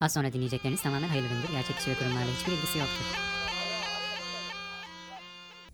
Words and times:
Az 0.00 0.12
sonra 0.12 0.32
dinleyecekleriniz 0.32 0.82
tamamen 0.82 1.08
hayırlı 1.08 1.28
üründür. 1.28 1.48
Gerçek 1.52 1.76
kişi 1.76 1.90
ve 1.90 1.94
kurumlarla 1.94 2.30
hiçbir 2.40 2.52
ilgisi 2.52 2.78
yoktur. 2.78 3.04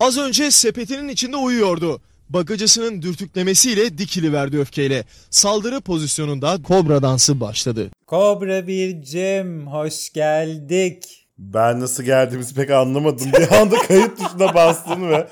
Az 0.01 0.19
önce 0.19 0.51
sepetinin 0.51 1.09
içinde 1.09 1.37
uyuyordu. 1.37 2.01
Bagacısının 2.29 3.03
dürtüklemesiyle 3.03 3.99
dikiliverdi 3.99 4.59
öfkeyle. 4.59 5.05
Saldırı 5.31 5.81
pozisyonunda 5.81 6.63
kobra 6.63 7.03
dansı 7.03 7.41
başladı. 7.41 7.91
Kobra 8.07 8.67
Bircim 8.67 9.67
hoş 9.67 10.13
geldik. 10.13 11.27
Ben 11.39 11.81
nasıl 11.81 12.03
geldiğimizi 12.03 12.55
pek 12.55 12.71
anlamadım. 12.71 13.33
Bir 13.33 13.53
anda 13.53 13.77
kayıt 13.79 14.19
tuşuna 14.19 14.55
bastın 14.55 15.09
ve 15.09 15.29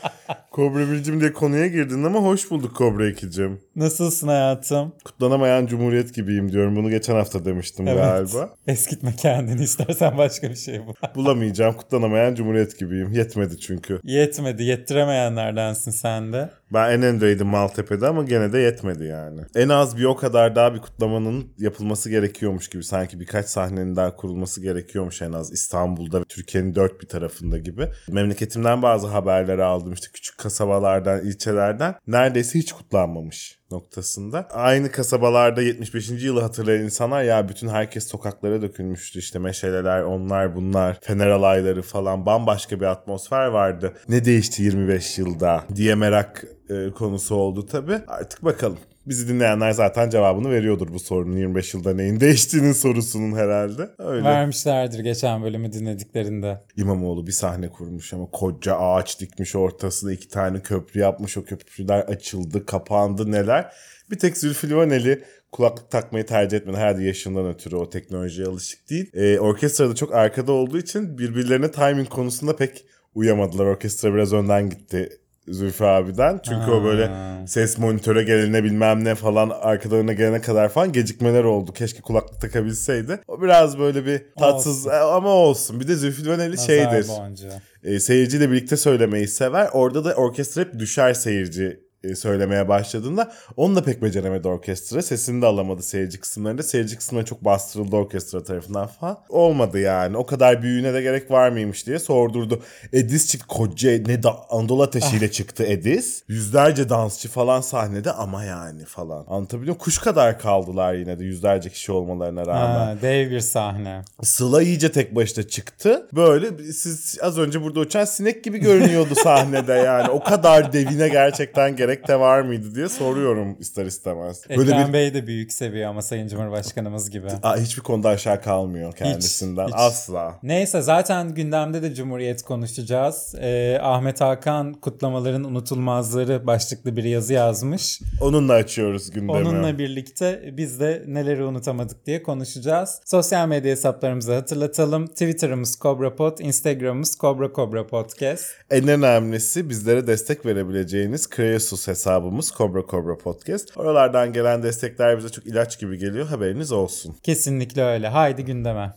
Kobra 0.54 0.90
Bircim 0.90 1.20
diye 1.20 1.32
konuya 1.32 1.66
girdin 1.66 2.04
ama 2.04 2.18
hoş 2.18 2.50
bulduk 2.50 2.76
Kobra 2.76 3.08
ikicim. 3.08 3.60
Nasılsın 3.76 4.28
hayatım? 4.28 4.92
Kutlanamayan 5.04 5.66
Cumhuriyet 5.66 6.14
gibiyim 6.14 6.52
diyorum. 6.52 6.76
Bunu 6.76 6.90
geçen 6.90 7.14
hafta 7.14 7.44
demiştim 7.44 7.86
galiba. 7.86 8.54
Eskitme 8.66 9.14
kendini 9.16 9.62
istersen 9.62 10.18
başka 10.18 10.50
bir 10.50 10.54
şey 10.56 10.86
bul. 10.86 10.94
Bulamayacağım. 11.14 11.74
Kutlanamayan 11.76 12.34
Cumhuriyet 12.34 12.78
gibiyim. 12.78 13.12
Yetmedi 13.12 13.58
çünkü. 13.58 14.00
Yetmedi. 14.04 14.62
Yettiremeyenlerdensin 14.62 15.90
sen 15.90 16.32
de. 16.32 16.50
Ben 16.72 16.90
en 16.90 17.02
öndeydim 17.02 17.46
Maltepe'de 17.46 18.06
ama 18.06 18.22
gene 18.24 18.52
de 18.52 18.58
yetmedi 18.58 19.04
yani. 19.04 19.40
En 19.54 19.68
az 19.68 19.98
bir 19.98 20.04
o 20.04 20.16
kadar 20.16 20.56
daha 20.56 20.74
bir 20.74 20.80
kutlamanın 20.80 21.52
yapılması 21.58 22.10
gerekiyormuş 22.10 22.68
gibi. 22.68 22.84
Sanki 22.84 23.20
birkaç 23.20 23.46
sahnenin 23.46 23.96
daha 23.96 24.16
kurulması 24.16 24.62
gerekiyormuş 24.62 25.22
en 25.22 25.32
az 25.32 25.52
İstanbul'da 25.52 26.20
ve 26.20 26.24
Türkiye'nin 26.24 26.74
dört 26.74 27.00
bir 27.02 27.06
tarafında 27.06 27.58
gibi. 27.58 27.88
Memleketimden 28.08 28.82
bazı 28.82 29.06
haberleri 29.06 29.64
aldım 29.64 29.92
işte 29.92 30.06
küçük 30.12 30.43
kasabalardan, 30.44 31.20
ilçelerden. 31.26 31.94
Neredeyse 32.06 32.58
hiç 32.58 32.72
kutlanmamış 32.72 33.58
noktasında. 33.70 34.48
Aynı 34.50 34.90
kasabalarda 34.90 35.62
75. 35.62 36.10
yılı 36.10 36.40
hatırlayan 36.40 36.84
insanlar 36.84 37.22
ya 37.22 37.48
bütün 37.48 37.68
herkes 37.68 38.08
sokaklara 38.08 38.62
dökülmüştü 38.62 39.18
işte 39.18 39.38
meşaleler 39.38 40.02
onlar 40.02 40.56
bunlar 40.56 40.98
fener 41.02 41.28
alayları 41.28 41.82
falan 41.82 42.26
bambaşka 42.26 42.80
bir 42.80 42.86
atmosfer 42.86 43.46
vardı. 43.46 43.92
Ne 44.08 44.24
değişti 44.24 44.62
25 44.62 45.18
yılda 45.18 45.64
diye 45.74 45.94
merak 45.94 46.44
e, 46.70 46.90
konusu 46.90 47.34
oldu 47.34 47.66
tabi. 47.66 47.92
Artık 48.06 48.44
bakalım. 48.44 48.78
Bizi 49.06 49.28
dinleyenler 49.28 49.70
zaten 49.70 50.10
cevabını 50.10 50.50
veriyordur 50.50 50.88
bu 50.92 50.98
sorunun 50.98 51.36
25 51.36 51.74
yılda 51.74 51.94
neyin 51.94 52.20
değiştiğinin 52.20 52.72
sorusunun 52.72 53.36
herhalde. 53.36 53.90
Öyle. 53.98 54.24
Vermişlerdir 54.24 54.98
geçen 54.98 55.42
bölümü 55.42 55.72
dinlediklerinde. 55.72 56.60
İmamoğlu 56.76 57.26
bir 57.26 57.32
sahne 57.32 57.68
kurmuş 57.68 58.12
ama 58.12 58.26
koca 58.32 58.76
ağaç 58.76 59.20
dikmiş 59.20 59.56
ortasında 59.56 60.12
iki 60.12 60.28
tane 60.28 60.62
köprü 60.62 61.00
yapmış. 61.00 61.36
O 61.36 61.44
köprüler 61.44 62.00
açıldı, 62.00 62.66
kapandı 62.66 63.32
neler. 63.32 63.72
Bir 64.10 64.18
tek 64.18 64.36
Zülfü 64.36 64.70
Livaneli 64.70 65.24
kulaklık 65.52 65.90
takmayı 65.90 66.26
tercih 66.26 66.56
etmedi. 66.56 66.76
Herhalde 66.76 67.04
yaşından 67.04 67.48
ötürü 67.48 67.76
o 67.76 67.90
teknolojiye 67.90 68.46
alışık 68.46 68.90
değil. 68.90 69.10
Ee, 69.14 69.38
orkestrada 69.38 69.94
çok 69.94 70.14
arkada 70.14 70.52
olduğu 70.52 70.78
için 70.78 71.18
birbirlerine 71.18 71.70
timing 71.70 72.08
konusunda 72.08 72.56
pek 72.56 72.84
uyamadılar. 73.14 73.64
Orkestra 73.64 74.14
biraz 74.14 74.32
önden 74.32 74.70
gitti 74.70 75.08
Zülfü 75.48 75.84
abiden. 75.84 76.40
Çünkü 76.44 76.70
o 76.70 76.84
böyle 76.84 77.10
ses 77.46 77.78
monitöre 77.78 78.22
gelene 78.22 78.64
bilmem 78.64 79.04
ne 79.04 79.14
falan 79.14 79.50
arkalarına 79.60 80.12
gelene 80.12 80.40
kadar 80.40 80.68
falan 80.68 80.92
gecikmeler 80.92 81.44
oldu. 81.44 81.72
Keşke 81.72 82.00
kulaklık 82.00 82.40
takabilseydi. 82.40 83.20
O 83.28 83.42
biraz 83.42 83.78
böyle 83.78 84.06
bir 84.06 84.22
tatsız 84.38 84.86
Olsun. 84.86 84.98
ama 85.12 85.28
olsun. 85.28 85.80
Bir 85.80 85.88
de 85.88 85.96
Zülfü 85.96 86.24
Livaneli 86.24 86.58
şeydir. 86.58 87.08
boncuğu. 87.08 87.48
E, 87.84 88.00
seyirciyle 88.00 88.50
birlikte 88.50 88.76
söylemeyi 88.76 89.28
sever. 89.28 89.68
Orada 89.72 90.04
da 90.04 90.14
orkestra 90.14 90.62
hep 90.62 90.78
düşer 90.78 91.14
seyirci 91.14 91.64
e, 91.64 91.78
söylemeye 92.16 92.68
başladığında 92.68 93.32
onu 93.56 93.76
da 93.76 93.82
pek 93.82 94.02
beceremedi 94.02 94.48
orkestra. 94.48 95.02
Sesini 95.02 95.42
de 95.42 95.46
alamadı 95.46 95.82
seyirci 95.82 96.20
kısımlarında. 96.20 96.62
Seyirci 96.62 96.96
kısmına 96.96 97.24
çok 97.24 97.44
bastırıldı 97.44 97.96
orkestra 97.96 98.42
tarafından 98.44 98.86
falan. 98.86 99.18
Olmadı 99.28 99.78
yani. 99.78 100.16
O 100.16 100.26
kadar 100.26 100.62
büyüğüne 100.62 100.94
de 100.94 101.02
gerek 101.02 101.30
var 101.30 101.48
mıymış 101.48 101.86
diye 101.86 101.98
sordurdu. 101.98 102.62
Edis 102.92 103.30
çıktı. 103.30 103.46
Koca 103.48 103.90
ne 103.90 104.22
da 104.22 104.50
Anadolu 104.50 104.82
ateşiyle 104.82 105.30
çıktı 105.30 105.64
Edis. 105.64 106.22
Yüzlerce 106.28 106.88
dansçı 106.88 107.28
falan 107.28 107.60
sahnede 107.60 108.12
ama 108.12 108.44
yani 108.44 108.84
falan. 108.84 109.24
Anlatabiliyor? 109.28 109.78
Kuş 109.78 109.98
kadar 109.98 110.38
kaldılar 110.38 110.94
yine 110.94 111.18
de 111.18 111.24
yüzlerce 111.24 111.70
kişi 111.70 111.92
olmalarına 111.92 112.46
rağmen. 112.46 112.86
Ha, 112.86 112.96
dev 113.02 113.30
bir 113.30 113.40
sahne. 113.40 114.02
Sıla 114.22 114.62
iyice 114.62 114.92
tek 114.92 115.14
başına 115.14 115.48
çıktı. 115.48 116.08
Böyle 116.12 116.72
siz 116.72 117.18
az 117.22 117.38
önce 117.38 117.62
burada 117.62 117.80
uçan 117.80 118.04
sinek 118.04 118.44
gibi 118.44 118.58
görünüyordu 118.58 119.14
sahnede 119.14 119.72
yani. 119.72 120.10
O 120.10 120.22
kadar 120.22 120.72
devine 120.72 121.08
gerçekten 121.08 121.76
gerek 121.76 121.93
de 122.08 122.20
var 122.20 122.40
mıydı 122.40 122.74
diye 122.74 122.88
soruyorum 122.88 123.56
ister 123.60 123.86
istemez. 123.86 124.42
Böyle 124.48 124.70
Ekrem 124.70 124.88
bir 124.88 124.92
Bey 124.92 125.14
de 125.14 125.26
büyük 125.26 125.52
seviyor 125.52 125.90
ama 125.90 126.02
Sayın 126.02 126.28
Cumhurbaşkanımız 126.28 127.10
gibi. 127.10 127.26
Aa, 127.42 127.56
hiçbir 127.56 127.82
konuda 127.82 128.08
aşağı 128.08 128.42
kalmıyor 128.42 128.92
kendisinden. 128.92 129.66
hiç. 129.66 129.74
Asla. 129.76 130.38
Neyse 130.42 130.82
zaten 130.82 131.34
gündemde 131.34 131.82
de 131.82 131.94
Cumhuriyet 131.94 132.42
konuşacağız. 132.42 133.34
Ee, 133.40 133.78
Ahmet 133.82 134.20
Hakan 134.20 134.72
kutlamaların 134.74 135.44
unutulmazları 135.44 136.46
başlıklı 136.46 136.96
bir 136.96 137.04
yazı 137.04 137.32
yazmış. 137.32 138.00
Onunla 138.20 138.52
açıyoruz 138.52 139.10
gündemi. 139.10 139.32
Onunla 139.32 139.78
birlikte 139.78 140.50
biz 140.56 140.80
de 140.80 141.04
neleri 141.06 141.44
unutamadık 141.44 142.06
diye 142.06 142.22
konuşacağız. 142.22 143.00
Sosyal 143.04 143.48
medya 143.48 143.70
hesaplarımızı 143.70 144.34
hatırlatalım. 144.34 145.06
Twitter'ımız 145.06 145.78
CobraPod, 145.80 146.38
Instagram'ımız 146.38 147.16
Cobra 147.20 147.52
Cobra 147.56 147.86
Podcast. 147.86 148.44
En 148.70 148.88
önemlisi 148.88 149.68
bizlere 149.70 150.06
destek 150.06 150.46
verebileceğiniz 150.46 151.30
Kreasus 151.30 151.83
hesabımız 151.88 152.52
Cobra 152.58 152.82
Cobra 152.90 153.18
Podcast. 153.18 153.76
Oralardan 153.78 154.32
gelen 154.32 154.62
destekler 154.62 155.18
bize 155.18 155.28
çok 155.28 155.46
ilaç 155.46 155.78
gibi 155.80 155.98
geliyor. 155.98 156.26
Haberiniz 156.26 156.72
olsun. 156.72 157.16
Kesinlikle 157.22 157.82
öyle. 157.84 158.08
Haydi 158.08 158.44
gündeme. 158.44 158.92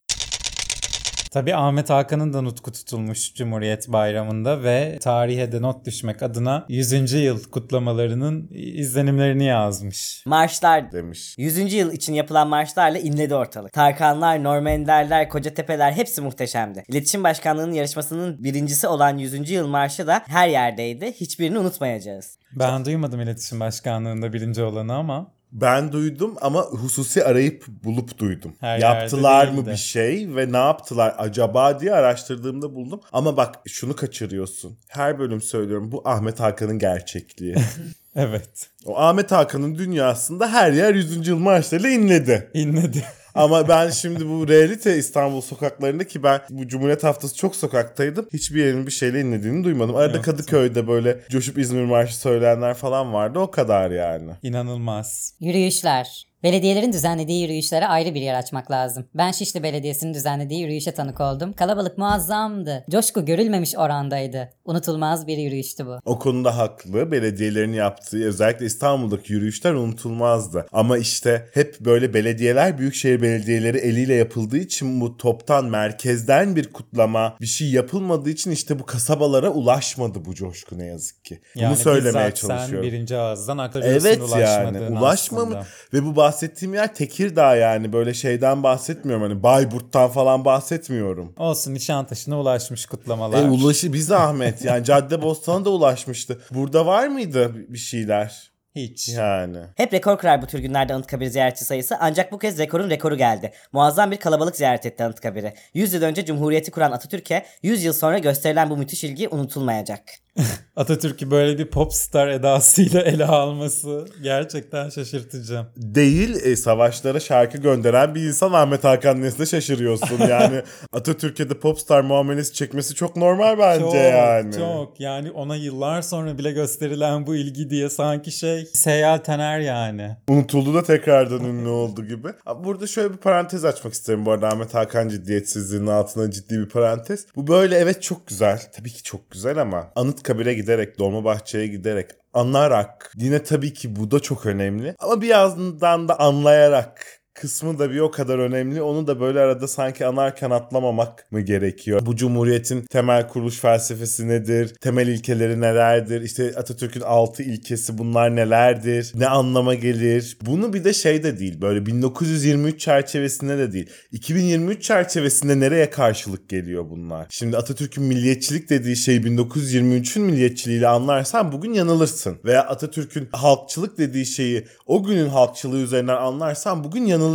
Tabii 1.31 1.55
Ahmet 1.55 1.89
Hakan'ın 1.89 2.33
da 2.33 2.41
nutku 2.41 2.71
tutulmuş 2.71 3.33
Cumhuriyet 3.33 3.87
Bayramı'nda 3.87 4.63
ve 4.63 4.97
tarihe 5.01 5.51
de 5.51 5.61
not 5.61 5.85
düşmek 5.85 6.23
adına 6.23 6.65
100. 6.69 7.13
yıl 7.13 7.43
kutlamalarının 7.43 8.47
izlenimlerini 8.53 9.43
yazmış. 9.43 10.23
Marşlar 10.25 10.91
Demiş. 10.91 11.35
100. 11.37 11.73
yıl 11.73 11.91
için 11.91 12.13
yapılan 12.13 12.47
marşlarla 12.47 12.99
inledi 12.99 13.35
ortalık. 13.35 13.73
Tarkanlar, 13.73 14.43
Normenderler, 14.43 15.29
Kocatepeler 15.29 15.91
hepsi 15.91 16.21
muhteşemdi. 16.21 16.83
İletişim 16.87 17.23
Başkanlığı'nın 17.23 17.73
yarışmasının 17.73 18.43
birincisi 18.43 18.87
olan 18.87 19.17
100. 19.17 19.51
yıl 19.51 19.67
marşı 19.67 20.07
da 20.07 20.23
her 20.27 20.47
yerdeydi. 20.47 21.11
Hiçbirini 21.11 21.59
unutmayacağız. 21.59 22.37
Ben 22.55 22.85
duymadım 22.85 23.21
İletişim 23.21 23.59
Başkanlığı'nda 23.59 24.33
birinci 24.33 24.63
olanı 24.63 24.95
ama 24.95 25.36
Ben 25.51 25.91
duydum 25.91 26.35
ama 26.41 26.61
hususi 26.61 27.23
arayıp 27.23 27.65
bulup 27.83 28.17
duydum. 28.17 28.53
Her 28.59 28.79
Yaptılar 28.79 29.47
mı 29.47 29.67
bir 29.67 29.75
şey 29.75 30.35
ve 30.35 30.51
ne 30.51 30.57
yaptılar 30.57 31.15
acaba 31.17 31.79
diye 31.79 31.93
araştırdığımda 31.93 32.75
buldum. 32.75 33.01
Ama 33.11 33.37
bak 33.37 33.55
şunu 33.67 33.95
kaçırıyorsun. 33.95 34.77
Her 34.87 35.19
bölüm 35.19 35.41
söylüyorum 35.41 35.91
bu 35.91 36.01
Ahmet 36.05 36.39
Hakan'ın 36.39 36.79
gerçekliği. 36.79 37.55
evet 38.15 38.69
o 38.85 38.97
Ahmet 38.97 39.31
Hakan'ın 39.31 39.75
dünyasında 39.75 40.53
her 40.53 40.71
yer 40.71 40.93
100. 40.93 41.27
yıl 41.27 41.37
marşlarıyla 41.37 41.89
inledi. 41.89 42.51
inledi. 42.53 43.03
Ama 43.37 43.67
ben 43.67 43.89
şimdi 43.89 44.29
bu 44.29 44.47
realite 44.47 44.97
İstanbul 44.97 45.41
sokaklarında 45.41 46.07
ki 46.07 46.23
ben 46.23 46.41
bu 46.49 46.67
Cumhuriyet 46.67 47.03
Haftası 47.03 47.35
çok 47.35 47.55
sokaktaydım. 47.55 48.27
Hiçbir 48.33 48.65
yerin 48.65 48.85
bir 48.85 48.91
şeyle 48.91 49.21
inlediğini 49.21 49.63
duymadım. 49.63 49.95
Arada 49.95 50.13
Evet. 50.13 50.25
Kadıköy'de 50.25 50.87
böyle 50.87 51.19
coşup 51.29 51.57
İzmir 51.57 51.83
Marşı 51.83 52.17
söyleyenler 52.19 52.73
falan 52.73 53.13
vardı. 53.13 53.39
O 53.39 53.51
kadar 53.51 53.91
yani. 53.91 54.31
İnanılmaz. 54.43 55.33
Yürüyüşler. 55.39 56.26
Belediyelerin 56.43 56.93
düzenlediği 56.93 57.41
yürüyüşlere 57.43 57.87
ayrı 57.87 58.13
bir 58.15 58.21
yer 58.21 58.33
açmak 58.33 58.71
lazım. 58.71 59.05
Ben 59.15 59.31
Şişli 59.31 59.63
Belediyesi'nin 59.63 60.13
düzenlediği 60.13 60.61
yürüyüşe 60.61 60.91
tanık 60.91 61.21
oldum. 61.21 61.53
Kalabalık 61.53 61.97
muazzamdı. 61.97 62.85
Coşku 62.91 63.25
görülmemiş 63.25 63.75
orandaydı. 63.77 64.49
Unutulmaz 64.65 65.27
bir 65.27 65.37
yürüyüştü 65.37 65.85
bu. 65.85 65.99
O 66.05 66.19
konuda 66.19 66.57
haklı. 66.57 67.11
Belediyelerin 67.11 67.73
yaptığı 67.73 68.25
özellikle 68.25 68.65
İstanbul'daki 68.65 69.33
yürüyüşler 69.33 69.73
unutulmazdı. 69.73 70.65
Ama 70.71 70.97
işte 70.97 71.47
hep 71.53 71.79
böyle 71.79 72.13
belediyeler, 72.13 72.77
büyükşehir 72.77 73.21
belediyeleri 73.21 73.77
eliyle 73.77 74.13
yapıldığı 74.13 74.57
için 74.57 75.01
bu 75.01 75.17
toptan, 75.17 75.65
merkezden 75.65 76.55
bir 76.55 76.73
kutlama 76.73 77.37
bir 77.41 77.45
şey 77.45 77.69
yapılmadığı 77.71 78.29
için 78.29 78.51
işte 78.51 78.79
bu 78.79 78.85
kasabalara 78.85 79.49
ulaşmadı 79.49 80.25
bu 80.25 80.35
coşku 80.35 80.77
ne 80.79 80.85
yazık 80.85 81.25
ki. 81.25 81.39
Bunu 81.55 81.63
Yani 81.63 81.75
söylemeye 81.75 82.25
bizzat 82.27 82.35
çalışıyorum. 82.35 82.83
sen 82.85 82.93
birinci 82.93 83.17
ağızdan 83.17 83.57
aktarıyorsun 83.57 84.07
Evet 84.07 84.17
yani 84.19 84.23
ulaşmadığını 84.33 84.99
ulaşmamış 84.99 85.55
aslında. 85.57 85.65
ve 85.93 86.05
bu 86.05 86.15
bahsettiğim 86.27 86.73
yer 86.73 86.95
Tekirdağ 86.95 87.55
yani 87.55 87.93
böyle 87.93 88.13
şeyden 88.13 88.63
bahsetmiyorum 88.63 89.23
hani 89.23 89.43
Bayburt'tan 89.43 90.09
falan 90.09 90.45
bahsetmiyorum. 90.45 91.33
Olsun 91.37 91.73
Nişantaşı'na 91.73 92.39
ulaşmış 92.39 92.85
kutlamalar. 92.85 93.43
E 93.43 93.49
ulaşı 93.49 93.93
bir 93.93 93.99
zahmet 93.99 94.65
yani 94.65 94.85
Caddebostan'a 94.85 95.65
da 95.65 95.69
ulaşmıştı. 95.69 96.41
Burada 96.51 96.85
var 96.85 97.07
mıydı 97.07 97.51
bir 97.69 97.77
şeyler? 97.77 98.51
Hiç. 98.75 99.09
Yani. 99.09 99.57
Hep 99.75 99.93
rekor 99.93 100.17
kırar 100.17 100.41
bu 100.41 100.47
tür 100.47 100.59
günlerde 100.59 100.93
Anıtkabir 100.93 101.27
ziyaretçi 101.27 101.65
sayısı 101.65 101.95
ancak 101.99 102.31
bu 102.31 102.39
kez 102.39 102.59
rekorun 102.59 102.89
rekoru 102.89 103.17
geldi. 103.17 103.51
Muazzam 103.71 104.11
bir 104.11 104.17
kalabalık 104.17 104.55
ziyaret 104.55 104.85
etti 104.85 105.03
Anıtkabir'i. 105.03 105.53
100 105.73 105.93
yıl 105.93 106.01
önce 106.01 106.25
Cumhuriyeti 106.25 106.71
kuran 106.71 106.91
Atatürk'e 106.91 107.45
100 107.63 107.83
yıl 107.83 107.93
sonra 107.93 108.17
gösterilen 108.17 108.69
bu 108.69 108.77
müthiş 108.77 109.03
ilgi 109.03 109.29
unutulmayacak. 109.29 110.01
Atatürk'ü 110.75 111.31
böyle 111.31 111.57
bir 111.57 111.65
popstar 111.65 112.27
edasıyla 112.27 113.01
ele 113.01 113.25
alması 113.25 114.05
gerçekten 114.23 114.89
şaşırtıcı. 114.89 115.65
Değil 115.77 116.35
e, 116.43 116.55
savaşlara 116.55 117.19
şarkı 117.19 117.57
gönderen 117.57 118.15
bir 118.15 118.21
insan 118.21 118.53
Ahmet 118.53 118.83
Hakan 118.83 119.21
Nes'e 119.21 119.45
şaşırıyorsun. 119.45 120.17
Yani 120.27 120.61
Atatürk'e 120.93 121.49
de 121.49 121.59
popstar 121.59 122.01
muamelesi 122.01 122.53
çekmesi 122.53 122.95
çok 122.95 123.15
normal 123.15 123.57
bence 123.57 123.85
çok, 123.85 123.95
yani. 123.95 124.53
Çok 124.55 124.99
yani 124.99 125.31
ona 125.31 125.55
yıllar 125.55 126.01
sonra 126.01 126.37
bile 126.37 126.51
gösterilen 126.51 127.27
bu 127.27 127.35
ilgi 127.35 127.69
diye 127.69 127.89
sanki 127.89 128.31
şey 128.31 128.65
Seyyal 128.73 129.17
Tener 129.17 129.59
yani. 129.59 130.17
Unutuldu 130.29 130.73
da 130.73 130.83
tekrardan 130.83 131.43
ünlü 131.43 131.69
oldu 131.69 132.05
gibi. 132.05 132.27
Burada 132.63 132.87
şöyle 132.87 133.13
bir 133.13 133.17
parantez 133.17 133.65
açmak 133.65 133.93
isterim 133.93 134.25
bu 134.25 134.31
arada 134.31 134.47
Ahmet 134.47 134.73
Hakan 134.73 135.09
ciddiyetsizliğinin 135.09 135.87
altına 135.87 136.31
ciddi 136.31 136.59
bir 136.59 136.69
parantez. 136.69 137.25
Bu 137.35 137.47
böyle 137.47 137.77
evet 137.77 138.01
çok 138.01 138.27
güzel. 138.27 138.61
Tabii 138.75 138.89
ki 138.89 139.03
çok 139.03 139.31
güzel 139.31 139.61
ama 139.61 139.91
Anıtkabir'e 140.27 140.53
giderek, 140.53 140.99
Dolmabahçe'ye 140.99 141.67
giderek 141.67 142.09
anarak 142.33 143.11
yine 143.15 143.43
tabii 143.43 143.73
ki 143.73 143.95
bu 143.95 144.11
da 144.11 144.19
çok 144.19 144.45
önemli. 144.45 144.95
Ama 144.99 145.21
bir 145.21 145.27
yandan 145.27 146.07
da 146.07 146.19
anlayarak 146.19 147.21
kısmı 147.37 147.79
da 147.79 147.91
bir 147.91 147.99
o 147.99 148.11
kadar 148.11 148.39
önemli. 148.39 148.81
Onu 148.81 149.07
da 149.07 149.19
böyle 149.19 149.39
arada 149.39 149.67
sanki 149.67 150.05
anarken 150.05 150.49
atlamamak 150.49 151.31
mı 151.31 151.41
gerekiyor? 151.41 152.01
Bu 152.05 152.15
cumhuriyetin 152.15 152.81
temel 152.81 153.27
kuruluş 153.27 153.59
felsefesi 153.59 154.27
nedir? 154.27 154.75
Temel 154.81 155.07
ilkeleri 155.07 155.61
nelerdir? 155.61 156.21
İşte 156.21 156.53
Atatürk'ün 156.57 157.01
altı 157.01 157.43
ilkesi 157.43 157.97
bunlar 157.97 158.35
nelerdir? 158.35 159.11
Ne 159.15 159.27
anlama 159.27 159.73
gelir? 159.73 160.37
Bunu 160.41 160.73
bir 160.73 160.83
de 160.83 160.93
şey 160.93 161.23
de 161.23 161.39
değil. 161.39 161.61
Böyle 161.61 161.85
1923 161.85 162.79
çerçevesinde 162.79 163.57
de 163.57 163.71
değil. 163.73 163.89
2023 164.11 164.83
çerçevesinde 164.83 165.59
nereye 165.59 165.89
karşılık 165.89 166.49
geliyor 166.49 166.89
bunlar? 166.89 167.27
Şimdi 167.29 167.57
Atatürk'ün 167.57 168.03
milliyetçilik 168.03 168.69
dediği 168.69 168.95
şeyi 168.95 169.21
1923'ün 169.21 170.25
milliyetçiliğiyle 170.25 170.87
anlarsan 170.87 171.51
bugün 171.51 171.73
yanılırsın. 171.73 172.37
Veya 172.45 172.61
Atatürk'ün 172.61 173.29
halkçılık 173.31 173.97
dediği 173.97 174.25
şeyi 174.25 174.67
o 174.85 175.03
günün 175.03 175.29
halkçılığı 175.29 175.79
üzerinden 175.79 176.15
anlarsan 176.15 176.83
bugün 176.83 177.05
yanılırsın. 177.05 177.26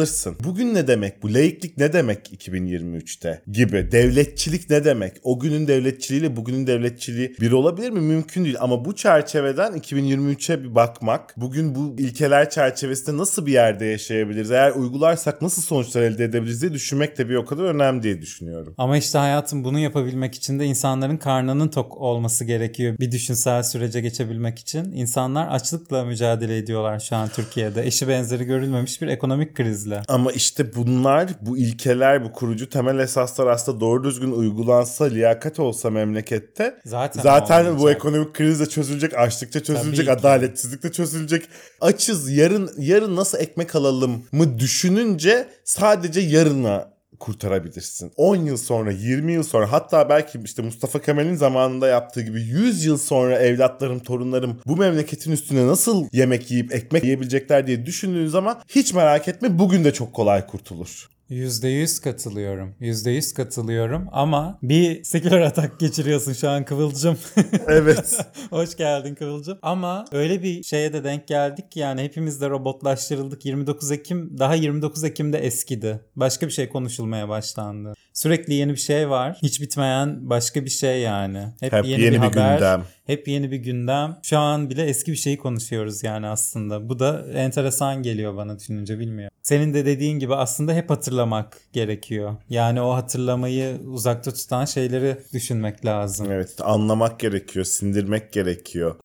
Bugün 0.44 0.75
ne 0.75 0.87
demek? 0.87 1.23
Bu 1.23 1.35
laiklik 1.35 1.79
ne 1.79 1.93
demek 1.93 2.33
2023'te? 2.33 3.43
Gibi. 3.53 3.93
Devletçilik 3.93 4.71
ne 4.71 4.85
demek? 4.85 5.12
O 5.23 5.41
günün 5.41 5.67
devletçiliğiyle 5.67 6.37
bugünün 6.37 6.67
devletçiliği 6.67 7.37
bir 7.41 7.53
olabilir 7.53 7.91
mi? 7.91 8.00
Mümkün 8.00 8.44
değil. 8.44 8.56
Ama 8.61 8.85
bu 8.85 8.97
çerçeveden 8.97 9.73
2023'e 9.73 10.65
bir 10.65 10.75
bakmak, 10.75 11.35
bugün 11.37 11.75
bu 11.75 11.97
ilkeler 11.99 12.50
çerçevesinde 12.50 13.17
nasıl 13.17 13.47
bir 13.47 13.53
yerde 13.53 13.85
yaşayabiliriz? 13.85 14.50
Eğer 14.50 14.71
uygularsak 14.71 15.43
nasıl 15.43 15.62
sonuçlar 15.62 16.03
elde 16.03 16.25
edebiliriz 16.25 16.62
diye 16.62 16.73
düşünmek 16.73 17.19
de 17.19 17.29
bir 17.29 17.35
o 17.35 17.44
kadar 17.44 17.65
önemli 17.65 18.03
diye 18.03 18.23
düşünüyorum. 18.23 18.75
Ama 18.79 18.97
işte 18.97 19.19
hayatım 19.19 19.65
bunu 19.65 19.79
yapabilmek 19.79 20.35
için 20.35 20.59
de 20.59 20.65
insanların 20.65 21.17
karnının 21.17 21.69
tok 21.69 21.97
olması 21.97 22.44
gerekiyor. 22.44 22.97
Bir 23.00 23.12
düşünsel 23.12 23.62
sürece 23.62 24.00
geçebilmek 24.00 24.59
için. 24.59 24.93
İnsanlar 24.93 25.49
açlıkla 25.49 26.05
mücadele 26.05 26.56
ediyorlar 26.56 27.00
şu 27.00 27.17
an 27.17 27.29
Türkiye'de. 27.29 27.87
Eşi 27.87 28.09
benzeri 28.09 28.44
görülmemiş 28.44 29.03
bir 29.03 29.06
ekonomik 29.06 29.56
krizle. 29.82 30.02
Ama 30.08 30.32
işte 30.32 30.75
bunlar, 30.75 31.29
bu 31.40 31.58
ilkeler, 31.58 32.25
bu 32.25 32.32
kurucu 32.32 32.69
temel 32.69 32.99
esaslar 32.99 33.46
aslında 33.46 33.81
doğru 33.81 34.05
düzgün 34.05 34.32
uygulansa, 34.32 35.05
liyakat 35.05 35.61
olsa 35.61 35.90
memlekette 35.90 36.75
Zaten 36.84 37.23
zaten 37.23 37.79
bu 37.79 37.90
ekonomik 37.90 38.34
kriz 38.34 38.61
de 38.61 38.67
çözülecek, 38.67 39.19
açlıkça 39.19 39.62
çözülecek, 39.62 40.08
adaletsizlik 40.08 40.82
de 40.82 40.93
çözülecek. 40.93 41.49
Açız, 41.81 42.31
yarın 42.31 42.70
yarın 42.79 43.17
nasıl 43.17 43.38
ekmek 43.38 43.75
alalım 43.75 44.25
mı 44.32 44.58
düşününce 44.58 45.49
sadece 45.64 46.20
yarına 46.20 46.92
kurtarabilirsin. 47.23 48.13
10 48.17 48.37
yıl 48.37 48.57
sonra, 48.57 48.93
20 48.93 49.33
yıl 49.33 49.43
sonra 49.43 49.73
hatta 49.73 50.09
belki 50.09 50.41
işte 50.45 50.63
Mustafa 50.63 51.01
Kemal'in 51.03 51.35
zamanında 51.35 51.89
yaptığı 51.89 52.23
gibi 52.23 52.43
100 52.43 52.85
yıl 52.85 52.99
sonra 52.99 53.39
evlatlarım, 53.39 53.99
torunlarım 53.99 54.61
bu 54.67 54.77
memleketin 54.77 55.33
üstüne 55.33 55.67
nasıl 55.67 56.07
yemek 56.13 56.51
yiyip 56.51 56.75
ekmek 56.75 57.05
yiyebilecekler 57.05 57.67
diye 57.67 57.87
düşündüğün 57.87 58.27
zaman 58.27 58.61
hiç 58.69 58.95
merak 58.95 59.29
etme 59.29 59.59
bugün 59.59 59.85
de 59.85 59.93
çok 59.93 60.13
kolay 60.13 60.47
kurtulur. 60.47 61.09
%100 61.32 62.02
katılıyorum. 62.02 62.75
%100 62.81 63.34
katılıyorum 63.34 64.08
ama 64.12 64.58
bir 64.62 65.05
seküler 65.05 65.40
atak 65.40 65.81
geçiriyorsun 65.81 66.32
şu 66.32 66.50
an 66.50 66.64
Kıvılcım. 66.64 67.19
Evet. 67.69 68.26
Hoş 68.50 68.76
geldin 68.76 69.14
Kıvılcım. 69.14 69.58
Ama 69.62 70.05
öyle 70.12 70.43
bir 70.43 70.62
şeye 70.62 70.93
de 70.93 71.05
denk 71.05 71.29
geldik 71.29 71.70
ki 71.70 71.81
yani 71.81 72.02
hepimiz 72.02 72.40
de 72.40 72.50
robotlaştırıldık. 72.50 73.44
29 73.44 73.90
Ekim 73.90 74.38
daha 74.38 74.55
29 74.55 75.05
Ekim'de 75.05 75.38
eskidi. 75.38 76.00
Başka 76.17 76.46
bir 76.46 76.52
şey 76.52 76.69
konuşulmaya 76.69 77.29
başlandı. 77.29 77.94
Sürekli 78.14 78.55
yeni 78.55 78.73
bir 78.73 78.76
şey 78.76 79.11
var. 79.11 79.38
Hiç 79.43 79.61
bitmeyen 79.61 80.31
başka 80.31 80.64
bir 80.64 80.70
şey 80.70 81.00
yani. 81.00 81.47
Hep, 81.61 81.73
Hep 81.73 81.85
yeni, 81.85 82.03
yeni 82.03 82.11
bir, 82.11 82.17
bir 82.17 82.19
haber. 82.19 82.55
gündem. 82.55 82.85
Hep 83.06 83.29
yeni 83.29 83.50
bir 83.50 83.56
gündem. 83.56 84.19
Şu 84.23 84.38
an 84.38 84.70
bile 84.70 84.85
eski 84.85 85.12
bir 85.12 85.17
şeyi 85.17 85.38
konuşuyoruz 85.38 86.03
yani 86.03 86.26
aslında. 86.26 86.88
Bu 86.88 86.99
da 86.99 87.26
enteresan 87.35 88.03
geliyor 88.03 88.37
bana 88.37 88.59
düşününce 88.59 88.99
bilmiyorum. 88.99 89.37
Senin 89.43 89.75
de 89.75 89.87
dediğin 89.87 90.19
gibi 90.19 90.35
aslında 90.35 90.73
hep 90.75 90.91
hatırlamak 90.91 91.61
gerekiyor. 91.73 92.37
Yani 92.50 92.81
o 92.81 92.94
hatırlamayı 92.94 93.76
uzakta 93.87 94.32
tutan 94.32 94.65
şeyleri 94.65 95.17
düşünmek 95.32 95.85
lazım. 95.85 96.32
Evet 96.32 96.55
anlamak 96.61 97.20
gerekiyor, 97.20 97.65
sindirmek 97.65 98.32
gerekiyor. 98.32 98.97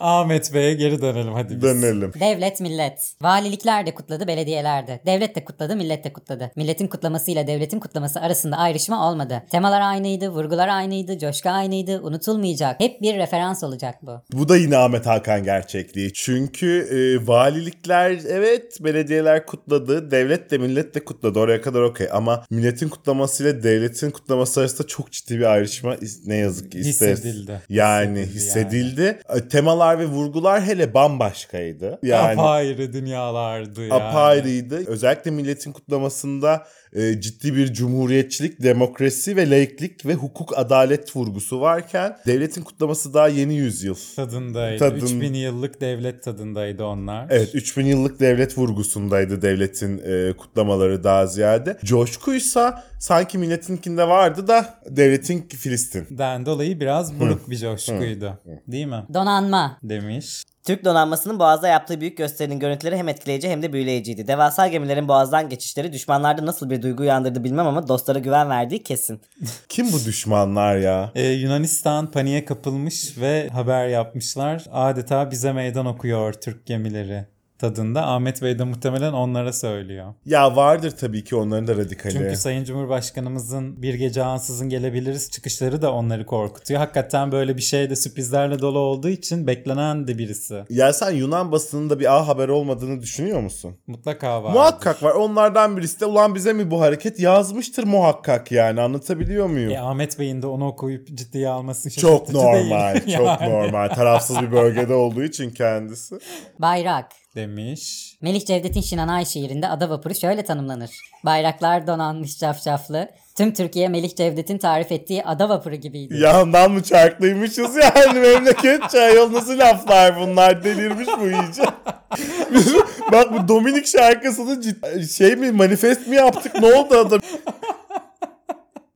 Ahmet 0.00 0.54
Bey'e 0.54 0.74
geri 0.74 1.02
dönelim 1.02 1.32
hadi 1.32 1.54
biz. 1.54 1.62
Dönelim. 1.62 2.12
Devlet 2.20 2.60
millet. 2.60 3.12
Valilikler 3.22 3.86
de 3.86 3.94
kutladı, 3.94 4.26
belediyeler 4.26 4.86
de. 4.86 5.00
Devlet 5.06 5.36
de 5.36 5.44
kutladı, 5.44 5.76
millet 5.76 6.04
de 6.04 6.12
kutladı. 6.12 6.50
Milletin 6.56 6.86
kutlamasıyla 6.86 7.46
devletin 7.46 7.80
kutlaması 7.80 8.20
arasında 8.20 8.56
ayrışma 8.56 9.10
olmadı. 9.10 9.42
Temalar 9.50 9.80
aynıydı, 9.80 10.28
vurgular 10.28 10.68
aynıydı, 10.68 11.18
coşku 11.18 11.48
aynıydı, 11.48 12.00
unutulmayacak. 12.02 12.80
Hep 12.80 13.02
bir 13.02 13.16
referans 13.16 13.64
olacak 13.64 13.94
bu. 14.02 14.12
Bu 14.32 14.48
da 14.48 14.56
yine 14.56 14.76
Ahmet 14.76 15.06
Hakan 15.06 15.44
gerçekliği. 15.44 16.12
Çünkü 16.12 16.88
e, 16.90 17.26
valilikler 17.26 18.18
evet 18.28 18.76
belediyeler 18.80 19.46
kutladı. 19.46 20.10
Devlet 20.10 20.50
de 20.50 20.58
millet 20.58 20.94
de 20.94 21.04
kutladı. 21.04 21.38
Oraya 21.38 21.60
kadar 21.62 21.82
okey. 21.82 22.08
Ama 22.12 22.44
milletin 22.50 22.88
kutlamasıyla 22.88 23.62
devletin 23.62 24.10
kutlaması 24.10 24.60
arasında 24.60 24.86
çok 24.86 25.12
ciddi 25.12 25.38
bir 25.38 25.44
ayrışma 25.44 25.96
ne 26.26 26.36
yazık 26.36 26.72
ki 26.72 26.78
ister. 26.78 27.12
Hissedildi. 27.12 27.60
Yani 27.68 28.18
Hissedildi 28.18 28.68
hissedildi. 28.68 29.18
E, 29.36 29.48
Temalar 29.88 29.98
ve 29.98 30.06
vurgular 30.06 30.62
hele 30.62 30.94
bambaşkaydı. 30.94 31.98
Yani 32.02 32.40
Apayrı 32.40 32.92
dünyalardı 32.92 33.82
yani. 33.82 33.94
apayrıydı. 33.94 34.86
Özellikle 34.86 35.30
milletin 35.30 35.72
kutlamasında 35.72 36.66
e, 36.92 37.20
ciddi 37.20 37.56
bir 37.56 37.72
cumhuriyetçilik, 37.72 38.62
demokrasi 38.62 39.36
ve 39.36 39.50
laiklik 39.50 40.06
ve 40.06 40.14
hukuk 40.14 40.58
adalet 40.58 41.16
vurgusu 41.16 41.60
varken 41.60 42.16
devletin 42.26 42.62
kutlaması 42.62 43.14
daha 43.14 43.28
yeni 43.28 43.54
yüzyıl. 43.54 43.96
Tadındaydı. 44.16 44.78
Tadın- 44.78 44.96
3000 44.96 45.34
yıllık 45.34 45.80
devlet 45.80 46.22
tadındaydı 46.22 46.84
onlar. 46.84 47.26
Evet 47.30 47.54
3000 47.54 47.86
yıllık 47.86 48.20
devlet 48.20 48.58
vurgusundaydı 48.58 49.42
devletin 49.42 49.98
e, 50.06 50.32
kutlamaları 50.32 51.04
daha 51.04 51.26
ziyade. 51.26 51.78
Coşkuysa 51.84 52.84
sanki 53.00 53.38
milletinkinde 53.38 54.08
vardı 54.08 54.48
da 54.48 54.80
devletin 54.90 55.48
Filistin. 55.48 56.06
Den 56.10 56.46
dolayı 56.46 56.80
biraz 56.80 57.20
buruk 57.20 57.50
bir 57.50 57.56
coşkuydu. 57.56 58.38
Değil 58.68 58.86
mi? 58.86 59.04
Donanma. 59.14 59.78
Demiş. 59.82 60.42
Türk 60.68 60.84
donanmasının 60.84 61.38
Boğaz'da 61.38 61.68
yaptığı 61.68 62.00
büyük 62.00 62.18
gösterinin 62.18 62.58
görüntüleri 62.58 62.96
hem 62.96 63.08
etkileyici 63.08 63.48
hem 63.48 63.62
de 63.62 63.72
büyüleyiciydi. 63.72 64.28
Devasa 64.28 64.68
gemilerin 64.68 65.08
Boğaz'dan 65.08 65.48
geçişleri 65.48 65.92
düşmanlarda 65.92 66.46
nasıl 66.46 66.70
bir 66.70 66.82
duygu 66.82 67.02
uyandırdı 67.02 67.44
bilmem 67.44 67.66
ama 67.66 67.88
dostlara 67.88 68.18
güven 68.18 68.50
verdiği 68.50 68.82
kesin. 68.82 69.20
Kim 69.68 69.92
bu 69.92 70.04
düşmanlar 70.04 70.76
ya? 70.76 71.12
Ee, 71.14 71.26
Yunanistan 71.26 72.10
paniğe 72.10 72.44
kapılmış 72.44 73.18
ve 73.18 73.48
haber 73.48 73.88
yapmışlar. 73.88 74.64
Adeta 74.72 75.30
bize 75.30 75.52
meydan 75.52 75.86
okuyor 75.86 76.32
Türk 76.32 76.66
gemileri 76.66 77.24
tadında. 77.58 78.06
Ahmet 78.06 78.42
Bey 78.42 78.58
de 78.58 78.64
muhtemelen 78.64 79.12
onlara 79.12 79.52
söylüyor. 79.52 80.14
Ya 80.26 80.56
vardır 80.56 80.90
tabii 80.90 81.24
ki 81.24 81.36
onların 81.36 81.66
da 81.66 81.76
radikali. 81.76 82.12
Çünkü 82.12 82.36
Sayın 82.36 82.64
Cumhurbaşkanımızın 82.64 83.82
bir 83.82 83.94
gece 83.94 84.22
ansızın 84.22 84.68
gelebiliriz 84.68 85.30
çıkışları 85.30 85.82
da 85.82 85.92
onları 85.92 86.26
korkutuyor. 86.26 86.80
Hakikaten 86.80 87.32
böyle 87.32 87.56
bir 87.56 87.62
şey 87.62 87.90
de 87.90 87.96
sürprizlerle 87.96 88.58
dolu 88.58 88.78
olduğu 88.78 89.08
için 89.08 89.46
beklenen 89.46 90.06
de 90.08 90.18
birisi. 90.18 90.64
Ya 90.70 90.92
sen 90.92 91.10
Yunan 91.10 91.52
basınında 91.52 92.00
bir 92.00 92.16
A 92.16 92.28
haber 92.28 92.48
olmadığını 92.48 93.00
düşünüyor 93.00 93.40
musun? 93.40 93.76
Mutlaka 93.86 94.42
var. 94.44 94.52
Muhakkak 94.52 95.02
var. 95.02 95.10
Onlardan 95.14 95.76
birisi 95.76 96.00
de 96.00 96.06
ulan 96.06 96.34
bize 96.34 96.52
mi 96.52 96.70
bu 96.70 96.80
hareket 96.80 97.20
yazmıştır 97.20 97.84
muhakkak 97.84 98.52
yani 98.52 98.80
anlatabiliyor 98.80 99.46
muyum? 99.46 99.70
E, 99.70 99.80
Ahmet 99.80 100.18
Bey'in 100.18 100.42
de 100.42 100.46
onu 100.46 100.66
okuyup 100.66 101.08
ciddiye 101.14 101.48
alması 101.48 101.90
çok 101.90 102.10
şaşırtıcı 102.10 102.38
değil. 102.38 102.68
normal, 102.68 102.94
çok 103.00 103.26
Yani. 103.40 103.50
normal. 103.50 103.88
Tarafsız 103.88 104.42
bir 104.42 104.52
bölgede 104.52 104.94
olduğu 104.94 105.22
için 105.22 105.50
kendisi. 105.50 106.18
Bayrak. 106.58 107.06
Demiş. 107.34 108.14
Melih 108.20 108.46
Cevdet'in 108.46 108.80
Şinanay 108.80 109.24
şiirinde 109.24 109.68
ada 109.68 109.90
vapuru 109.90 110.14
şöyle 110.14 110.44
tanımlanır. 110.44 110.90
Bayraklar 111.24 111.86
donanmış 111.86 112.38
cafcaflı. 112.38 113.08
Tüm 113.36 113.54
Türkiye 113.54 113.88
Melih 113.88 114.16
Cevdet'in 114.16 114.58
tarif 114.58 114.92
ettiği 114.92 115.24
ada 115.24 115.48
vapuru 115.48 115.74
gibiydi. 115.74 116.16
Yandan 116.18 116.70
mı 116.70 116.82
çarklıymışız 116.82 117.76
yani 117.76 118.18
memleket 118.18 118.90
çay 118.90 119.32
nasıl 119.32 119.58
laflar 119.58 120.20
bunlar 120.20 120.64
delirmiş 120.64 121.08
bu 121.20 121.24
iyice. 121.24 121.62
Bak 123.12 123.32
bu 123.32 123.48
Dominik 123.48 123.86
şarkısını 123.86 124.62
şey 125.08 125.36
mi 125.36 125.52
manifest 125.52 126.06
mi 126.06 126.16
yaptık 126.16 126.54
ne 126.60 126.66
oldu 126.66 126.94
adam? 126.94 127.20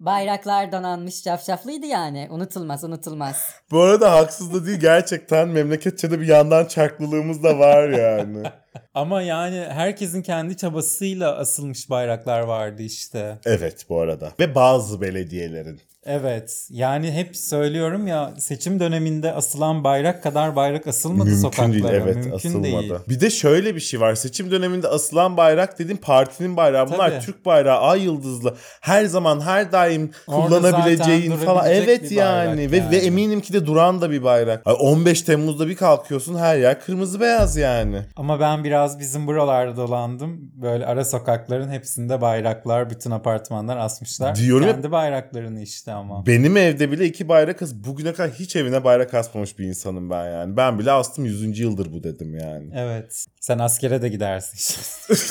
Bayraklar 0.02 0.73
donanmış 0.73 1.23
cafcaflıydı 1.23 1.87
yani. 1.87 2.28
Unutulmaz 2.30 2.85
unutulmaz. 2.85 3.54
Bu 3.71 3.80
arada 3.80 4.12
haksız 4.12 4.54
da 4.54 4.66
değil 4.66 4.80
gerçekten 4.80 5.49
memleketçe 5.49 6.11
de 6.11 6.21
bir 6.21 6.26
yandan 6.26 6.64
çarklılığımız 6.64 7.42
da 7.42 7.59
var 7.59 7.88
yani. 7.88 8.42
Ama 8.95 9.23
yani 9.23 9.67
herkesin 9.69 10.23
kendi 10.23 10.57
çabasıyla 10.57 11.37
asılmış 11.37 11.91
bayraklar 11.91 12.41
vardı 12.41 12.83
işte. 12.83 13.38
Evet 13.45 13.87
bu 13.88 14.00
arada. 14.00 14.33
Ve 14.41 14.55
bazı 14.55 15.00
belediyelerin. 15.00 15.81
Evet 16.07 16.67
yani 16.71 17.12
hep 17.12 17.37
söylüyorum 17.37 18.07
ya 18.07 18.33
seçim 18.38 18.81
döneminde 18.81 19.33
asılan 19.33 19.85
bayrak 19.85 20.23
kadar 20.23 20.57
bayrak 20.57 20.87
asılmadı 20.87 21.25
Mümkün 21.25 21.43
sokaklara. 21.43 21.73
değil 21.73 21.85
evet 21.91 22.17
Mümkün 22.17 22.33
asılmadı. 22.33 22.62
değil. 22.62 22.93
Bir 23.09 23.21
de 23.21 23.31
şöyle 23.31 23.75
bir 23.75 23.81
şey 23.81 24.00
var. 24.00 24.14
Seçim 24.14 24.50
döneminde 24.50 24.88
asılan 24.88 25.37
bayrak 25.37 25.79
dediğim 25.79 26.00
partinin 26.00 26.57
bayrağı. 26.57 26.91
Bunlar 26.91 27.11
Tabii. 27.11 27.25
Türk 27.25 27.47
bayrağı, 27.47 27.79
ay 27.81 28.02
yıldızlı. 28.02 28.55
Her 28.81 29.05
zaman 29.05 29.41
her 29.41 29.73
daim 29.73 30.11
Orada 30.26 30.49
kullanabileceğin 30.49 31.37
falan. 31.37 31.71
Evet 31.71 32.12
yani. 32.12 32.57
bayrak 32.57 32.73
Ve, 32.73 32.76
yani. 32.76 32.91
ve 32.91 32.97
eminim 32.97 33.41
ki 33.41 33.52
de 33.52 33.67
duran 33.67 34.00
da 34.00 34.11
bir 34.11 34.23
bayrak. 34.25 34.62
Ay, 34.67 34.76
15 34.79 35.23
Temmuz'da 35.23 35.69
bir 35.69 35.76
kalkıyorsun 35.76 36.35
her 36.35 36.57
yer 36.57 36.81
kırmızı 36.81 37.21
beyaz 37.21 37.57
yani. 37.57 38.02
Ama 38.17 38.41
ben 38.41 38.62
biraz 38.64 38.99
bizim 38.99 39.26
buralarda 39.26 39.76
dolandım. 39.76 40.50
Böyle 40.54 40.87
ara 40.87 41.04
sokakların 41.04 41.71
hepsinde 41.71 42.21
bayraklar, 42.21 42.90
bütün 42.90 43.11
apartmanlar 43.11 43.76
asmışlar. 43.76 44.35
Diyorum 44.37 44.66
ya- 44.66 44.73
Kendi 44.73 44.92
bayraklarını 44.92 45.61
işte 45.62 45.92
ama. 45.92 46.26
Benim 46.26 46.57
evde 46.57 46.92
bile 46.92 47.04
iki 47.07 47.28
bayrak 47.28 47.62
as. 47.62 47.75
Bugüne 47.75 48.12
kadar 48.12 48.31
hiç 48.31 48.57
evine 48.57 48.85
bayrak 48.85 49.14
asmamış 49.14 49.59
bir 49.59 49.64
insanım 49.64 50.11
ben 50.11 50.31
yani. 50.31 50.57
Ben 50.57 50.78
bile 50.78 50.92
astım 50.92 51.25
100. 51.25 51.59
yıldır 51.59 51.92
bu 51.92 52.02
dedim 52.02 52.35
yani. 52.38 52.71
Evet. 52.75 53.26
Sen 53.40 53.59
askere 53.59 54.02
de 54.02 54.09
gidersin 54.09 54.83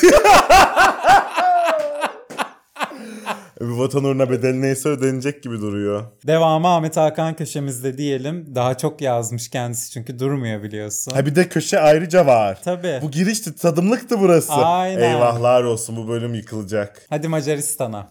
vatan 3.62 4.04
uğruna 4.04 4.30
bedeli 4.30 4.62
neyse 4.62 4.90
ödenecek 4.90 5.44
gibi 5.44 5.62
duruyor. 5.62 6.04
Devamı 6.28 6.68
Ahmet 6.68 6.98
Hakan 6.98 7.36
köşemizde 7.36 7.98
diyelim. 7.98 8.56
Daha 8.56 8.78
çok 8.78 9.02
yazmış 9.02 9.50
kendisi 9.50 9.92
çünkü 9.92 10.20
durmuyor 10.20 10.64
biliyorsun. 10.64 11.12
Ha 11.12 11.26
bir 11.26 11.36
de 11.36 11.50
köşe 11.50 11.80
ayrıca 11.80 12.26
var. 12.26 12.60
Tabii. 12.64 13.00
Bu 13.02 13.12
girişti 13.12 13.56
tadımlıktı 13.56 14.20
burası. 14.20 14.54
Aynen. 14.54 15.14
Eyvahlar 15.16 15.64
olsun 15.64 15.98
bu 15.98 16.08
bölüm 16.08 16.34
yıkılacak. 16.34 17.02
Hadi 17.10 17.28
Macaristan'a. 17.28 18.08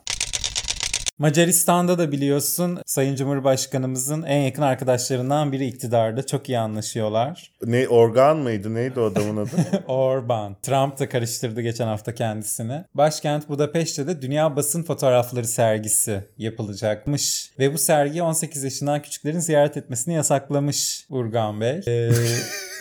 Macaristan'da 1.19 1.99
da 1.99 2.13
biliyorsun 2.13 2.79
Sayın 2.87 3.17
Cumhurbaşkanımızın 3.17 4.23
en 4.23 4.41
yakın 4.41 4.63
arkadaşlarından 4.63 5.53
biri 5.53 5.67
iktidarda. 5.67 6.27
Çok 6.27 6.49
iyi 6.49 6.59
anlaşıyorlar. 6.59 7.53
Ne 7.65 7.89
organ 7.89 8.37
mıydı 8.37 8.75
neydi 8.75 9.01
o 9.01 9.05
adamın 9.05 9.37
adı? 9.37 9.51
Orban. 9.89 10.57
Trump 10.63 10.99
da 10.99 11.09
karıştırdı 11.09 11.61
geçen 11.61 11.87
hafta 11.87 12.15
kendisini. 12.15 12.85
Başkent 12.95 13.49
Budapeşte 13.49 14.07
de 14.07 14.23
Dünya 14.23 14.57
Basın 14.57 14.83
Fotoğrafları 14.83 15.47
sergisi 15.47 16.25
yapılacakmış. 16.39 17.51
Ve 17.59 17.75
bu 17.75 17.79
sergi 17.79 18.23
18 18.23 18.65
yaşından 18.65 19.03
küçüklerin 19.03 19.39
ziyaret 19.39 19.77
etmesini 19.77 20.15
yasaklamış 20.15 21.07
Urgan 21.11 21.61
Bey. 21.61 21.81
Ee, 21.89 22.11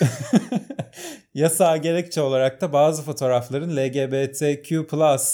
Yasağa 1.34 1.76
gerekçe 1.76 2.20
olarak 2.20 2.60
da 2.60 2.72
bazı 2.72 3.02
fotoğrafların 3.02 3.76
LGBTQ 3.76 4.86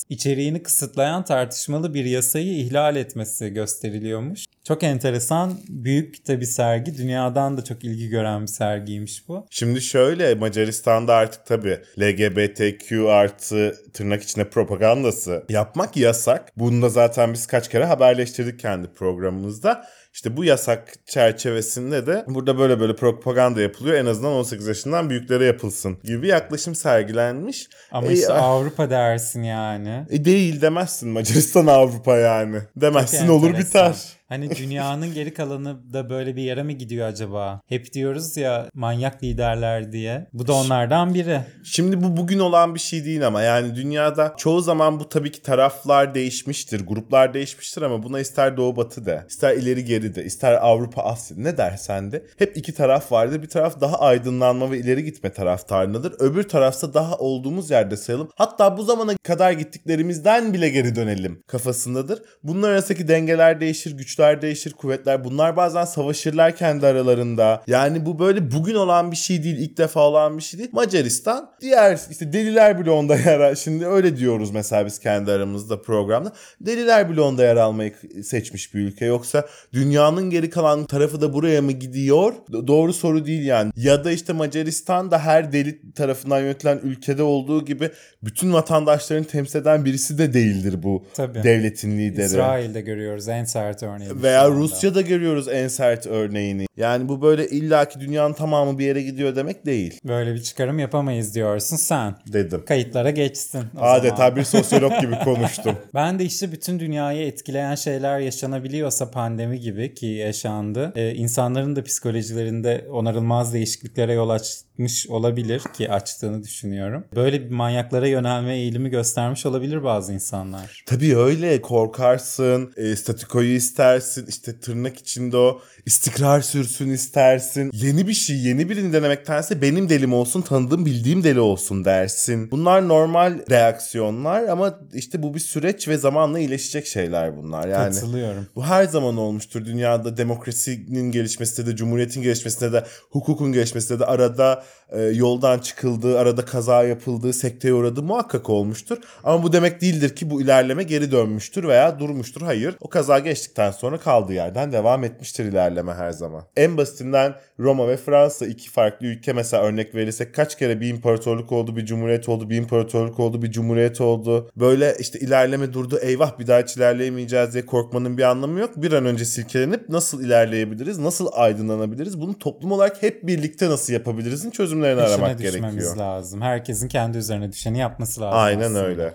içeriğini 0.09 0.63
kısıtlayan 0.63 1.25
tartışmalı 1.25 1.95
bir 1.95 2.05
yasayı 2.05 2.59
ihlal 2.59 2.97
etmesi 2.97 3.49
gösteriliyormuş. 3.49 4.45
Çok 4.65 4.83
enteresan, 4.83 5.59
büyük 5.69 6.29
de 6.29 6.41
bir 6.41 6.47
sergi. 6.47 6.99
Dünyadan 6.99 7.57
da 7.57 7.65
çok 7.65 7.85
ilgi 7.85 8.09
gören 8.09 8.43
bir 8.43 8.47
sergiymiş 8.47 9.29
bu. 9.29 9.47
Şimdi 9.51 9.81
şöyle 9.81 10.35
Macaristan'da 10.35 11.15
artık 11.15 11.47
tabii 11.47 11.79
LGBTQ 12.01 13.11
artı 13.11 13.77
tırnak 13.93 14.23
içinde 14.23 14.51
propagandası 14.51 15.45
yapmak 15.49 15.97
yasak. 15.97 16.53
Bunu 16.57 16.83
da 16.83 16.89
zaten 16.89 17.33
biz 17.33 17.47
kaç 17.47 17.69
kere 17.69 17.85
haberleştirdik 17.85 18.61
kendi 18.61 18.89
programımızda. 18.89 19.87
İşte 20.17 20.37
bu 20.37 20.45
yasak 20.45 20.95
çerçevesinde 21.07 22.07
de 22.07 22.25
burada 22.29 22.59
böyle 22.59 22.81
böyle 22.81 22.97
propaganda 22.97 23.61
yapılıyor. 23.61 23.97
En 23.97 24.07
azından 24.07 24.33
18 24.33 24.67
yaşından 24.67 25.11
büyüklere 25.11 25.45
yapılsın 25.45 25.99
gibi 26.05 26.23
bir 26.23 26.29
yaklaşım 26.29 26.75
sergilenmiş. 26.75 27.69
Ama 27.91 28.07
E, 28.07 28.13
işte 28.13 28.33
ah, 28.33 28.43
Avrupa 28.43 28.91
dersin 28.91 29.43
yani. 29.43 30.07
e, 30.11 30.25
değil 30.25 30.61
demezsin 30.61 31.09
Macaristan 31.09 31.67
Avrupa 31.67 32.17
yani. 32.17 32.59
Demezsin 32.77 33.27
Çok 33.27 33.31
olur 33.37 33.49
enteresan. 33.49 33.91
biter. 33.91 34.16
Hani 34.29 34.57
dünyanın 34.57 35.15
geri 35.15 35.35
kalanı 35.35 35.93
da 35.93 36.11
böyle 36.11 36.37
bir 36.37 36.43
yere 36.43 36.63
mi 36.63 36.79
gidiyor 36.79 37.09
acaba? 37.09 37.61
Hep 37.67 37.93
diyoruz 37.93 38.37
ya 38.37 38.67
manyak 38.75 39.23
liderler 39.23 39.93
diye. 39.93 40.27
Bu 40.33 40.47
da 40.47 40.53
onlardan 40.53 41.15
biri. 41.15 41.41
Şimdi 41.65 42.03
bu 42.03 42.17
bugün 42.17 42.39
olan 42.39 42.75
bir 42.75 42.81
şey 42.81 43.05
değil 43.05 43.27
ama 43.27 43.43
yani 43.43 43.75
dünyada 43.75 44.35
çoğu 44.37 44.61
zaman 44.61 45.01
bu 45.01 45.09
tabii 45.09 45.33
ki 45.33 45.43
taraflar 45.43 46.15
değişmiştir, 46.15 46.87
gruplar 46.87 47.35
değişmiştir 47.35 47.83
ama 47.83 48.03
buna 48.03 48.21
ister 48.21 48.57
doğu 48.57 48.77
batı 48.77 49.07
de, 49.07 49.25
ister 49.29 49.57
ileri 49.57 49.85
geri 49.85 50.15
de, 50.15 50.25
ister 50.25 50.53
Avrupa 50.53 51.03
Asya 51.03 51.37
ne 51.37 51.57
dersen 51.57 52.13
de 52.13 52.27
hep 52.39 52.57
iki 52.57 52.75
taraf 52.75 53.13
vardır. 53.13 53.43
Bir 53.43 53.49
taraf 53.49 53.81
daha 53.81 53.99
aydınlanma 53.99 54.71
ve 54.71 54.79
ileri 54.79 55.05
gitme 55.05 55.33
taraftarındadır. 55.33 56.15
Öbür 56.19 56.43
tarafsa 56.43 56.95
daha 56.95 57.17
olduğumuz 57.17 57.71
yerde 57.71 57.97
sayalım. 57.97 58.31
Hatta 58.35 58.77
bu 58.79 58.83
zamana 58.83 59.17
kadar 59.23 59.53
gittiklerimizden 59.53 60.55
bile 60.55 60.69
geri 60.69 60.97
dönelim 60.97 61.43
kafasındadır. 61.47 62.23
Bunlar 62.43 62.71
arasındaki 62.71 63.09
dengeler 63.09 63.61
değişir, 63.61 63.99
güçler 64.17 64.43
değişir, 64.43 64.73
kuvvetler. 64.73 65.25
Bunlar 65.25 65.57
bazen 65.57 65.85
savaşırlar 65.85 66.57
kendi 66.57 66.87
aralarında. 66.87 67.63
Yani 67.67 68.07
bu 68.07 68.19
böyle 68.19 68.51
bugün 68.51 68.75
olan 68.75 69.11
bir 69.11 69.17
şey 69.17 69.43
değil, 69.45 69.57
ilk 69.57 69.79
defa 69.79 70.01
olan 70.01 70.39
bir 70.39 70.43
şey 70.43 70.59
değil. 70.59 70.71
Macaristan 70.73 71.51
diğer 71.61 71.99
işte 72.11 72.33
deliler 72.33 72.81
bile 72.81 72.91
onda 72.91 73.17
yer 73.27 73.41
al. 73.41 73.55
Şimdi 73.55 73.87
öyle 73.87 74.17
diyoruz 74.17 74.51
mesela 74.51 74.87
biz 74.87 74.99
kendi 74.99 75.33
aramızda 75.33 75.83
programda. 75.83 76.33
Deliler 76.61 77.11
bile 77.11 77.21
onda 77.21 77.45
yer 77.45 77.57
almayı 77.57 77.93
seçmiş 78.25 78.75
bir 78.75 78.81
ülke. 78.81 79.05
Yoksa 79.05 79.47
dünyanın 79.73 80.31
geri 80.31 80.51
kalan 80.51 80.85
tarafı 80.85 81.21
da 81.21 81.33
buraya 81.33 81.63
mı 81.63 81.73
gidiyor? 81.73 82.33
Do- 82.51 82.67
Doğru 82.67 82.93
soru 82.93 83.27
değil 83.27 83.47
yani. 83.47 83.73
Ya 83.77 84.05
da 84.05 84.11
işte 84.13 84.33
Macaristan 84.33 85.11
da 85.11 85.19
her 85.19 85.53
deli 85.53 85.93
tarafından 85.93 86.41
yönetilen 86.41 86.81
ülkede 86.83 87.23
olduğu 87.23 87.65
gibi 87.65 87.91
bütün 88.23 88.53
vatandaşlarını 88.53 89.25
temsil 89.25 89.59
eden 89.59 89.85
birisi 89.85 90.19
de 90.19 90.33
değildir 90.33 90.83
bu 90.83 91.05
Tabii. 91.15 91.43
devletin 91.43 91.99
lideri. 91.99 92.27
İsrail'de 92.27 92.81
görüyoruz 92.81 93.29
en 93.29 93.45
sert 93.45 93.83
örneği. 93.83 94.06
Bu 94.15 94.23
Veya. 94.23 94.51
Rusya'da 94.51 95.01
görüyoruz 95.01 95.49
en 95.49 95.69
sert 95.69 96.07
örneğini. 96.07 96.67
Yani 96.77 97.09
bu 97.09 97.23
böyle 97.23 97.49
illaki 97.49 98.01
dünyanın 98.01 98.35
tamamı 98.35 98.79
bir 98.79 98.85
yere 98.85 99.03
gidiyor 99.03 99.37
demek 99.37 99.67
değil 99.67 100.01
Böyle 100.05 100.35
bir 100.35 100.43
çıkarım 100.43 100.79
yapamayız 100.79 101.35
diyorsun 101.35 101.77
sen. 101.77 102.15
dedim. 102.33 102.63
Kayıtlara 102.67 103.11
geçsin. 103.11 103.63
Adeta 103.81 104.17
zaman. 104.17 104.37
bir 104.37 104.45
sosyolog 104.45 105.01
gibi 105.01 105.19
konuştum. 105.25 105.77
Ben 105.95 106.19
de 106.19 106.25
işte 106.25 106.53
bütün 106.53 106.79
dünyayı 106.79 107.27
etkileyen 107.27 107.75
şeyler 107.75 108.19
yaşanabiliyorsa 108.19 109.11
pandemi 109.11 109.61
gibi 109.61 109.95
ki 109.95 110.07
yaşandı. 110.07 110.93
Ee, 110.97 111.15
insanların 111.15 111.77
da 111.77 111.83
psikolojilerinde 111.85 112.87
onarılmaz 112.91 113.55
değişikliklere 113.55 114.13
yol 114.13 114.29
açmış 114.31 115.07
olabilir 115.09 115.63
ki 115.77 115.91
açtığını 115.91 116.43
düşünüyorum. 116.43 117.05
Böyle 117.17 117.45
bir 117.45 117.51
manyaklara 117.51 118.07
yönelme 118.09 118.55
eğilimi 118.57 118.91
göstermiş 118.91 119.47
olabilir 119.47 119.85
bazı 119.85 120.13
insanlar. 120.13 120.83
Tabii 120.87 121.17
öyle 121.17 121.61
korkarsın, 121.63 122.73
e, 122.77 122.97
statükoyu 122.97 123.55
istersin, 123.97 124.27
işte 124.29 124.61
tırnak 124.61 124.99
içinde 124.99 125.37
o 125.37 125.61
istikrar 125.87 126.41
sürsün 126.41 126.91
istersin. 126.91 127.71
Yeni 127.75 128.09
bir 128.09 128.13
şey, 128.13 128.37
yeni 128.37 128.69
birini 128.69 128.93
denemektense 128.93 129.63
benim 129.63 129.89
delim 129.89 130.13
olsun, 130.13 130.43
tanıdığım 130.43 130.87
bildiğim 130.87 131.25
deli 131.25 131.41
olsun 131.41 131.85
dersin. 131.85 132.51
Bunlar 132.51 132.89
normal 132.89 133.39
reaksiyonlar 133.51 134.45
ama 134.45 134.81
işte 134.95 135.23
bu 135.23 135.35
bir 135.35 135.41
süreç 135.41 135.89
ve 135.89 135.99
zamanla 135.99 136.39
iyileşecek 136.39 136.87
şeyler 136.87 137.37
bunlar. 137.37 137.69
Yani 137.69 137.95
Katılıyorum. 137.95 138.47
Bu 138.57 138.65
her 138.65 138.85
zaman 138.85 139.17
olmuştur. 139.17 139.65
Dünyada 139.65 140.17
demokrasinin 140.17 141.13
gelişmesinde 141.13 141.67
de, 141.67 141.77
cumhuriyetin 141.77 142.23
gelişmesinde 142.23 142.73
de, 142.73 142.85
hukukun 143.11 143.53
gelişmesinde 143.53 143.99
de 143.99 144.05
arada 144.05 144.65
e, 144.89 145.03
yoldan 145.03 145.59
çıkıldığı, 145.59 146.19
arada 146.19 146.45
kaza 146.45 146.85
yapıldığı, 146.85 147.33
sekteye 147.33 147.75
uğradığı 147.75 148.03
muhakkak 148.03 148.51
olmuştur. 148.51 148.99
Ama 149.25 149.43
bu 149.43 149.53
demek 149.53 149.81
değildir 149.81 150.17
ki 150.17 150.31
bu 150.31 150.43
ilerleme 150.43 150.83
geri 150.83 151.13
dönmüştür 151.13 151.69
veya 151.69 151.99
durmuştur. 151.99 152.43
Hayır. 152.43 152.77
O 152.81 152.89
kaza 152.89 153.19
geçtikten 153.19 153.71
sonra 153.71 153.86
kaldığı 153.99 154.33
yerden 154.33 154.73
devam 154.73 155.05
etmiştir 155.05 155.45
ilerleme 155.45 155.93
her 155.93 156.11
zaman. 156.11 156.43
En 156.57 156.77
basitinden 156.77 157.35
Roma 157.61 157.89
ve 157.89 157.97
Fransa 157.97 158.47
iki 158.47 158.71
farklı 158.71 159.07
ülke 159.07 159.33
mesela 159.33 159.63
örnek 159.63 159.95
verirsek 159.95 160.35
kaç 160.35 160.59
kere 160.59 160.81
bir 160.81 160.89
imparatorluk 160.89 161.53
oldu, 161.53 161.77
bir 161.77 161.87
cumhuriyet 161.87 162.29
oldu, 162.29 162.51
bir 162.51 162.57
imparatorluk 162.57 163.21
oldu, 163.21 163.43
bir 163.43 163.51
cumhuriyet 163.51 164.01
oldu. 164.01 164.51
Böyle 164.57 164.95
işte 164.99 165.19
ilerleme 165.19 165.73
durdu 165.73 165.99
eyvah 166.03 166.39
bir 166.39 166.47
daha 166.47 166.61
hiç 166.61 166.77
ilerleyemeyeceğiz 166.77 167.53
diye 167.53 167.67
korkmanın 167.67 168.19
bir 168.19 168.23
anlamı 168.23 168.61
yok. 168.61 168.71
Bir 168.77 168.93
an 168.93 169.07
önce 169.07 169.25
silkelenip 169.25 169.89
nasıl 169.89 170.25
ilerleyebiliriz, 170.25 170.99
nasıl 170.99 171.29
aydınlanabiliriz, 171.33 172.21
bunu 172.21 172.39
toplum 172.39 172.73
olarak 172.73 173.03
hep 173.03 173.27
birlikte 173.27 173.71
nasıl 173.71 173.93
yapabilirizin 173.93 174.51
çözümlerini 174.51 175.01
Peşine 175.01 175.25
aramak 175.25 175.39
gerekiyor. 175.39 175.97
lazım. 175.97 176.41
Herkesin 176.43 176.89
kendi 176.89 177.19
üzerine 177.19 177.53
düşeni 177.53 177.79
yapması 177.79 178.21
lazım. 178.21 178.39
Aynen 178.39 178.65
aslında. 178.65 178.87
öyle. 178.87 179.15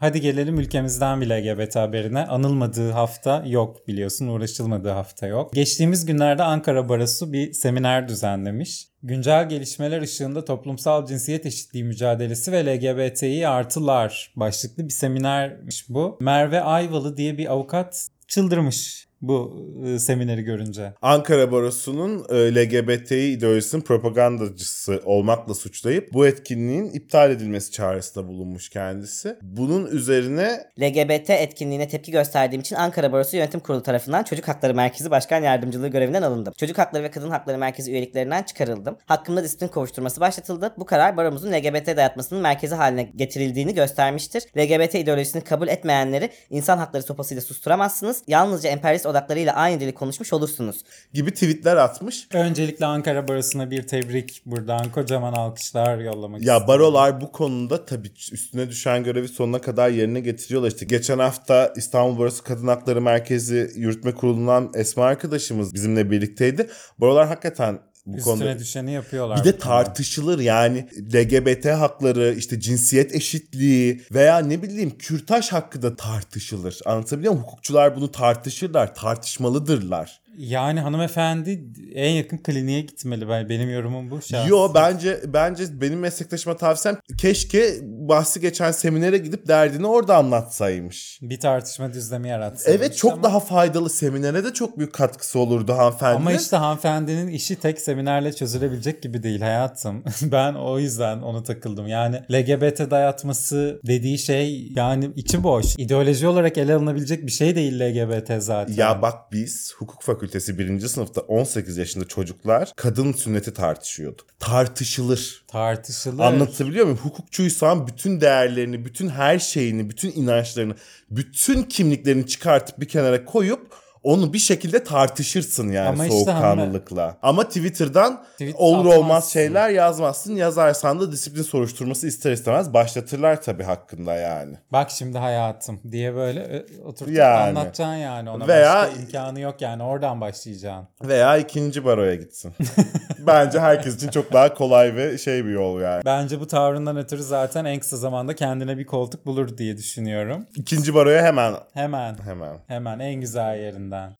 Hadi 0.00 0.20
gelelim 0.20 0.58
ülkemizden 0.58 1.20
bile 1.20 1.54
LGBT 1.54 1.76
haberine. 1.76 2.26
Anılmadığı 2.26 2.90
hafta 2.90 3.44
yok 3.46 3.88
biliyorsun. 3.88 4.28
Uğraşılmadığı 4.28 4.90
hafta 4.90 5.26
yok. 5.26 5.52
Geçtiğimiz 5.52 6.06
günlerde 6.06 6.42
Ankara 6.42 6.88
Barosu 6.88 7.32
bir 7.32 7.52
seminer 7.52 8.08
düzenlemiş. 8.08 8.88
Güncel 9.02 9.48
gelişmeler 9.48 10.02
ışığında 10.02 10.44
toplumsal 10.44 11.06
cinsiyet 11.06 11.46
eşitliği 11.46 11.84
mücadelesi 11.84 12.52
ve 12.52 12.66
LGBTİ 12.66 13.48
artılar 13.48 14.32
başlıklı 14.36 14.84
bir 14.84 14.92
seminermiş 14.92 15.88
bu. 15.88 16.18
Merve 16.20 16.60
Ayvalı 16.60 17.16
diye 17.16 17.38
bir 17.38 17.52
avukat 17.52 18.08
çıldırmış 18.28 19.07
bu 19.20 19.66
e, 19.86 19.98
semineri 19.98 20.42
görünce. 20.42 20.92
Ankara 21.02 21.52
Barosu'nun 21.52 22.26
e, 22.30 22.54
LGBT 22.54 23.12
ideolojisinin 23.12 23.82
propagandacısı 23.82 25.02
olmakla 25.04 25.54
suçlayıp 25.54 26.12
bu 26.12 26.26
etkinliğin 26.26 26.90
iptal 26.90 27.30
edilmesi 27.30 27.72
çağrısında 27.72 28.28
bulunmuş 28.28 28.68
kendisi. 28.68 29.36
Bunun 29.42 29.86
üzerine 29.86 30.64
LGBT 30.80 31.30
etkinliğine 31.30 31.88
tepki 31.88 32.12
gösterdiğim 32.12 32.60
için 32.60 32.76
Ankara 32.76 33.12
Barosu 33.12 33.36
Yönetim 33.36 33.60
Kurulu 33.60 33.82
tarafından 33.82 34.22
Çocuk 34.22 34.48
Hakları 34.48 34.74
Merkezi 34.74 35.10
Başkan 35.10 35.42
Yardımcılığı 35.42 35.88
görevinden 35.88 36.22
alındım. 36.22 36.54
Çocuk 36.56 36.78
Hakları 36.78 37.02
ve 37.02 37.10
Kadın 37.10 37.30
Hakları 37.30 37.58
Merkezi 37.58 37.90
üyeliklerinden 37.90 38.42
çıkarıldım. 38.42 38.96
Hakkımda 39.06 39.44
disiplin 39.44 39.68
kovuşturması 39.68 40.20
başlatıldı. 40.20 40.74
Bu 40.78 40.86
karar 40.86 41.16
baromuzun 41.16 41.52
LGBT 41.52 41.86
dayatmasının 41.86 42.42
merkezi 42.42 42.74
haline 42.74 43.02
getirildiğini 43.02 43.74
göstermiştir. 43.74 44.42
LGBT 44.58 44.94
ideolojisini 44.94 45.44
kabul 45.44 45.68
etmeyenleri 45.68 46.30
insan 46.50 46.78
hakları 46.78 47.02
sopasıyla 47.02 47.40
susturamazsınız. 47.40 48.22
Yalnızca 48.26 48.70
emperyalist 48.70 49.06
odaklarıyla 49.08 49.52
aynı 49.54 49.80
dili 49.80 49.94
konuşmuş 49.94 50.32
olursunuz. 50.32 50.76
gibi 51.12 51.30
tweetler 51.30 51.76
atmış. 51.76 52.28
Öncelikle 52.34 52.86
Ankara 52.86 53.28
Barosu'na 53.28 53.70
bir 53.70 53.82
tebrik 53.82 54.42
buradan 54.46 54.92
kocaman 54.92 55.32
alkışlar 55.32 55.98
yollamak 55.98 56.32
Ya 56.32 56.38
istiyorum. 56.40 56.66
barolar 56.68 57.20
bu 57.20 57.32
konuda 57.32 57.84
tabii 57.84 58.08
üstüne 58.32 58.68
düşen 58.68 59.04
görevi 59.04 59.28
sonuna 59.28 59.60
kadar 59.60 59.88
yerine 59.88 60.20
getiriyorlar. 60.20 60.68
İşte 60.68 60.86
geçen 60.86 61.18
hafta 61.18 61.72
İstanbul 61.76 62.18
Barosu 62.18 62.44
Kadın 62.44 62.66
Hakları 62.66 63.00
Merkezi 63.00 63.70
Yürütme 63.74 64.14
Kurulu'ndan 64.14 64.70
Esma 64.74 65.04
arkadaşımız 65.04 65.74
bizimle 65.74 66.10
birlikteydi. 66.10 66.68
Barolar 66.98 67.26
hakikaten 67.28 67.78
bu 68.08 68.16
Üstüne 68.16 68.34
konuda 68.34 68.58
düşeni 68.58 68.92
yapıyorlar. 68.92 69.38
bir 69.38 69.44
de 69.44 69.58
tartışılır 69.58 70.38
yani 70.38 70.88
LGBT 71.14 71.66
hakları 71.66 72.34
işte 72.38 72.60
cinsiyet 72.60 73.14
eşitliği 73.14 74.02
veya 74.12 74.38
ne 74.38 74.62
bileyim 74.62 74.98
kürtaj 74.98 75.48
hakkı 75.48 75.82
da 75.82 75.96
tartışılır. 75.96 76.78
Anlatabiliyor 76.84 77.32
muyum? 77.32 77.46
Hukukçular 77.46 77.96
bunu 77.96 78.12
tartışırlar, 78.12 78.94
tartışmalıdırlar. 78.94 80.20
Yani 80.38 80.80
hanımefendi 80.80 81.64
en 81.94 82.10
yakın 82.10 82.38
kliniğe 82.38 82.80
gitmeli. 82.80 83.28
Ben 83.28 83.48
benim 83.48 83.70
yorumum 83.70 84.10
bu. 84.10 84.22
şahsen. 84.22 84.48
Yo 84.48 84.70
bence 84.74 85.20
bence 85.26 85.80
benim 85.80 85.98
meslektaşıma 85.98 86.56
tavsiyem 86.56 86.98
keşke 87.18 87.78
bahsi 87.82 88.40
geçen 88.40 88.72
seminere 88.72 89.18
gidip 89.18 89.48
derdini 89.48 89.86
orada 89.86 90.16
anlatsaymış. 90.16 91.18
bir 91.22 91.40
tartışma 91.40 91.92
düzlemi 91.92 92.28
yaratsın. 92.28 92.72
Evet 92.72 92.96
çok 92.96 93.22
daha 93.22 93.40
faydalı 93.40 93.90
seminere 93.90 94.44
de 94.44 94.52
çok 94.52 94.78
büyük 94.78 94.92
katkısı 94.92 95.38
olurdu 95.38 95.72
hanımefendi. 95.72 96.16
Ama 96.16 96.32
işte 96.32 96.56
hanımefendinin 96.56 97.28
işi 97.28 97.56
tek 97.56 97.80
seminerle 97.80 98.32
çözülebilecek 98.32 99.02
gibi 99.02 99.22
değil 99.22 99.40
hayatım. 99.40 100.04
ben 100.22 100.54
o 100.54 100.78
yüzden 100.78 101.22
onu 101.22 101.42
takıldım. 101.42 101.86
Yani 101.86 102.16
LGBT 102.32 102.90
dayatması 102.90 103.80
dediği 103.86 104.18
şey 104.18 104.72
yani 104.74 105.10
içi 105.16 105.42
boş. 105.42 105.74
İdeoloji 105.78 106.26
olarak 106.26 106.58
ele 106.58 106.74
alınabilecek 106.74 107.26
bir 107.26 107.32
şey 107.32 107.56
değil 107.56 107.80
LGBT 107.80 108.42
zaten. 108.42 108.74
Ya 108.74 109.02
bak 109.02 109.32
biz 109.32 109.74
hukuk 109.78 110.02
fakültesi 110.02 110.27
birinci 110.58 110.88
sınıfta 110.88 111.20
18 111.20 111.76
yaşında 111.76 112.08
çocuklar 112.08 112.72
kadın 112.76 113.12
sünneti 113.12 113.54
tartışıyorduk. 113.54 114.26
Tartışılır. 114.38 115.42
Tartışılır. 115.48 116.22
Anlatabiliyor 116.24 116.84
muyum? 116.84 116.98
Hukukçuysan 117.02 117.86
bütün 117.86 118.20
değerlerini, 118.20 118.84
bütün 118.84 119.08
her 119.08 119.38
şeyini, 119.38 119.90
bütün 119.90 120.12
inançlarını, 120.12 120.74
bütün 121.10 121.62
kimliklerini 121.62 122.26
çıkartıp 122.26 122.80
bir 122.80 122.88
kenara 122.88 123.24
koyup 123.24 123.87
onu 124.02 124.32
bir 124.32 124.38
şekilde 124.38 124.84
tartışırsın 124.84 125.72
yani 125.72 125.88
Ama 125.88 126.06
işte 126.06 126.16
soğukkanlılıkla. 126.24 127.16
Ama 127.22 127.44
Twitter'dan 127.48 128.22
Tweet 128.32 128.54
olur 128.58 128.84
olmaz 128.84 129.00
atmazsın. 129.00 129.30
şeyler 129.30 129.68
yazmazsın. 129.70 130.36
Yazarsan 130.36 131.00
da 131.00 131.12
disiplin 131.12 131.42
soruşturması 131.42 132.06
ister 132.06 132.32
istemez 132.32 132.72
başlatırlar 132.74 133.42
tabii 133.42 133.62
hakkında 133.64 134.14
yani. 134.14 134.56
Bak 134.72 134.90
şimdi 134.90 135.18
hayatım 135.18 135.80
diye 135.90 136.14
böyle 136.14 136.40
ö- 136.44 136.66
oturup 136.84 137.12
Yani. 137.14 137.48
anlatacaksın 137.58 137.94
yani 137.94 138.30
ona 138.30 138.48
Veya- 138.48 138.74
başka 138.88 139.00
imkanı 139.02 139.40
yok 139.40 139.60
yani 139.60 139.82
oradan 139.82 140.20
başlayacaksın. 140.20 140.88
Veya 141.04 141.36
ikinci 141.36 141.84
baroya 141.84 142.14
gitsin. 142.14 142.52
Bence 143.18 143.60
herkes 143.60 143.96
için 143.96 144.08
çok 144.08 144.32
daha 144.32 144.54
kolay 144.54 144.94
ve 144.96 145.18
şey 145.18 145.44
bir 145.44 145.50
yol 145.50 145.80
yani. 145.80 146.02
Bence 146.04 146.40
bu 146.40 146.46
tavrından 146.46 146.96
ötürü 146.96 147.22
zaten 147.22 147.64
en 147.64 147.80
kısa 147.80 147.96
zamanda 147.96 148.34
kendine 148.36 148.78
bir 148.78 148.86
koltuk 148.86 149.26
bulur 149.26 149.58
diye 149.58 149.76
düşünüyorum. 149.76 150.46
İkinci 150.54 150.94
baroya 150.94 151.22
hemen 151.24 151.54
Hemen 151.74 152.16
hemen. 152.24 152.56
hemen 152.66 152.98
en 152.98 153.14
güzel 153.14 153.58
yerinden. 153.88 154.14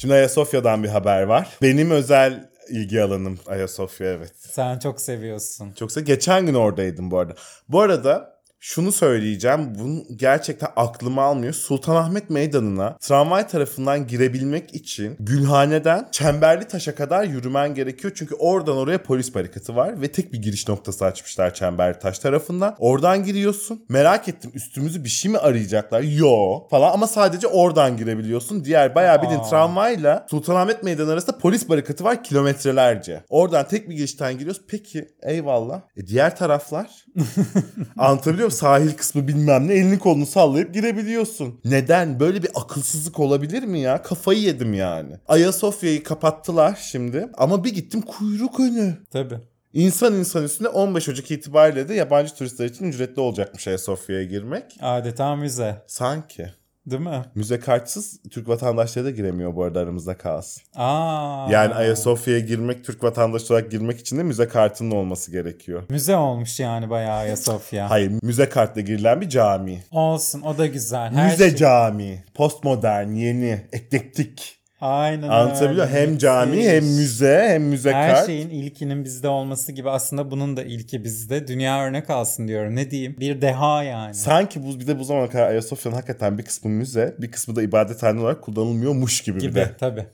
Şimdi 0.00 0.14
Ayasofya'dan 0.14 0.84
bir 0.84 0.88
haber 0.88 1.22
var. 1.22 1.48
Benim 1.62 1.90
özel 1.90 2.48
ilgi 2.68 3.02
alanım 3.02 3.38
Ayasofya 3.46 4.06
evet. 4.06 4.32
Sen 4.38 4.78
çok 4.78 5.00
seviyorsun. 5.00 5.72
Çoksa 5.72 6.00
geçen 6.00 6.46
gün 6.46 6.54
oradaydım 6.54 7.10
bu 7.10 7.18
arada. 7.18 7.34
Bu 7.68 7.80
arada 7.80 8.35
şunu 8.66 8.92
söyleyeceğim. 8.92 9.72
Bunu 9.78 10.04
gerçekten 10.16 10.68
aklım 10.76 11.18
almıyor. 11.18 11.52
Sultanahmet 11.52 12.30
Meydanı'na 12.30 12.96
tramvay 12.98 13.48
tarafından 13.48 14.06
girebilmek 14.06 14.74
için 14.74 15.16
Gülhane'den 15.20 16.08
Çemberli 16.12 16.64
Taş'a 16.64 16.94
kadar 16.94 17.24
yürümen 17.24 17.74
gerekiyor. 17.74 18.12
Çünkü 18.16 18.34
oradan 18.34 18.76
oraya 18.76 19.02
polis 19.02 19.34
barikatı 19.34 19.76
var 19.76 20.00
ve 20.00 20.12
tek 20.12 20.32
bir 20.32 20.42
giriş 20.42 20.68
noktası 20.68 21.04
açmışlar 21.04 21.54
Çemberli 21.54 21.98
Taş 21.98 22.18
tarafından. 22.18 22.76
Oradan 22.78 23.24
giriyorsun. 23.24 23.84
Merak 23.88 24.28
ettim 24.28 24.50
üstümüzü 24.54 25.04
bir 25.04 25.08
şey 25.08 25.30
mi 25.30 25.38
arayacaklar? 25.38 26.00
Yo 26.00 26.68
falan 26.70 26.92
ama 26.92 27.06
sadece 27.06 27.46
oradan 27.46 27.96
girebiliyorsun. 27.96 28.64
Diğer 28.64 28.94
bayağı 28.94 29.22
bildiğin 29.22 29.42
tramvayla 29.42 30.26
Sultanahmet 30.30 30.82
Meydanı 30.82 31.12
arasında 31.12 31.38
polis 31.38 31.68
barikatı 31.68 32.04
var 32.04 32.24
kilometrelerce. 32.24 33.24
Oradan 33.28 33.68
tek 33.68 33.90
bir 33.90 33.96
girişten 33.96 34.38
giriyoruz. 34.38 34.62
Peki 34.68 35.08
eyvallah. 35.22 35.80
E 35.96 36.06
diğer 36.06 36.36
taraflar? 36.36 37.06
Anlatabiliyor 37.98 38.48
muyum? 38.48 38.55
Sahil 38.56 38.92
kısmı 38.92 39.28
bilmem 39.28 39.68
ne 39.68 39.72
elini 39.74 39.98
kolunu 39.98 40.26
sallayıp 40.26 40.74
girebiliyorsun. 40.74 41.60
Neden? 41.64 42.20
Böyle 42.20 42.42
bir 42.42 42.50
akılsızlık 42.54 43.20
olabilir 43.20 43.62
mi 43.62 43.80
ya? 43.80 44.02
Kafayı 44.02 44.40
yedim 44.40 44.74
yani. 44.74 45.12
Ayasofya'yı 45.28 46.02
kapattılar 46.02 46.78
şimdi 46.90 47.28
ama 47.34 47.64
bir 47.64 47.74
gittim 47.74 48.02
kuyruk 48.02 48.60
önü. 48.60 48.96
Tabii. 49.10 49.38
İnsan 49.72 50.14
insan 50.14 50.44
üstünde 50.44 50.68
15 50.68 51.08
Ocak 51.08 51.30
itibariyle 51.30 51.88
de 51.88 51.94
yabancı 51.94 52.34
turistler 52.34 52.66
için 52.66 52.84
ücretli 52.84 53.20
olacakmış 53.20 53.68
Ayasofya'ya 53.68 54.24
girmek. 54.24 54.64
Adeta 54.80 55.36
müze. 55.36 55.82
Sanki. 55.86 56.50
Değil 56.86 57.02
mi? 57.02 57.24
Müze 57.34 57.60
kartsız 57.60 58.20
Türk 58.30 58.48
vatandaşları 58.48 59.04
da 59.06 59.10
giremiyor 59.10 59.54
bu 59.56 59.64
arada 59.64 59.80
aramızda 59.80 60.16
kalsın. 60.18 60.62
Aa. 60.74 61.48
Yani 61.50 61.74
Ayasofya'ya 61.74 62.40
girmek, 62.40 62.84
Türk 62.84 63.04
vatandaşı 63.04 63.54
olarak 63.54 63.70
girmek 63.70 64.00
için 64.00 64.18
de 64.18 64.22
müze 64.22 64.48
kartının 64.48 64.90
olması 64.90 65.30
gerekiyor. 65.32 65.82
Müze 65.88 66.16
olmuş 66.16 66.60
yani 66.60 66.90
bayağı 66.90 67.16
Ayasofya. 67.16 67.90
Hayır, 67.90 68.12
müze 68.22 68.48
kartla 68.48 68.80
girilen 68.80 69.20
bir 69.20 69.28
cami. 69.28 69.84
Olsun 69.90 70.42
o 70.42 70.58
da 70.58 70.66
güzel. 70.66 71.12
Her 71.12 71.30
müze 71.30 71.48
şey- 71.48 71.56
cami, 71.56 72.24
postmodern, 72.34 73.10
yeni, 73.12 73.60
eklektik. 73.72 74.55
Aynen 74.80 75.28
Anlatabiliyor 75.28 75.86
öyle. 75.86 75.98
Hem 76.00 76.18
cami, 76.18 76.68
hem 76.68 76.84
müze, 76.84 77.46
hem 77.48 77.62
müze 77.62 77.92
Her 77.92 78.14
kart. 78.14 78.26
şeyin 78.26 78.50
ilkinin 78.50 79.04
bizde 79.04 79.28
olması 79.28 79.72
gibi 79.72 79.90
aslında 79.90 80.30
bunun 80.30 80.56
da 80.56 80.62
ilki 80.64 81.04
bizde. 81.04 81.48
Dünya 81.48 81.84
örnek 81.84 82.10
alsın 82.10 82.48
diyorum. 82.48 82.76
Ne 82.76 82.90
diyeyim? 82.90 83.16
Bir 83.20 83.40
deha 83.40 83.82
yani. 83.82 84.14
Sanki 84.14 84.64
bu 84.64 84.80
bir 84.80 84.86
de 84.86 84.98
bu 84.98 85.04
zamana 85.04 85.28
kadar 85.30 85.48
Ayasofya'nın 85.48 85.96
hakikaten 85.96 86.38
bir 86.38 86.42
kısmı 86.42 86.70
müze, 86.70 87.14
bir 87.18 87.30
kısmı 87.30 87.56
da 87.56 87.62
ibadethane 87.62 88.20
olarak 88.20 88.42
kullanılmıyormuş 88.42 89.20
gibi, 89.20 89.36
bir 89.36 89.40
gibi 89.42 89.54
de. 89.54 89.70
tabii. 89.80 90.06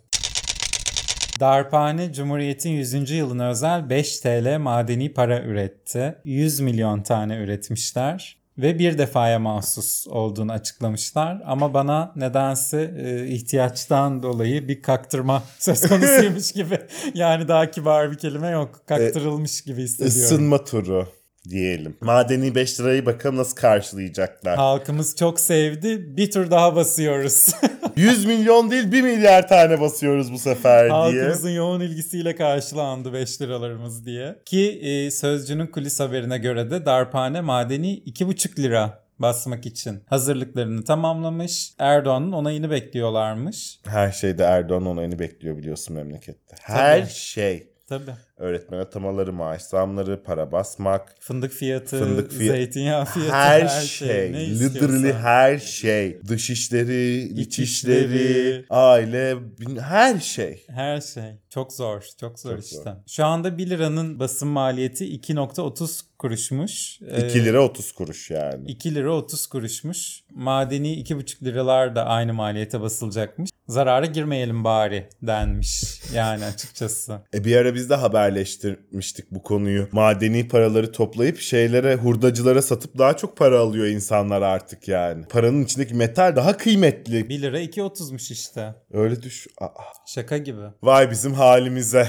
Darphane 1.40 2.12
Cumhuriyet'in 2.12 2.70
100. 2.70 3.10
yılına 3.10 3.50
özel 3.50 3.90
5 3.90 4.20
TL 4.20 4.58
madeni 4.58 5.12
para 5.12 5.42
üretti. 5.42 6.14
100 6.24 6.60
milyon 6.60 7.02
tane 7.02 7.36
üretmişler 7.36 8.41
ve 8.58 8.78
bir 8.78 8.98
defaya 8.98 9.38
mahsus 9.38 10.06
olduğunu 10.06 10.52
açıklamışlar. 10.52 11.42
Ama 11.44 11.74
bana 11.74 12.12
nedense 12.16 12.94
e, 12.98 13.26
ihtiyaçtan 13.26 14.22
dolayı 14.22 14.68
bir 14.68 14.82
kaktırma 14.82 15.42
söz 15.58 15.88
konusuymuş 15.88 16.52
gibi. 16.54 16.80
Yani 17.14 17.48
daha 17.48 17.70
kibar 17.70 18.10
bir 18.12 18.18
kelime 18.18 18.48
yok. 18.48 18.80
Kaktırılmış 18.86 19.60
gibi 19.62 19.82
hissediyorum. 19.82 20.34
Isınma 20.34 20.64
turu. 20.64 21.21
Diyelim. 21.48 21.96
Madeni 22.00 22.54
5 22.54 22.80
lirayı 22.80 23.06
bakalım 23.06 23.36
nasıl 23.36 23.56
karşılayacaklar. 23.56 24.56
Halkımız 24.56 25.16
çok 25.16 25.40
sevdi. 25.40 26.16
Bir 26.16 26.30
tur 26.30 26.50
daha 26.50 26.76
basıyoruz. 26.76 27.48
100 27.96 28.24
milyon 28.24 28.70
değil 28.70 28.92
1 28.92 29.02
milyar 29.02 29.48
tane 29.48 29.80
basıyoruz 29.80 30.32
bu 30.32 30.38
sefer 30.38 30.84
diye. 30.84 30.92
Halkımızın 30.92 31.50
yoğun 31.50 31.80
ilgisiyle 31.80 32.36
karşılandı 32.36 33.12
5 33.12 33.40
liralarımız 33.40 34.06
diye. 34.06 34.36
Ki 34.44 34.80
e, 34.82 35.10
Sözcü'nün 35.10 35.66
kulis 35.66 36.00
haberine 36.00 36.38
göre 36.38 36.70
de 36.70 36.86
darphane 36.86 37.40
madeni 37.40 37.98
2,5 37.98 38.62
lira 38.62 39.02
basmak 39.18 39.66
için 39.66 40.00
hazırlıklarını 40.06 40.84
tamamlamış. 40.84 41.72
Erdoğan'ın 41.78 42.32
onayını 42.32 42.70
bekliyorlarmış. 42.70 43.80
Her 43.86 44.12
şeyde 44.12 44.42
Erdoğan 44.44 44.86
onayını 44.86 45.18
bekliyor 45.18 45.56
biliyorsun 45.56 45.96
memlekette. 45.96 46.56
Her 46.62 47.00
Tabii. 47.00 47.10
şey. 47.10 47.68
Tabii. 47.88 48.10
Öğretmen 48.42 48.78
atamaları, 48.78 49.32
maaş 49.32 49.62
zamları, 49.62 50.22
para 50.22 50.52
basmak, 50.52 51.14
Fındık 51.20 51.52
fiyatı, 51.52 51.98
Fındık 51.98 52.32
fiyat- 52.32 52.52
zeytinyağı 52.56 53.04
fiyatı, 53.04 53.32
her, 53.32 53.60
her, 53.66 53.80
şey. 53.80 54.32
Ne 54.32 54.50
Literally 54.50 54.52
istiyorsan. 54.96 55.20
her 55.20 55.58
şey. 55.58 56.20
Dış 56.28 56.50
işleri, 56.50 57.18
iç 57.40 57.58
işleri, 57.58 58.04
işleri. 58.14 58.64
aile, 58.70 59.36
her 59.80 60.20
şey. 60.20 60.64
Her 60.68 61.00
şey. 61.00 61.24
Çok 61.50 61.72
zor. 61.72 62.04
Çok 62.20 62.38
zor 62.38 62.50
Çok 62.56 62.64
işte. 62.64 62.76
zor. 62.76 62.92
Şu 63.06 63.24
anda 63.24 63.58
1 63.58 63.70
liranın 63.70 64.18
basım 64.18 64.48
maliyeti 64.48 65.04
2.30 65.04 66.00
kuruşmuş. 66.18 67.00
2 67.00 67.04
Ee, 67.38 67.44
lira 67.44 67.64
30 67.64 67.92
kuruş 67.92 68.30
yani. 68.30 68.70
2 68.70 68.94
lira 68.94 69.12
30 69.14 69.46
kuruşmuş. 69.46 70.20
Madeni 70.34 70.92
2,5 70.94 71.44
liralar 71.44 71.96
da 71.96 72.04
aynı 72.06 72.34
maliyete 72.34 72.80
basılacakmış. 72.80 73.50
Zarara 73.68 74.06
girmeyelim 74.06 74.64
bari 74.64 75.08
denmiş. 75.22 75.84
Yani 76.14 76.44
açıkçası. 76.44 77.20
E 77.34 77.44
bir 77.44 77.56
ara 77.56 77.74
biz 77.74 77.90
de 77.90 77.94
haberleştirmiştik 78.32 79.30
bu 79.30 79.42
konuyu. 79.42 79.88
Madeni 79.92 80.48
paraları 80.48 80.92
toplayıp 80.92 81.38
şeylere, 81.38 81.94
hurdacılara 81.96 82.62
satıp 82.62 82.98
daha 82.98 83.16
çok 83.16 83.36
para 83.36 83.60
alıyor 83.60 83.86
insanlar 83.86 84.42
artık 84.42 84.88
yani. 84.88 85.24
Paranın 85.28 85.64
içindeki 85.64 85.94
metal 85.94 86.36
daha 86.36 86.56
kıymetli. 86.56 87.28
1 87.28 87.42
lira 87.42 87.60
2.30'muş 87.60 88.32
işte. 88.32 88.74
Öyle 88.92 89.22
düş. 89.22 89.46
Aa. 89.60 89.68
Şaka 90.06 90.38
gibi. 90.38 90.60
Vay 90.82 91.10
bizim 91.10 91.34
halimize. 91.34 92.08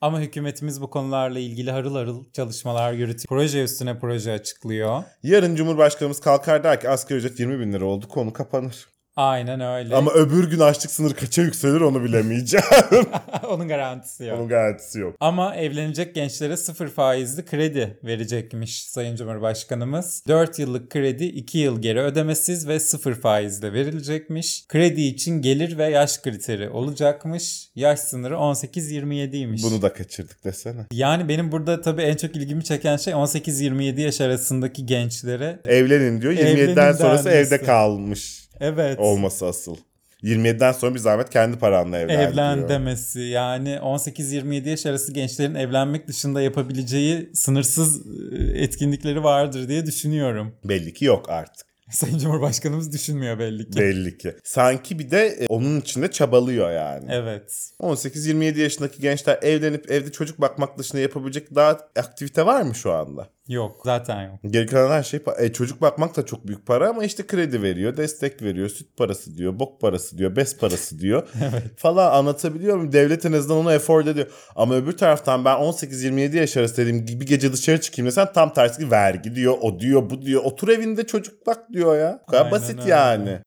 Ama 0.00 0.20
hükümetimiz 0.20 0.80
bu 0.80 0.90
konularla 0.90 1.38
ilgili 1.38 1.70
harıl 1.70 1.94
harıl 1.94 2.24
çalışmalar 2.32 2.92
yürütüyor. 2.92 3.26
Proje 3.28 3.62
üstüne 3.62 3.98
proje 3.98 4.32
açıklıyor. 4.32 5.02
Yarın 5.22 5.56
Cumhurbaşkanımız 5.56 6.20
kalkar 6.20 6.64
der 6.64 6.80
ki 6.80 6.88
asgari 6.88 7.18
ücret 7.18 7.40
20 7.40 7.60
bin 7.60 7.72
lira 7.72 7.84
oldu 7.84 8.08
konu 8.08 8.32
kapanır. 8.32 8.86
Aynen 9.16 9.60
öyle. 9.60 9.96
Ama 9.96 10.12
öbür 10.12 10.50
gün 10.50 10.58
açlık 10.58 10.90
sınırı 10.90 11.14
kaça 11.14 11.42
yükselir 11.42 11.80
onu 11.80 12.04
bilemeyeceğim. 12.04 12.66
Onun 13.48 13.68
garantisi 13.68 14.24
yok. 14.24 14.38
Onun 14.38 14.48
garantisi 14.48 14.98
yok. 14.98 15.16
Ama 15.20 15.56
evlenecek 15.56 16.14
gençlere 16.14 16.56
sıfır 16.56 16.88
faizli 16.88 17.44
kredi 17.44 17.98
verecekmiş 18.04 18.84
Sayın 18.84 19.16
Cumhurbaşkanımız. 19.16 20.22
4 20.28 20.58
yıllık 20.58 20.90
kredi 20.90 21.24
2 21.24 21.58
yıl 21.58 21.82
geri 21.82 22.00
ödemesiz 22.00 22.68
ve 22.68 22.80
sıfır 22.80 23.14
faizle 23.14 23.72
verilecekmiş. 23.72 24.64
Kredi 24.68 25.02
için 25.02 25.42
gelir 25.42 25.78
ve 25.78 25.84
yaş 25.84 26.18
kriteri 26.18 26.70
olacakmış. 26.70 27.68
Yaş 27.74 28.00
sınırı 28.00 28.34
18-27'ymiş. 28.34 29.62
Bunu 29.62 29.82
da 29.82 29.92
kaçırdık 29.92 30.44
desene. 30.44 30.86
Yani 30.92 31.28
benim 31.28 31.52
burada 31.52 31.80
tabii 31.80 32.02
en 32.02 32.16
çok 32.16 32.36
ilgimi 32.36 32.64
çeken 32.64 32.96
şey 32.96 33.12
18-27 33.12 34.00
yaş 34.00 34.20
arasındaki 34.20 34.86
gençlere 34.86 35.58
Evlenin 35.64 36.20
diyor. 36.20 36.32
Evlenin 36.32 36.74
27'den 36.74 36.92
sonrası 36.92 37.30
evde 37.30 37.62
kalmış 37.62 38.45
evet 38.60 38.98
olması 38.98 39.46
asıl. 39.46 39.76
27'den 40.22 40.72
sonra 40.72 40.94
bir 40.94 40.98
zahmet 40.98 41.30
kendi 41.30 41.58
paranla 41.58 41.98
evlen, 41.98 42.20
evlen 42.20 42.58
diyor. 42.58 42.68
demesi. 42.68 43.20
Yani 43.20 43.70
18-27 43.70 44.68
yaş 44.68 44.86
arası 44.86 45.12
gençlerin 45.12 45.54
evlenmek 45.54 46.08
dışında 46.08 46.42
yapabileceği 46.42 47.30
sınırsız 47.34 48.06
e, 48.32 48.62
etkinlikleri 48.62 49.24
vardır 49.24 49.68
diye 49.68 49.86
düşünüyorum. 49.86 50.54
Belli 50.64 50.94
ki 50.94 51.04
yok 51.04 51.30
artık. 51.30 51.66
Sayın 51.90 52.18
Cumhurbaşkanımız 52.18 52.92
düşünmüyor 52.92 53.38
belli 53.38 53.70
ki. 53.70 53.80
Belli 53.80 54.18
ki. 54.18 54.34
Sanki 54.44 54.98
bir 54.98 55.10
de 55.10 55.26
e, 55.26 55.46
onun 55.46 55.80
içinde 55.80 56.10
çabalıyor 56.10 56.70
yani. 56.70 57.06
Evet. 57.10 57.70
18-27 57.80 58.58
yaşındaki 58.60 59.00
gençler 59.00 59.38
evlenip 59.42 59.90
evde 59.90 60.12
çocuk 60.12 60.40
bakmak 60.40 60.78
dışında 60.78 61.00
yapabilecek 61.00 61.54
daha 61.54 61.70
aktivite 61.96 62.46
var 62.46 62.62
mı 62.62 62.74
şu 62.74 62.92
anda? 62.92 63.35
Yok. 63.48 63.80
Zaten 63.84 64.22
yok. 64.22 64.34
Geri 64.46 64.66
kalan 64.66 64.90
her 64.90 65.02
şey 65.02 65.20
e, 65.38 65.52
çocuk 65.52 65.80
bakmak 65.80 66.16
da 66.16 66.26
çok 66.26 66.46
büyük 66.46 66.66
para 66.66 66.88
ama 66.88 67.04
işte 67.04 67.26
kredi 67.26 67.62
veriyor, 67.62 67.96
destek 67.96 68.42
veriyor, 68.42 68.68
süt 68.68 68.96
parası 68.96 69.36
diyor, 69.36 69.58
bok 69.58 69.80
parası 69.80 70.18
diyor, 70.18 70.36
bes 70.36 70.56
parası 70.58 70.98
diyor 70.98 71.28
falan 71.76 72.12
anlatabiliyor 72.12 72.76
muyum? 72.76 72.92
Devlet 72.92 73.26
en 73.26 73.32
azından 73.32 73.58
onu 73.58 73.68
afford 73.68 74.06
ediyor. 74.06 74.26
Ama 74.56 74.74
öbür 74.74 74.96
taraftan 74.96 75.44
ben 75.44 75.56
18-27 75.56 76.36
yaş 76.36 76.56
arası 76.56 76.76
dediğim 76.76 77.06
gibi 77.06 77.20
bir 77.20 77.26
gece 77.26 77.52
dışarı 77.52 77.80
çıkayım 77.80 78.06
desen 78.06 78.32
tam 78.32 78.54
tersi 78.54 78.90
vergi 78.90 79.34
diyor, 79.34 79.58
o 79.60 79.80
diyor, 79.80 80.10
bu 80.10 80.22
diyor. 80.22 80.44
Otur 80.44 80.68
evinde 80.68 81.06
çocuk 81.06 81.46
bak 81.46 81.72
diyor 81.72 81.98
ya. 81.98 82.20
Bu 82.22 82.30
kadar 82.30 82.40
Aynen 82.44 82.52
basit 82.52 82.80
öyle. 82.80 82.90
yani. 82.90 83.38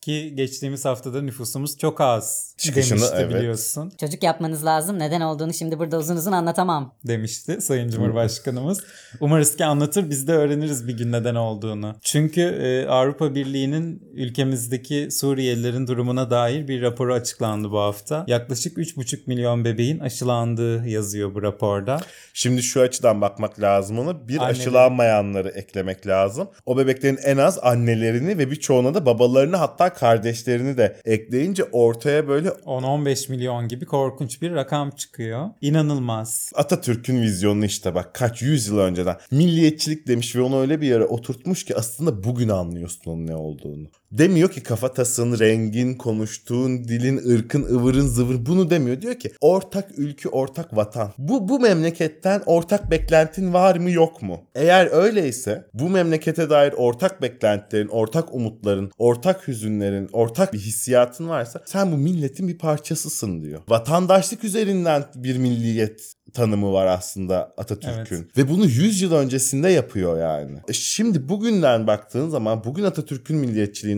Ki 0.00 0.34
geçtiğimiz 0.34 0.84
haftada 0.84 1.22
nüfusumuz 1.22 1.78
çok 1.78 2.00
az 2.00 2.51
Çıkışını, 2.62 2.98
demişti 2.98 3.16
evet. 3.18 3.34
biliyorsun. 3.34 3.92
Çocuk 4.00 4.22
yapmanız 4.22 4.64
lazım. 4.64 4.98
Neden 4.98 5.20
olduğunu 5.20 5.54
şimdi 5.54 5.78
burada 5.78 5.98
uzun 5.98 6.16
uzun 6.16 6.32
anlatamam. 6.32 6.94
demişti 7.06 7.60
Sayın 7.60 7.90
Cumhurbaşkanımız. 7.90 8.80
Umarız 9.20 9.56
ki 9.56 9.64
anlatır 9.64 10.10
biz 10.10 10.28
de 10.28 10.32
öğreniriz 10.32 10.88
bir 10.88 10.96
gün 10.96 11.12
neden 11.12 11.34
olduğunu. 11.34 11.96
Çünkü 12.02 12.40
e, 12.40 12.86
Avrupa 12.86 13.34
Birliği'nin 13.34 14.02
ülkemizdeki 14.14 15.08
Suriyelilerin 15.10 15.86
durumuna 15.86 16.30
dair 16.30 16.68
bir 16.68 16.82
raporu 16.82 17.14
açıklandı 17.14 17.70
bu 17.70 17.78
hafta. 17.78 18.24
Yaklaşık 18.28 18.78
3,5 18.78 19.18
milyon 19.26 19.64
bebeğin 19.64 19.98
aşılandığı 19.98 20.86
yazıyor 20.86 21.34
bu 21.34 21.42
raporda. 21.42 22.00
Şimdi 22.34 22.62
şu 22.62 22.80
açıdan 22.80 23.20
bakmak 23.20 23.60
lazım 23.60 23.98
ona. 23.98 24.28
Bir 24.28 24.36
Anneleri. 24.36 24.60
aşılanmayanları 24.60 25.48
eklemek 25.48 26.06
lazım. 26.06 26.48
O 26.66 26.76
bebeklerin 26.76 27.18
en 27.24 27.36
az 27.36 27.58
annelerini 27.62 28.38
ve 28.38 28.50
birçoğuna 28.50 28.94
da 28.94 29.06
babalarını 29.06 29.56
hatta 29.56 29.92
kardeşlerini 29.92 30.76
de 30.76 30.96
ekleyince 31.04 31.64
ortaya 31.64 32.28
böyle 32.28 32.51
10-15 32.64 33.30
milyon 33.30 33.68
gibi 33.68 33.86
korkunç 33.86 34.42
bir 34.42 34.50
rakam 34.54 34.90
çıkıyor. 34.90 35.48
İnanılmaz. 35.60 36.52
Atatürk'ün 36.54 37.22
vizyonunu 37.22 37.64
işte 37.64 37.94
bak 37.94 38.14
kaç 38.14 38.42
yüzyıl 38.42 38.78
önceden 38.78 39.16
milliyetçilik 39.30 40.06
demiş 40.06 40.36
ve 40.36 40.40
onu 40.40 40.60
öyle 40.60 40.80
bir 40.80 40.86
yere 40.86 41.04
oturtmuş 41.04 41.64
ki 41.64 41.76
aslında 41.76 42.24
bugün 42.24 42.48
anlıyorsun 42.48 43.10
onun 43.10 43.26
ne 43.26 43.36
olduğunu. 43.36 43.90
Demiyor 44.12 44.50
ki 44.50 44.62
kafatasın, 44.62 45.38
rengin, 45.38 45.94
konuştuğun 45.94 46.84
dilin, 46.84 47.16
ırkın, 47.30 47.62
ıvırın, 47.62 48.06
zıvır 48.06 48.46
bunu 48.46 48.70
demiyor. 48.70 49.02
Diyor 49.02 49.14
ki 49.14 49.32
ortak 49.40 49.98
ülke, 49.98 50.28
ortak 50.28 50.76
vatan. 50.76 51.12
Bu, 51.18 51.48
bu 51.48 51.60
memleketten 51.60 52.42
ortak 52.46 52.90
beklentin 52.90 53.52
var 53.52 53.76
mı 53.76 53.90
yok 53.90 54.22
mu? 54.22 54.40
Eğer 54.54 54.88
öyleyse 54.92 55.66
bu 55.74 55.88
memlekete 55.88 56.50
dair 56.50 56.72
ortak 56.72 57.22
beklentilerin, 57.22 57.88
ortak 57.88 58.34
umutların, 58.34 58.90
ortak 58.98 59.48
hüzünlerin, 59.48 60.08
ortak 60.12 60.52
bir 60.52 60.58
hissiyatın 60.58 61.28
varsa 61.28 61.62
sen 61.66 61.92
bu 61.92 61.96
milletin 61.96 62.48
bir 62.48 62.58
parçasısın 62.58 63.40
diyor. 63.40 63.60
Vatandaşlık 63.68 64.44
üzerinden 64.44 65.04
bir 65.14 65.38
milliyet 65.38 66.14
tanımı 66.34 66.72
var 66.72 66.86
aslında 66.86 67.54
Atatürk'ün. 67.56 68.30
Ve 68.36 68.48
bunu 68.48 68.64
100 68.64 69.02
yıl 69.02 69.12
öncesinde 69.12 69.68
yapıyor 69.68 70.20
yani. 70.20 70.58
E 70.68 70.72
şimdi 70.72 71.28
bugünden 71.28 71.86
baktığın 71.86 72.28
zaman, 72.28 72.64
bugün 72.64 72.84
Atatürk'ün 72.84 73.36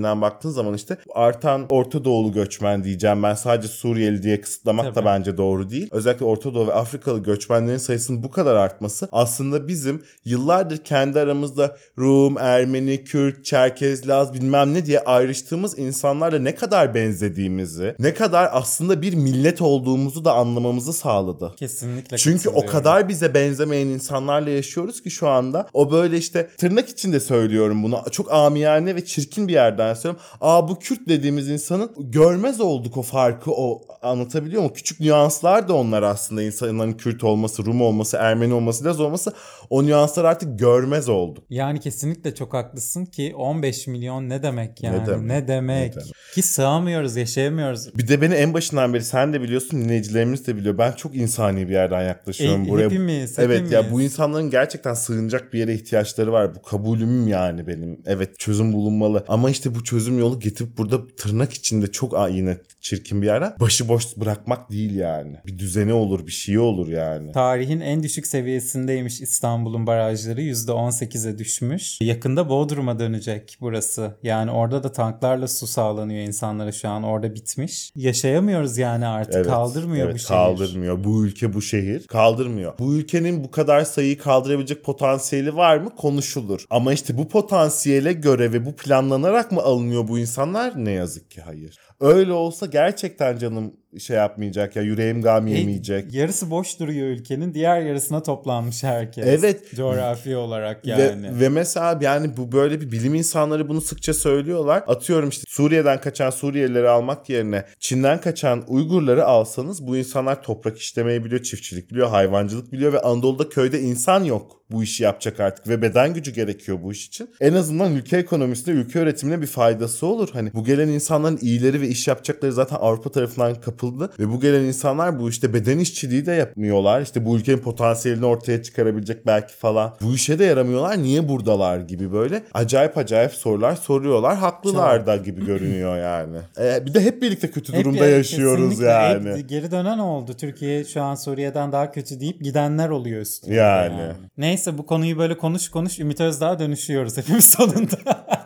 milliyetçiliğinden 0.05 0.21
baktığın 0.21 0.51
zaman 0.51 0.75
işte 0.75 0.97
artan 1.15 1.67
Orta 1.69 2.05
Doğulu 2.05 2.33
göçmen 2.33 2.85
diyeceğim 2.85 3.23
ben 3.23 3.35
sadece 3.35 3.69
Suriyeli 3.69 4.23
diye 4.23 4.41
kısıtlamak 4.41 4.87
da 4.87 4.93
Tabii. 4.93 5.05
bence 5.05 5.37
doğru 5.37 5.71
değil. 5.71 5.89
Özellikle 5.93 6.25
Orta 6.25 6.55
Doğu 6.55 6.67
ve 6.67 6.73
Afrikalı 6.73 7.23
göçmenlerin 7.23 7.79
sayısının 7.79 8.23
bu 8.23 8.31
kadar 8.31 8.55
artması 8.55 9.09
aslında 9.13 9.69
bizim 9.69 10.03
yıllardır 10.25 10.77
kendi 10.77 11.21
aramızda 11.21 11.77
Rum, 11.99 12.39
Ermeni, 12.39 13.05
Kürt, 13.05 13.45
Çerkez, 13.45 14.09
Laz 14.09 14.35
bilmem 14.35 14.75
ne 14.75 14.87
diye 14.87 15.01
ayrıştığımız 15.01 15.79
insanlarla 15.79 16.39
ne 16.39 16.55
kadar 16.55 16.95
benzediğimizi, 16.95 17.95
ne 17.99 18.15
kadar 18.15 18.49
aslında 18.53 19.03
bir 19.03 19.15
millet 19.15 19.63
olduğumuzu 19.63 20.25
da 20.25 20.33
anlamamızı 20.33 20.93
sağladı. 20.93 21.53
Kesinlikle 21.57 22.17
Çünkü 22.17 22.49
o 22.49 22.67
kadar 22.67 23.09
bize 23.09 23.35
benzemeyen 23.35 23.87
insanlarla 23.87 24.51
yaşıyoruz 24.51 25.03
ki 25.03 25.11
şu 25.11 25.29
anda. 25.29 25.69
O 25.73 25.91
böyle 25.91 26.17
işte 26.17 26.49
tırnak 26.59 26.89
içinde 26.89 27.21
söylüyorum 27.21 27.83
bunu. 27.83 28.03
Çok 28.11 28.33
amiyane 28.33 28.95
ve 28.95 29.05
çirkin 29.05 29.49
bir 29.49 29.53
yerden 29.53 29.94
söylüyorum. 29.95 30.27
Aa 30.41 30.69
bu 30.69 30.79
Kürt 30.79 31.09
dediğimiz 31.09 31.49
insanın 31.49 31.91
görmez 31.99 32.61
olduk 32.61 32.97
o 32.97 33.03
farkı. 33.03 33.51
O 33.53 33.83
anlatabiliyor 34.03 34.63
muyum? 34.63 34.75
Küçük 34.75 35.01
nüanslar 35.01 35.69
da 35.69 35.75
onlar 35.75 36.03
aslında. 36.03 36.43
insanların 36.43 36.93
Kürt 36.93 37.25
olması, 37.25 37.65
Rum 37.67 37.83
olması, 37.83 38.17
Ermeni 38.17 38.55
olması, 38.55 38.85
Laz 38.85 39.01
olması. 39.01 39.33
O 39.71 39.85
nüanslar 39.87 40.25
artık 40.25 40.59
görmez 40.59 41.09
olduk. 41.09 41.45
Yani 41.51 41.81
kesinlikle 41.81 42.35
çok 42.35 42.55
haklısın 42.55 43.05
ki 43.05 43.35
15 43.37 43.87
milyon 43.87 44.29
ne 44.29 44.43
demek 44.43 44.83
yani? 44.83 44.95
Ne 45.03 45.07
demek? 45.07 45.19
demek? 45.21 45.43
Ne 45.43 45.49
demek? 45.49 45.95
Ki 46.35 46.43
sığamıyoruz, 46.43 47.17
yaşayamıyoruz. 47.17 47.99
Bir 47.99 48.09
de 48.09 48.23
beni 48.23 48.35
en 48.35 48.55
başından 48.55 48.95
beri 48.95 49.05
sen 49.05 49.33
de 49.33 49.41
biliyorsun 49.43 49.81
dinleyicilerimiz 49.85 50.47
de 50.47 50.57
biliyor. 50.57 50.79
Ben 50.79 50.93
çok 50.93 51.15
insani 51.17 51.69
bir 51.69 51.73
yerden 51.73 52.03
yaklaşıyorum 52.03 52.63
E, 52.65 52.69
buraya. 52.69 52.85
hepimiz, 52.85 53.39
Evet 53.39 53.73
ya 53.73 53.79
hepimiz. 53.79 53.93
bu 53.93 54.03
insanların 54.03 54.51
gerçekten 54.51 54.95
sığınacak 54.95 55.53
bir 55.53 55.59
yere 55.59 55.75
ihtiyaçları 55.75 56.33
var. 56.33 56.55
Bu 56.55 56.63
kabulüm 56.63 57.29
yani 57.29 57.67
benim. 57.67 58.01
Evet 58.07 58.39
çözüm 58.39 58.73
bulunmalı. 58.73 59.25
Ama 59.29 59.51
işte 59.51 59.75
bu 59.75 59.84
bu 59.85 59.89
çözüm 59.89 60.19
yolu 60.19 60.41
getirip 60.41 60.79
burada 60.79 61.07
tırnak 61.17 61.53
içinde 61.53 61.93
çok 61.93 62.19
aa, 62.19 62.29
yine 62.29 62.59
çirkin 62.81 63.23
bir 63.23 63.27
yere 63.27 63.53
başıboş 63.61 64.17
bırakmak 64.17 64.71
değil 64.71 64.95
yani. 64.95 65.37
Bir 65.47 65.59
düzeni 65.59 65.93
olur 65.93 66.27
bir 66.27 66.33
şey 66.33 66.59
olur 66.59 66.89
yani. 66.89 67.33
Tarihin 67.33 67.81
en 67.81 68.03
düşük 68.03 68.27
seviyesindeymiş 68.27 69.21
İstanbul'un 69.21 69.87
barajları 69.87 70.43
%18'e 70.43 71.39
düşmüş. 71.39 72.01
Yakında 72.01 72.49
Bodrum'a 72.49 72.99
dönecek 72.99 73.59
burası. 73.61 74.17
Yani 74.23 74.51
orada 74.51 74.83
da 74.83 74.93
tanklarla 74.93 75.49
su 75.49 75.67
sağlanıyor 75.67 76.27
insanlara 76.27 76.73
şu 76.73 76.89
an. 76.89 77.03
Orada 77.03 77.35
bitmiş. 77.35 77.93
Yaşayamıyoruz 77.97 78.79
yani 78.79 79.07
artık. 79.07 79.35
Evet, 79.35 79.47
kaldırmıyor 79.47 80.05
evet, 80.07 80.15
bu 80.15 80.19
şehir. 80.19 80.29
Kaldırmıyor. 80.29 81.05
Bu 81.05 81.27
ülke 81.27 81.55
bu 81.55 81.63
şehir 81.63 82.07
kaldırmıyor. 82.07 82.79
Bu 82.79 82.95
ülkenin 82.95 83.45
bu 83.45 83.51
kadar 83.51 83.85
sayıyı 83.85 84.19
kaldırabilecek 84.19 84.85
potansiyeli 84.85 85.57
var 85.57 85.77
mı? 85.77 85.91
Konuşulur. 85.97 86.65
Ama 86.71 86.93
işte 86.93 87.19
bu 87.19 87.29
potansiyele 87.29 88.13
göre 88.13 88.53
ve 88.53 88.67
bu 88.67 88.77
planlanarak 88.77 89.53
mı 89.53 89.61
alınıyor 89.75 90.09
bu 90.09 90.19
insanlar? 90.19 90.85
Ne 90.85 90.91
yazık 90.91 91.31
ki 91.31 91.41
hayır. 91.41 91.79
Öyle 92.01 92.33
olsa 92.33 92.67
gerçekten 92.67 93.39
canım 93.39 93.73
şey 93.99 94.17
yapmayacak 94.17 94.77
ya 94.77 94.83
yüreğim 94.83 95.23
gam 95.23 95.47
yemeyecek. 95.47 96.15
E, 96.15 96.19
yarısı 96.19 96.51
boş 96.51 96.81
duruyor 96.81 97.07
ülkenin. 97.07 97.55
Diğer 97.55 97.81
yarısına 97.81 98.23
toplanmış 98.23 98.83
herkes. 98.83 99.27
Evet. 99.27 99.75
Coğrafi 99.75 100.37
olarak 100.37 100.87
yani. 100.87 101.23
Ve, 101.23 101.41
ve 101.41 101.49
mesela 101.49 101.99
yani 102.01 102.37
bu 102.37 102.53
böyle 102.53 102.81
bir 102.81 102.93
bilim 102.93 103.15
insanları 103.15 103.69
bunu 103.69 103.81
sıkça 103.81 104.15
söylüyorlar. 104.15 104.85
Atıyorum 104.87 105.29
işte 105.29 105.45
Suriye'den 105.49 106.01
kaçan 106.01 106.31
Suriyelileri 106.31 106.89
almak 106.89 107.29
yerine 107.29 107.65
Çin'den 107.79 108.21
kaçan 108.21 108.65
Uygurları 108.69 109.25
alsanız 109.25 109.87
bu 109.87 109.97
insanlar 109.97 110.43
toprak 110.43 110.79
işlemeyi 110.79 111.25
biliyor, 111.25 111.43
çiftçilik 111.43 111.91
biliyor, 111.91 112.09
hayvancılık 112.09 112.73
biliyor 112.73 112.93
ve 112.93 113.01
Anadolu'da 113.01 113.49
köyde 113.49 113.81
insan 113.81 114.25
yok 114.25 114.65
bu 114.71 114.83
işi 114.83 115.03
yapacak 115.03 115.41
artık 115.41 115.69
ve 115.69 115.83
beden 115.83 116.15
gücü 116.15 116.33
gerekiyor 116.33 116.79
bu 116.83 116.93
iş 116.93 117.07
için. 117.07 117.31
En 117.41 117.53
azından 117.53 117.95
ülke 117.95 118.17
ekonomisine, 118.17 118.75
ülke 118.75 118.99
üretimine 118.99 119.41
bir 119.43 119.47
faydası 119.47 120.07
olur. 120.07 120.29
Hani 120.33 120.53
bu 120.55 120.65
gelen 120.65 120.89
insanların 120.89 121.39
iyileri 121.41 121.81
ve 121.85 121.89
iş 121.89 122.09
yapacakları 122.09 122.53
zaten 122.53 122.77
Avrupa 122.81 123.11
tarafından 123.11 123.55
kapıldı 123.55 124.11
ve 124.19 124.29
bu 124.33 124.41
gelen 124.41 124.61
insanlar 124.63 125.21
bu 125.21 125.31
işte 125.31 125.55
beden 125.55 125.79
işçiliği 125.79 126.27
de 126.27 126.33
yapmıyorlar. 126.33 127.01
İşte 127.01 127.27
bu 127.27 127.37
ülkenin 127.37 127.59
potansiyelini 127.59 128.27
ortaya 128.27 128.63
çıkarabilecek 128.63 129.27
belki 129.27 129.55
falan. 129.55 129.97
Bu 130.03 130.15
işe 130.15 130.39
de 130.39 130.45
yaramıyorlar. 130.45 131.03
Niye 131.03 131.29
buradalar 131.29 131.79
gibi 131.79 132.13
böyle 132.13 132.43
acayip 132.55 132.99
acayip 132.99 133.33
sorular 133.33 133.77
soruyorlar. 133.77 134.37
Haklılar 134.37 135.07
da 135.07 135.17
gibi 135.17 135.47
görünüyor 135.47 135.97
yani. 135.99 136.37
Ee, 136.59 136.87
bir 136.87 136.95
de 136.95 137.01
hep 137.01 137.23
birlikte 137.23 137.51
kötü 137.51 137.73
durumda 137.73 138.05
ya- 138.07 138.17
yaşıyoruz 138.17 138.81
yani. 138.81 139.31
Hep 139.31 139.49
geri 139.49 139.71
dönen 139.71 139.99
oldu. 139.99 140.35
Türkiye 140.39 140.85
şu 140.85 141.03
an 141.03 141.15
Suriye'den 141.15 141.73
daha 141.73 141.93
kötü 141.93 142.21
deyip 142.21 142.41
gidenler 142.41 142.89
oluyor 142.89 143.21
üstüne. 143.21 143.55
Yani. 143.55 144.13
Neyse 144.39 144.79
bu 144.79 144.87
konuyu 144.87 145.19
böyle 145.19 145.39
konuş 145.39 145.69
konuş 145.69 145.99
Ümit 146.01 146.21
Özdağ'a 146.21 146.59
dönüşüyoruz 146.59 147.17
hepimiz 147.17 147.45
sonunda. 147.51 147.97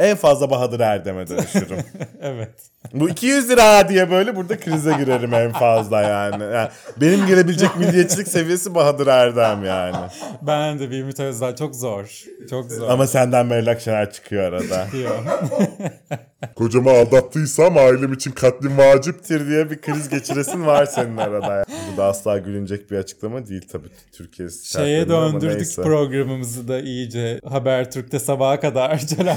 En 0.00 0.16
fazla 0.16 0.50
Bahadır 0.50 0.80
Erdem'e 0.80 1.28
dönüşürüm. 1.28 1.78
evet. 2.22 2.50
Bu 2.94 3.08
200 3.08 3.50
lira 3.50 3.88
diye 3.88 4.10
böyle 4.10 4.36
burada 4.36 4.60
krize 4.60 4.92
girerim 4.92 5.34
en 5.34 5.52
fazla 5.52 6.02
yani. 6.02 6.42
yani 6.42 6.68
benim 7.00 7.26
gelebilecek 7.26 7.76
milliyetçilik 7.76 8.28
seviyesi 8.28 8.74
Bahadır 8.74 9.06
Erdem 9.06 9.64
yani. 9.64 9.96
Ben 10.42 10.78
de 10.78 10.90
bir 10.90 11.00
Ümit 11.00 11.20
Özdağ 11.20 11.56
çok 11.56 11.74
zor. 11.74 12.24
Çok 12.50 12.72
zor. 12.72 12.88
Ama 12.88 13.06
senden 13.06 13.46
Meral 13.46 13.66
Akşener 13.66 14.12
çıkıyor 14.12 14.52
arada. 14.52 14.86
diyor. 14.92 15.10
Kocamı 16.56 16.90
aldattıysam 16.90 17.78
ailem 17.78 18.12
için 18.12 18.30
katlim 18.30 18.78
vaciptir 18.78 19.48
diye 19.48 19.70
bir 19.70 19.80
kriz 19.80 20.08
geçiresin 20.08 20.66
var 20.66 20.86
senin 20.86 21.16
arada. 21.16 21.64
Bu 21.92 21.96
da 21.96 22.04
asla 22.04 22.38
gülünecek 22.38 22.90
bir 22.90 22.96
açıklama 22.96 23.46
değil 23.46 23.68
tabii 23.72 23.88
Türkiye 24.12 24.48
Şeye 24.64 25.08
döndürdük 25.08 25.76
programımızı 25.76 26.68
da 26.68 26.80
iyice 26.80 27.40
Habertürk'te 27.48 28.18
sabaha 28.18 28.60
kadar 28.60 28.98
Celal. 29.06 29.36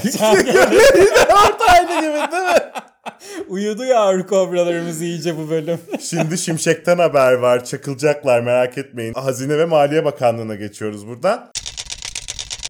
Aynı 1.68 2.00
gibi 2.00 2.32
değil 2.32 2.42
mi? 2.42 2.74
Uyudu 3.48 3.84
ya 3.84 4.26
kobralarımız 4.26 5.02
iyice 5.02 5.36
bu 5.38 5.50
bölüm. 5.50 5.78
Şimdi 6.00 6.38
Şimşek'ten 6.38 6.98
haber 6.98 7.32
var. 7.32 7.64
Çakılacaklar 7.64 8.40
merak 8.40 8.78
etmeyin. 8.78 9.14
Hazine 9.14 9.58
ve 9.58 9.64
Maliye 9.64 10.04
Bakanlığı'na 10.04 10.54
geçiyoruz 10.54 11.06
buradan. 11.06 11.50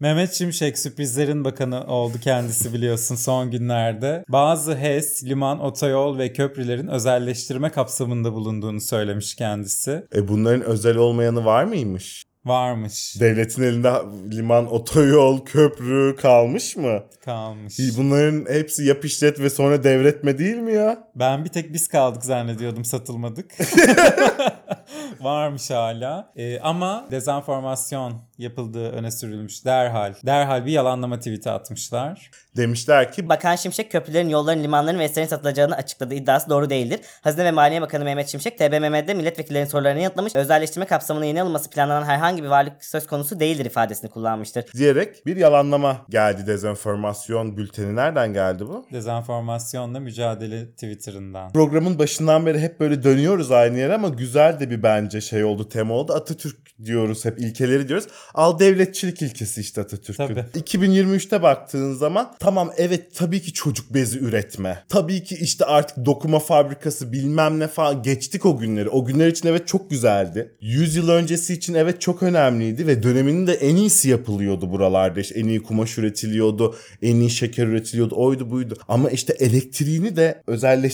Mehmet 0.04 0.32
Şimşek 0.32 0.78
sürprizlerin 0.78 1.44
bakanı 1.44 1.86
oldu 1.86 2.18
kendisi 2.20 2.72
biliyorsun 2.72 3.14
son 3.14 3.50
günlerde. 3.50 4.24
Bazı 4.28 4.74
HES, 4.74 5.24
liman, 5.24 5.60
otoyol 5.60 6.18
ve 6.18 6.32
köprülerin 6.32 6.86
özelleştirme 6.88 7.70
kapsamında 7.70 8.32
bulunduğunu 8.32 8.80
söylemiş 8.80 9.34
kendisi. 9.34 10.06
E 10.14 10.28
bunların 10.28 10.62
özel 10.62 10.96
olmayanı 10.96 11.44
var 11.44 11.64
mıymış? 11.64 12.24
Varmış, 12.44 13.20
Devletin 13.20 13.62
elinde 13.62 13.92
liman, 14.36 14.72
otoyol, 14.72 15.44
köprü 15.44 16.16
kalmış 16.16 16.76
mı? 16.76 17.02
kalmış. 17.24 17.78
Bunların 17.98 18.52
hepsi 18.52 18.84
yap 18.84 19.04
işlet 19.04 19.40
ve 19.40 19.50
sonra 19.50 19.84
devretme 19.84 20.38
değil 20.38 20.56
mi 20.56 20.72
ya? 20.72 21.03
Ben 21.16 21.44
bir 21.44 21.50
tek 21.50 21.72
biz 21.72 21.88
kaldık 21.88 22.24
zannediyordum 22.24 22.84
satılmadık. 22.84 23.52
Varmış 25.20 25.70
hala. 25.70 26.32
Ee, 26.36 26.60
ama 26.60 27.06
dezenformasyon 27.10 28.12
yapıldığı 28.38 28.90
öne 28.92 29.10
sürülmüş 29.10 29.64
derhal. 29.64 30.14
Derhal 30.26 30.66
bir 30.66 30.72
yalanlama 30.72 31.18
tweet'i 31.18 31.50
atmışlar. 31.50 32.30
Demişler 32.56 33.12
ki 33.12 33.28
Bakan 33.28 33.56
Şimşek 33.56 33.92
köprülerin, 33.92 34.28
yolların, 34.28 34.62
limanların 34.62 34.98
ve 34.98 35.04
eslerin 35.04 35.26
satılacağını 35.26 35.76
açıkladığı 35.76 36.14
iddiası 36.14 36.50
doğru 36.50 36.70
değildir. 36.70 37.00
Hazine 37.22 37.44
ve 37.44 37.50
Maliye 37.50 37.80
Bakanı 37.82 38.04
Mehmet 38.04 38.28
Şimşek 38.28 38.58
TBMM'de 38.58 39.14
milletvekillerinin 39.14 39.68
sorularını 39.68 40.00
yanıtlamış. 40.00 40.36
Özelleştirme 40.36 40.86
kapsamına 40.86 41.24
yeni 41.24 41.42
alınması 41.42 41.70
planlanan 41.70 42.04
herhangi 42.04 42.42
bir 42.42 42.48
varlık 42.48 42.84
söz 42.84 43.06
konusu 43.06 43.40
değildir 43.40 43.64
ifadesini 43.64 44.10
kullanmıştır. 44.10 44.64
diyerek 44.76 45.26
bir 45.26 45.36
yalanlama 45.36 45.96
geldi 46.08 46.46
dezenformasyon 46.46 47.56
bülteni. 47.56 47.96
Nereden 47.96 48.32
geldi 48.32 48.66
bu? 48.66 48.86
Dezenformasyonla 48.92 50.00
mücadele 50.00 50.76
Twitter'ından. 51.04 51.52
Programın 51.52 51.98
başından 51.98 52.46
beri 52.46 52.58
hep 52.58 52.80
böyle 52.80 53.02
dönüyoruz 53.02 53.50
aynı 53.50 53.78
yere 53.78 53.94
ama 53.94 54.08
güzel 54.08 54.60
de 54.60 54.70
bir 54.70 54.82
bence 54.82 55.20
şey 55.20 55.44
oldu 55.44 55.68
tema 55.68 55.94
oldu. 55.94 56.12
Atatürk 56.12 56.56
diyoruz 56.84 57.24
hep 57.24 57.38
ilkeleri 57.38 57.88
diyoruz. 57.88 58.06
Al 58.34 58.58
devletçilik 58.58 59.22
ilkesi 59.22 59.60
işte 59.60 59.80
Atatürk'ün. 59.80 60.26
Tabii. 60.26 60.40
2023'te 60.40 61.42
baktığın 61.42 61.94
zaman 61.94 62.32
tamam 62.40 62.70
evet 62.76 63.14
tabii 63.14 63.42
ki 63.42 63.52
çocuk 63.52 63.94
bezi 63.94 64.18
üretme. 64.18 64.84
Tabii 64.88 65.24
ki 65.24 65.34
işte 65.40 65.64
artık 65.64 66.06
dokuma 66.06 66.38
fabrikası 66.38 67.12
bilmem 67.12 67.60
ne 67.60 67.68
falan 67.68 68.02
geçtik 68.02 68.46
o 68.46 68.58
günleri. 68.58 68.88
O 68.88 69.04
günler 69.04 69.28
için 69.28 69.48
evet 69.48 69.68
çok 69.68 69.90
güzeldi. 69.90 70.54
100 70.60 70.96
yıl 70.96 71.08
öncesi 71.08 71.54
için 71.54 71.74
evet 71.74 72.00
çok 72.00 72.22
önemliydi 72.22 72.86
ve 72.86 73.02
döneminin 73.02 73.46
de 73.46 73.52
en 73.52 73.76
iyisi 73.76 74.08
yapılıyordu 74.08 74.70
buralarda. 74.70 75.20
İşte 75.20 75.38
en 75.40 75.48
iyi 75.48 75.62
kumaş 75.62 75.98
üretiliyordu, 75.98 76.74
en 77.02 77.16
iyi 77.16 77.30
şeker 77.30 77.66
üretiliyordu, 77.66 78.14
oydu 78.16 78.50
buydu. 78.50 78.76
Ama 78.88 79.10
işte 79.10 79.32
elektriğini 79.38 80.16
de 80.16 80.42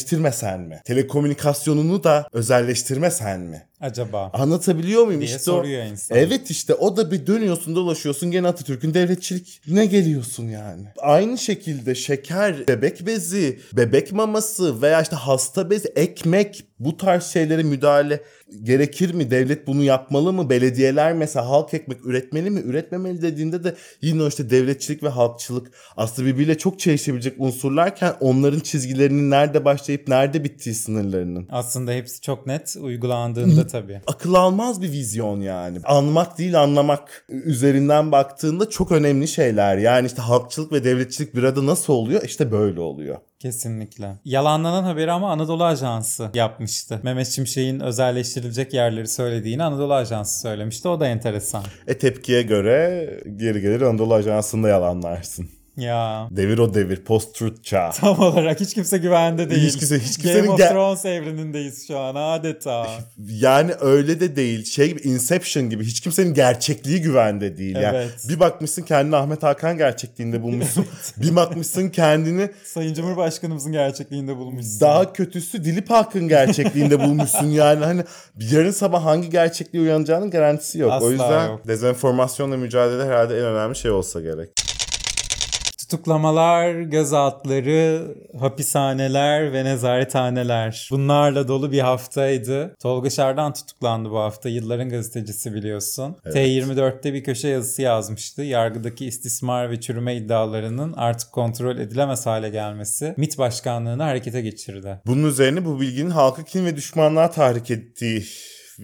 özelleştirmesen 0.00 0.60
mi? 0.60 0.80
Telekomünikasyonunu 0.84 2.04
da 2.04 2.28
özelleştirmesen 2.32 3.40
mi? 3.40 3.66
Acaba? 3.80 4.30
Anlatabiliyor 4.32 5.04
muyum? 5.04 5.20
Diye 5.20 5.30
işte 5.36 5.50
o- 5.50 5.54
soruyor 5.54 5.84
insan. 5.84 6.18
Evet 6.18 6.50
işte 6.50 6.74
o 6.74 6.96
da 6.96 7.10
bir 7.10 7.26
dönüyorsun 7.26 7.76
dolaşıyorsun 7.76 8.30
gene 8.30 8.48
Atatürk'ün 8.48 8.94
devletçilik 8.94 9.60
ne 9.68 9.86
geliyorsun 9.86 10.48
yani. 10.48 10.82
Aynı 10.98 11.38
şekilde 11.38 11.94
şeker, 11.94 12.68
bebek 12.68 13.06
bezi, 13.06 13.60
bebek 13.72 14.12
maması 14.12 14.82
veya 14.82 15.02
işte 15.02 15.16
hasta 15.16 15.70
bezi, 15.70 15.88
ekmek 15.96 16.64
bu 16.78 16.96
tarz 16.96 17.24
şeylere 17.24 17.62
müdahale 17.62 18.20
gerekir 18.62 19.14
mi? 19.14 19.30
Devlet 19.30 19.66
bunu 19.66 19.82
yapmalı 19.82 20.32
mı? 20.32 20.50
Belediyeler 20.50 21.12
mesela 21.12 21.48
halk 21.48 21.74
ekmek 21.74 22.06
üretmeli 22.06 22.50
mi? 22.50 22.60
Üretmemeli 22.60 23.22
dediğinde 23.22 23.64
de 23.64 23.74
yine 24.02 24.22
o 24.22 24.28
işte 24.28 24.50
devletçilik 24.50 25.02
ve 25.02 25.08
halkçılık 25.08 25.72
aslında 25.96 26.28
birbiriyle 26.28 26.58
çok 26.58 26.78
çelişebilecek 26.80 27.34
unsurlarken 27.38 28.14
onların 28.20 28.60
çizgilerinin 28.60 29.30
nerede 29.30 29.64
başlayıp 29.64 30.08
nerede 30.08 30.44
bittiği 30.44 30.74
sınırlarının. 30.74 31.46
Aslında 31.50 31.92
hepsi 31.92 32.20
çok 32.20 32.46
net 32.46 32.76
uygulandığında 32.80 33.66
tabii. 33.72 34.00
akıl 34.06 34.34
almaz 34.34 34.82
bir 34.82 34.92
vizyon 34.92 35.40
yani. 35.40 35.78
Anmak 35.84 36.38
değil 36.38 36.60
anlamak 36.62 37.24
üzerinden 37.28 38.12
baktığında 38.12 38.70
çok 38.70 38.92
önemli 38.92 39.28
şeyler. 39.28 39.76
Yani 39.78 40.06
işte 40.06 40.22
halkçılık 40.22 40.72
ve 40.72 40.84
devletçilik 40.84 41.34
bir 41.34 41.42
arada 41.42 41.66
nasıl 41.66 41.92
oluyor? 41.92 42.22
İşte 42.24 42.52
böyle 42.52 42.80
oluyor. 42.80 43.16
Kesinlikle. 43.38 44.18
Yalanlanan 44.24 44.82
haberi 44.82 45.12
ama 45.12 45.32
Anadolu 45.32 45.64
Ajansı 45.64 46.30
yapmıştı. 46.34 47.00
Mehmet 47.02 47.26
Şimşek'in 47.26 47.80
özelleştirilecek 47.80 48.74
yerleri 48.74 49.08
söylediğini 49.08 49.62
Anadolu 49.62 49.94
Ajansı 49.94 50.40
söylemişti. 50.40 50.88
O 50.88 51.00
da 51.00 51.06
enteresan. 51.06 51.62
E 51.86 51.98
tepkiye 51.98 52.42
göre 52.42 53.10
geri 53.36 53.60
gelir 53.60 53.80
Anadolu 53.80 54.14
Ajansı'nda 54.14 54.68
yalanlarsın. 54.68 55.59
Ya 55.80 56.28
Devir 56.30 56.58
o 56.58 56.74
devir 56.74 56.96
post-truth 57.04 57.62
çağ. 57.62 57.90
tam 58.00 58.18
olarak 58.20 58.60
hiç 58.60 58.74
kimse 58.74 58.98
güvende 58.98 59.50
değil. 59.50 59.66
Hiç 59.66 59.76
kimse- 59.78 59.98
hiç 59.98 60.18
Game 60.22 60.32
kimsenin 60.34 60.48
of 60.52 60.60
ge- 60.60 60.68
Thrones 60.72 61.04
evrenindeyiz 61.04 61.86
şu 61.88 61.98
an 61.98 62.14
adeta. 62.14 62.86
Yani 63.30 63.72
öyle 63.80 64.20
de 64.20 64.36
değil. 64.36 64.64
Şey 64.64 64.88
gibi 64.88 65.00
Inception 65.00 65.70
gibi 65.70 65.84
hiç 65.84 66.00
kimsenin 66.00 66.34
gerçekliği 66.34 67.00
güvende 67.00 67.56
değil. 67.58 67.76
Yani 67.76 67.96
Evet. 67.96 68.26
bir 68.28 68.40
bakmışsın 68.40 68.82
kendini 68.82 69.16
Ahmet 69.16 69.42
Hakan 69.42 69.76
gerçekliğinde 69.78 70.42
bulmuşsun. 70.42 70.86
bir 71.16 71.36
bakmışsın 71.36 71.88
kendini 71.88 72.50
Sayın 72.64 72.94
Cumhurbaşkanımızın 72.94 73.72
gerçekliğinde 73.72 74.36
bulmuşsun. 74.36 74.80
Daha 74.80 75.12
kötüsü 75.12 75.64
Dilip 75.64 75.90
Hakk'ın 75.90 76.28
gerçekliğinde 76.28 77.00
bulmuşsun 77.00 77.46
yani 77.46 77.84
hani 77.84 78.04
yarın 78.52 78.70
sabah 78.70 79.04
hangi 79.04 79.30
gerçekliğe 79.30 79.82
uyanacağının 79.84 80.30
garantisi 80.30 80.78
yok. 80.78 80.92
Asla 80.92 81.06
o 81.06 81.10
yüzden 81.10 81.48
yok. 81.48 81.68
dezenformasyonla 81.68 82.56
mücadele 82.56 83.04
herhalde 83.04 83.38
en 83.38 83.44
önemli 83.44 83.76
şey 83.76 83.90
olsa 83.90 84.20
gerek. 84.20 84.50
Tutuklamalar, 85.90 86.72
gözaltları, 86.80 88.14
hapishaneler 88.38 89.52
ve 89.52 89.64
nezarethaneler. 89.64 90.88
Bunlarla 90.90 91.48
dolu 91.48 91.72
bir 91.72 91.80
haftaydı. 91.80 92.76
Tolga 92.78 93.10
Şardan 93.10 93.52
tutuklandı 93.52 94.10
bu 94.10 94.18
hafta. 94.18 94.48
Yılların 94.48 94.88
gazetecisi 94.88 95.54
biliyorsun. 95.54 96.16
T24'te 96.24 97.14
bir 97.14 97.24
köşe 97.24 97.48
yazısı 97.48 97.82
yazmıştı. 97.82 98.42
Yargıdaki 98.42 99.06
istismar 99.06 99.70
ve 99.70 99.80
çürüme 99.80 100.16
iddialarının 100.16 100.92
artık 100.92 101.32
kontrol 101.32 101.78
edilemez 101.78 102.26
hale 102.26 102.48
gelmesi 102.48 103.14
MİT 103.16 103.38
başkanlığını 103.38 104.02
harekete 104.02 104.40
geçirdi. 104.40 105.00
Bunun 105.06 105.28
üzerine 105.28 105.64
bu 105.64 105.80
bilginin 105.80 106.10
halkı 106.10 106.44
kin 106.44 106.66
ve 106.66 106.76
düşmanlığa 106.76 107.30
tahrik 107.30 107.70
ettiği, 107.70 108.24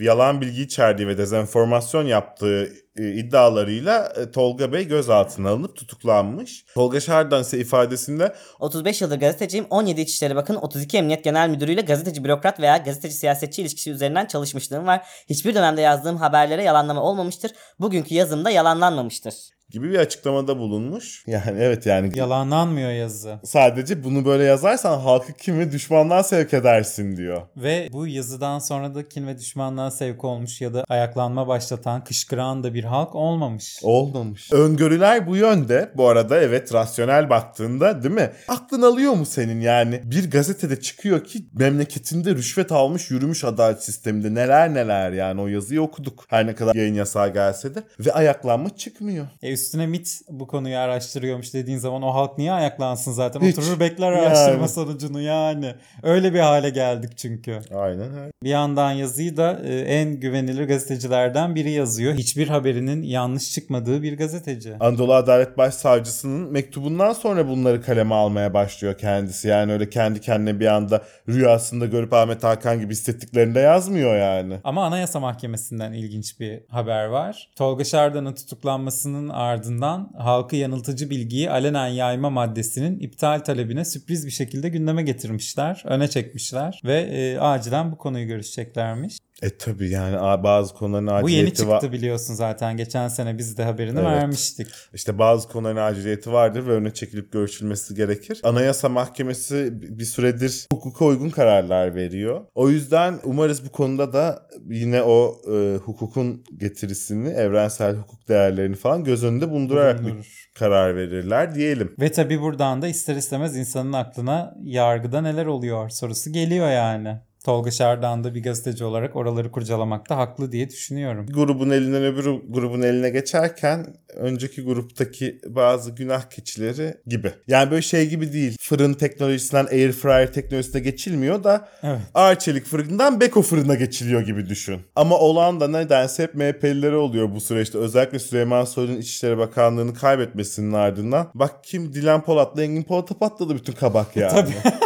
yalan 0.03 0.41
bilgi 0.41 0.63
içerdiği 0.63 1.09
ve 1.09 1.19
dezenformasyon 1.19 2.07
yaptığı 2.07 2.73
e, 2.97 3.13
iddialarıyla 3.13 4.13
e, 4.17 4.31
Tolga 4.31 4.73
Bey 4.73 4.89
gözaltına 4.89 5.51
alınıp 5.51 5.77
tutuklanmış. 5.77 6.65
Tolga 6.75 7.01
Şardan 7.01 7.43
ise 7.43 7.59
ifadesinde 7.59 8.35
35 8.59 9.01
yıldır 9.01 9.21
gazeteciyim. 9.21 9.67
17 9.71 10.01
İçişleri 10.01 10.37
Bakın 10.37 10.55
32 10.55 10.97
Emniyet 10.97 11.25
Genel 11.25 11.49
Müdürü 11.49 11.73
ile 11.73 11.81
gazeteci 11.81 12.25
bürokrat 12.25 12.61
veya 12.61 12.77
gazeteci 12.77 13.15
siyasetçi 13.15 13.63
ilişkisi 13.63 13.91
üzerinden 13.91 14.27
çalışmışlığım 14.27 14.87
var. 14.87 15.07
Hiçbir 15.29 15.55
dönemde 15.55 15.81
yazdığım 15.81 16.17
haberlere 16.17 16.63
yalanlama 16.63 17.03
olmamıştır. 17.03 17.53
Bugünkü 17.81 18.15
yazımda 18.15 18.51
yalanlanmamıştır. 18.51 19.56
Gibi 19.71 19.91
bir 19.91 19.99
açıklamada 19.99 20.59
bulunmuş. 20.59 21.25
Yani 21.37 21.59
evet 21.61 21.87
yani 21.87 22.19
Yalanlanmıyor 22.19 22.91
yazı. 22.91 23.39
sadece 23.45 24.05
bunu 24.05 24.25
böyle 24.25 24.45
yazarsan 24.45 24.99
halkı 24.99 25.33
kim 25.33 25.59
ve 25.59 25.73
düşmanlığa 25.73 26.23
sevk 26.23 26.55
edersin 26.55 27.17
diyor. 27.17 27.43
Ve 27.57 27.89
bu 27.93 28.07
yazıdan 28.07 28.59
sonra 28.59 28.95
da 28.95 29.09
kin 29.09 29.27
ve 29.27 29.39
düşmanlığa 29.39 29.91
sevk 29.91 30.25
olmuş 30.25 30.61
ya 30.61 30.75
da 30.75 30.85
ayaklanma 30.89 31.49
başlatan, 31.49 32.05
kışkıran 32.05 32.65
da 32.65 32.75
bir 32.75 32.85
halk 32.85 33.15
olmamış. 33.15 33.79
Olmamış. 33.83 34.53
Öngörüler 34.53 35.27
bu 35.27 35.37
yönde. 35.37 35.93
Bu 35.97 36.09
arada 36.09 36.41
evet 36.41 36.75
rasyonel 36.75 37.31
baktığında 37.31 38.03
değil 38.03 38.15
mi? 38.15 38.31
Aklın 38.49 38.83
alıyor 38.83 39.13
mu 39.13 39.27
senin 39.27 39.61
yani? 39.61 40.01
Bir 40.05 40.31
gazetede 40.31 40.81
çıkıyor 40.81 41.25
ki 41.25 41.47
memleketinde 41.53 42.35
rüşvet 42.35 42.73
almış 42.73 43.11
yürümüş 43.11 43.45
adalet 43.45 43.83
sisteminde 43.83 44.35
neler 44.35 44.75
neler 44.75 45.13
yani 45.13 45.41
o 45.41 45.47
yazıyı 45.47 45.83
okuduk. 45.83 46.25
Her 46.29 46.47
ne 46.47 46.55
kadar 46.55 46.75
yayın 46.75 46.95
yasağı 46.95 47.33
gelse 47.33 47.75
de 47.75 47.83
ve 48.01 48.13
ayaklanma 48.13 48.77
çıkmıyor. 48.77 49.27
E 49.43 49.56
üstüne 49.57 49.87
MIT 49.87 50.09
bu 50.29 50.47
konuyu 50.47 50.79
araştırıyormuş 50.79 51.55
dediğin 51.55 51.79
zaman 51.79 52.03
o 52.03 52.15
halk 52.15 52.39
niye 52.39 52.53
ayaklansın 52.53 53.13
zaten? 53.13 53.41
Hiç. 53.41 53.59
Oturur 53.59 53.81
bekler 53.81 54.13
Yani. 54.13 54.27
araştırma 54.27 54.69
sonucunu 54.69 55.21
yani. 55.21 55.75
Öyle 56.03 56.35
bir 56.35 56.39
hale 56.41 56.71
geldik 56.71 57.11
çünkü. 57.17 57.61
Aynen 57.75 58.19
öyle. 58.19 58.31
Bir 58.43 58.49
yandan 58.51 58.93
yazıyı 58.93 59.37
da 59.37 59.61
e, 59.65 59.79
en 59.81 60.21
güvenilir 60.21 60.69
gazetecilerden 60.69 61.55
biri 61.55 61.71
yazıyor. 61.71 62.15
Hiçbir 62.15 62.49
haberinin 62.49 63.03
yanlış 63.03 63.53
çıkmadığı 63.53 64.03
bir 64.03 64.19
gazeteci. 64.19 64.75
Anadolu 64.81 65.15
Adalet 65.15 65.59
Başsavcısının 65.59 66.53
mektubundan 66.53 67.13
sonra 67.13 67.49
bunları 67.49 67.83
kaleme 67.83 68.15
almaya 68.15 68.55
başlıyor 68.55 68.99
kendisi. 68.99 69.49
Yani 69.49 69.73
öyle 69.73 69.91
kendi 69.91 70.21
kendine 70.21 70.61
bir 70.61 70.67
anda 70.67 71.03
rüyasında 71.29 71.87
görüp 71.87 72.13
Ahmet 72.13 72.45
Hakan 72.45 72.81
gibi 72.81 72.93
hissettiklerinde 72.93 73.61
yazmıyor 73.61 74.17
yani. 74.17 74.59
Ama 74.65 74.85
Anayasa 74.85 75.21
Mahkemesi'nden 75.21 75.93
ilginç 75.93 76.41
bir 76.41 76.61
haber 76.69 77.05
var. 77.07 77.51
Tolga 77.57 77.85
Şardan'ın 77.85 78.35
tutuklanmasının 78.35 79.29
ardından 79.47 80.11
halkı 80.19 80.57
yanıltıcı 80.57 81.11
bilgiyi 81.11 81.51
alenen 81.51 81.89
yayma 81.89 82.31
maddesinin 82.31 83.01
iptal 83.01 83.39
talebine 83.39 83.85
sürpriz 83.85 84.27
bir 84.27 84.31
şekilde 84.31 84.69
gündeme 84.69 85.03
getirmişler. 85.03 85.83
Öne 85.87 86.09
çekmişler 86.09 86.81
ve 86.85 87.01
e, 87.01 87.39
acilen 87.39 87.93
bu 87.93 87.99
konuyu 87.99 88.27
görüşeceklermiş. 88.27 89.19
E 89.43 89.57
tabi 89.59 89.91
yani 89.91 90.43
bazı 90.45 90.75
konuların 90.75 91.07
Bu 91.07 91.11
yeni 91.11 91.23
aciliyeti 91.25 91.69
var. 91.69 91.81
çıktı 91.81 91.93
biliyorsun 91.97 92.35
zaten. 92.35 92.77
Geçen 92.77 93.09
sene 93.09 93.39
biz 93.39 93.59
de 93.59 93.65
haberini 93.65 93.99
Evet. 93.99 94.09
vermiştik. 94.09 94.67
İşte 94.95 95.19
bazı 95.19 95.49
konuların 95.49 95.77
aciliyeti 95.77 96.33
vardır 96.33 96.67
ve 96.67 96.71
öne 96.73 96.95
çekilip 96.95 97.33
görüşülmesi 97.33 97.95
gerekir. 97.95 98.41
Anayasa 98.45 98.89
Mahkemesi 98.89 99.69
bir 99.99 100.05
süredir 100.05 100.67
hukuka 100.73 101.05
uygun 101.05 101.31
kararlar 101.31 101.95
veriyor. 101.95 102.41
O 102.55 102.71
yüzden 102.71 103.15
umarız 103.25 103.65
bu 103.67 103.73
konuda 103.73 104.13
da 104.13 104.49
yine 104.69 105.03
o 105.03 105.41
e, 105.53 105.77
hukukun 105.77 106.45
getirisini, 106.57 107.29
evrensel 107.29 107.97
hukuk 107.97 108.29
değerlerini 108.29 108.77
falan 108.77 109.05
göz 109.05 109.25
önünde 109.25 109.51
bulundurarak 109.51 110.07
bir 110.07 110.15
karar 110.55 110.97
verirler 110.97 111.55
diyelim. 111.55 111.95
Ve 112.01 112.13
tabii 112.13 112.41
buradan 112.41 112.83
da 112.83 112.89
ister 112.89 113.17
istemez 113.17 113.57
insanın 113.57 113.93
aklına 113.93 114.55
yargıda 114.63 115.21
neler 115.21 115.47
oluyor 115.47 115.89
sorusu 115.89 116.33
geliyor 116.33 116.71
yani. 116.71 117.17
Tolga 117.47 117.71
Şardan 117.71 118.25
da 118.25 118.35
bir 118.35 118.43
gazeteci 118.43 118.85
olarak 118.85 119.17
oraları 119.17 119.51
kurcalamakta 119.51 120.17
haklı 120.17 120.53
diye 120.53 120.71
düşünüyorum. 120.71 121.27
Grubun 121.27 121.71
elinden 121.71 122.05
öbür 122.05 122.25
grubun 122.25 122.83
eline 122.83 123.11
geçerken 123.11 123.87
önceki 124.15 124.63
gruptaki 124.63 125.41
bazı 125.47 125.91
günah 125.91 126.23
keçileri 126.31 126.95
gibi. 127.07 127.33
Yani 127.47 127.71
böyle 127.71 127.83
şey 127.83 128.09
gibi 128.09 128.33
değil. 128.33 128.57
Fırın 128.61 128.95
teknolojisinden 128.95 129.67
air 129.67 129.93
fryer 129.93 130.33
teknolojisine 130.33 130.81
geçilmiyor 130.81 131.45
da 131.45 131.69
Evet. 131.83 132.01
ağır 132.15 132.37
çelik 132.37 132.65
fırından 132.65 133.21
beko 133.21 133.43
fırına 133.43 133.75
geçiliyor 133.75 134.21
gibi 134.21 134.49
düşün. 134.49 134.81
Ama 134.97 135.19
olan 135.19 135.61
da 135.61 135.69
nedense 135.69 136.23
hep 136.23 136.35
MHP'lileri 136.35 136.97
oluyor 136.97 137.35
bu 137.35 137.41
süreçte. 137.41 137.79
Özellikle 137.79 138.19
Süleyman 138.19 138.65
Soylu'nun 138.65 138.99
İçişleri 138.99 139.39
Bakanlığı'nı 139.39 139.95
kaybetmesinin 139.95 140.73
ardından. 140.73 141.31
Bak 141.35 141.65
kim 141.65 141.95
Dilan 141.95 142.25
Polat'la 142.25 142.63
Engin 142.63 142.83
Polat'a 142.83 143.15
patladı 143.19 143.55
bütün 143.55 143.73
kabak 143.73 144.17
yani. 144.17 144.33
Tabii. 144.33 144.86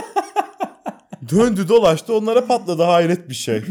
Döndü 1.31 1.69
dolaştı 1.69 2.15
onlara 2.15 2.47
patladı 2.47 2.83
hayret 2.83 3.29
bir 3.29 3.35
şey. 3.35 3.63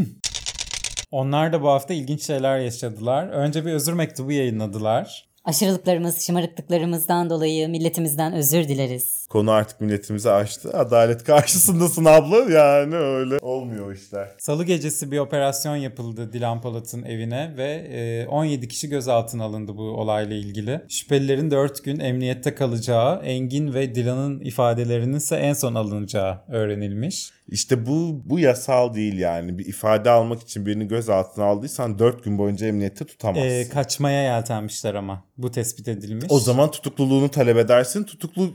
Onlar 1.12 1.54
da 1.54 1.62
bu 1.62 1.68
hafta 1.70 1.94
ilginç 1.94 2.24
şeyler 2.24 2.60
yaşadılar. 2.60 3.28
Önce 3.28 3.66
bir 3.66 3.72
özür 3.72 3.94
mektubu 3.94 4.32
yayınladılar. 4.32 5.30
Aşırılıklarımız, 5.46 6.22
şımarıklıklarımızdan 6.26 7.30
dolayı 7.30 7.70
milletimizden 7.70 8.34
özür 8.34 8.68
dileriz. 8.68 9.19
Konu 9.30 9.52
artık 9.52 9.82
milletimizi 9.82 10.32
aştı. 10.32 10.78
Adalet 10.78 11.24
karşısındasın 11.24 12.06
abla 12.06 12.38
yani 12.38 12.96
öyle 12.96 13.38
olmuyor 13.42 13.96
işler. 13.96 14.30
Salı 14.38 14.64
gecesi 14.64 15.12
bir 15.12 15.20
operasyon 15.20 15.76
yapıldı 15.76 16.34
Dilan 16.34 16.62
Polat'ın 16.62 17.04
evine 17.04 17.54
ve 17.58 17.88
e, 17.92 18.28
17 18.28 18.68
kişi 18.68 18.90
gözaltına 18.90 19.44
alındı 19.44 19.78
bu 19.78 19.82
olayla 19.82 20.36
ilgili. 20.36 20.82
Şüphelilerin 20.90 21.52
4 21.52 21.84
gün 21.84 22.00
emniyette 22.00 22.56
kalacağı, 22.56 23.22
Engin 23.24 23.74
ve 23.74 23.96
Dilan'ın 23.96 24.40
ifadelerinin 24.40 25.18
ise 25.18 25.36
en 25.36 25.54
son 25.54 25.76
alınacağı 25.76 26.42
öğrenilmiş. 26.48 27.32
İşte 27.48 27.86
bu 27.86 28.22
bu 28.26 28.40
yasal 28.40 28.94
değil 28.94 29.18
yani. 29.20 29.58
Bir 29.58 29.66
ifade 29.66 30.10
almak 30.10 30.42
için 30.42 30.66
birini 30.66 30.88
gözaltına 30.88 31.46
aldıysan 31.46 32.00
4 32.00 32.24
gün 32.24 32.38
boyunca 32.38 32.68
emniyette 32.68 33.06
tutamazsın. 33.06 33.50
E, 33.50 33.70
kaçmaya 33.70 34.24
yeltenmişler 34.24 34.94
ama 34.96 35.24
bu 35.38 35.52
tespit 35.52 35.88
edilmiş. 35.88 36.26
o 36.30 36.40
zaman 36.40 36.72
tutukluluğunu 36.72 37.30
talep 37.30 37.58
edersin, 37.58 38.04
tutuklu 38.04 38.54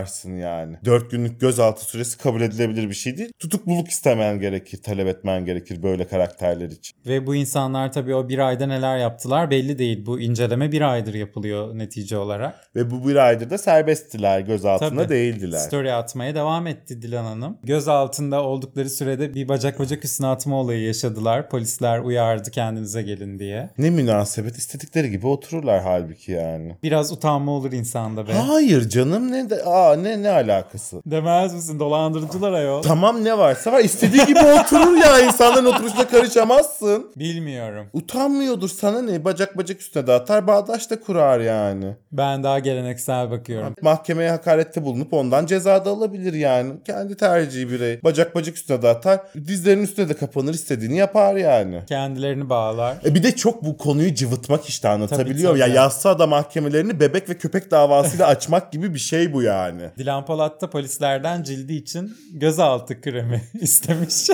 yargılarsın 0.00 0.36
yani. 0.36 0.76
4 0.84 1.10
günlük 1.10 1.40
gözaltı 1.40 1.84
süresi 1.84 2.18
kabul 2.18 2.40
edilebilir 2.40 2.88
bir 2.88 2.94
şey 2.94 3.16
değil. 3.16 3.32
Tutukluluk 3.38 3.88
istemen 3.88 4.40
gerekir, 4.40 4.82
talep 4.82 5.06
etmen 5.06 5.44
gerekir 5.44 5.82
böyle 5.82 6.06
karakterler 6.06 6.70
için. 6.70 6.96
Ve 7.06 7.26
bu 7.26 7.34
insanlar 7.34 7.92
tabii 7.92 8.14
o 8.14 8.28
bir 8.28 8.38
ayda 8.38 8.66
neler 8.66 8.98
yaptılar 8.98 9.50
belli 9.50 9.78
değil. 9.78 10.06
Bu 10.06 10.20
inceleme 10.20 10.72
bir 10.72 10.80
aydır 10.80 11.14
yapılıyor 11.14 11.78
netice 11.78 12.18
olarak. 12.18 12.54
Ve 12.76 12.90
bu 12.90 13.08
bir 13.08 13.16
aydır 13.16 13.50
da 13.50 13.58
serbesttiler, 13.58 14.40
gözaltında 14.40 15.02
Tabii. 15.02 15.14
değildiler. 15.14 15.58
Story 15.58 15.92
atmaya 15.92 16.34
devam 16.34 16.66
etti 16.66 17.02
Dilan 17.02 17.24
Hanım. 17.24 17.58
Gözaltında 17.64 18.42
oldukları 18.42 18.90
sürede 18.90 19.34
bir 19.34 19.48
bacak 19.48 19.78
bacak 19.78 20.04
üstüne 20.04 20.26
atma 20.26 20.56
olayı 20.56 20.82
yaşadılar. 20.82 21.48
Polisler 21.48 21.98
uyardı 21.98 22.50
kendinize 22.50 23.02
gelin 23.02 23.38
diye. 23.38 23.70
Ne 23.78 23.90
münasebet 23.90 24.56
istedikleri 24.56 25.10
gibi 25.10 25.26
otururlar 25.26 25.82
halbuki 25.82 26.32
yani. 26.32 26.76
Biraz 26.82 27.12
utanma 27.12 27.52
olur 27.52 27.72
insanda 27.72 28.28
be. 28.28 28.32
Hayır 28.32 28.88
canım 28.88 29.32
ne 29.32 29.50
de 29.50 29.62
aa 29.64 29.89
ne 29.96 30.22
ne 30.22 30.30
alakası? 30.30 31.02
Demez 31.06 31.54
misin 31.54 31.78
dolandırıcılar 31.78 32.52
ayol? 32.52 32.82
Tamam 32.82 33.24
ne 33.24 33.38
varsa 33.38 33.72
var 33.72 33.80
istediği 33.80 34.26
gibi 34.26 34.38
oturur 34.38 34.96
ya 34.96 35.20
insanların 35.20 35.64
oturuşuna 35.66 36.08
karışamazsın. 36.08 37.10
Bilmiyorum. 37.16 37.86
Utanmıyordur 37.92 38.68
sana 38.68 39.02
ne 39.02 39.24
bacak 39.24 39.56
bacak 39.58 39.80
üstüne 39.80 40.06
de 40.06 40.12
atar 40.12 40.46
bağdaş 40.46 40.90
da 40.90 41.00
kurar 41.00 41.40
yani. 41.40 41.96
Ben 42.12 42.42
daha 42.44 42.58
geleneksel 42.58 43.30
bakıyorum. 43.30 43.74
Mahkemeye 43.82 44.30
hakarette 44.30 44.84
bulunup 44.84 45.12
ondan 45.12 45.46
ceza 45.46 45.84
da 45.84 45.90
alabilir 45.90 46.32
yani. 46.32 46.72
Kendi 46.86 47.16
tercihi 47.16 47.70
birey. 47.70 48.00
Bacak 48.04 48.34
bacak 48.34 48.56
üstüne 48.56 48.82
de 48.82 48.88
atar. 48.88 49.20
Dizlerinin 49.46 49.82
üstüne 49.82 50.08
de 50.08 50.14
kapanır 50.14 50.54
istediğini 50.54 50.96
yapar 50.96 51.34
yani. 51.36 51.80
Kendilerini 51.88 52.50
bağlar. 52.50 52.96
E 53.04 53.14
bir 53.14 53.22
de 53.22 53.36
çok 53.36 53.64
bu 53.64 53.76
konuyu 53.76 54.14
cıvıtmak 54.14 54.64
işte 54.68 54.88
anlatabiliyor. 54.88 55.50
Tabii, 55.50 55.60
Ya 55.60 55.66
tabii. 55.66 55.76
yassa 55.76 56.18
da 56.18 56.26
mahkemelerini 56.26 57.00
bebek 57.00 57.28
ve 57.28 57.38
köpek 57.38 57.70
davasıyla 57.70 58.26
açmak 58.26 58.72
gibi 58.72 58.94
bir 58.94 58.98
şey 58.98 59.32
bu 59.32 59.42
yani. 59.42 59.79
Dilan 59.98 60.26
Polat 60.26 60.60
da 60.60 60.70
polislerden 60.70 61.42
cildi 61.42 61.74
için 61.74 62.16
gözaltı 62.32 63.00
kremi 63.00 63.42
istemiş. 63.60 64.28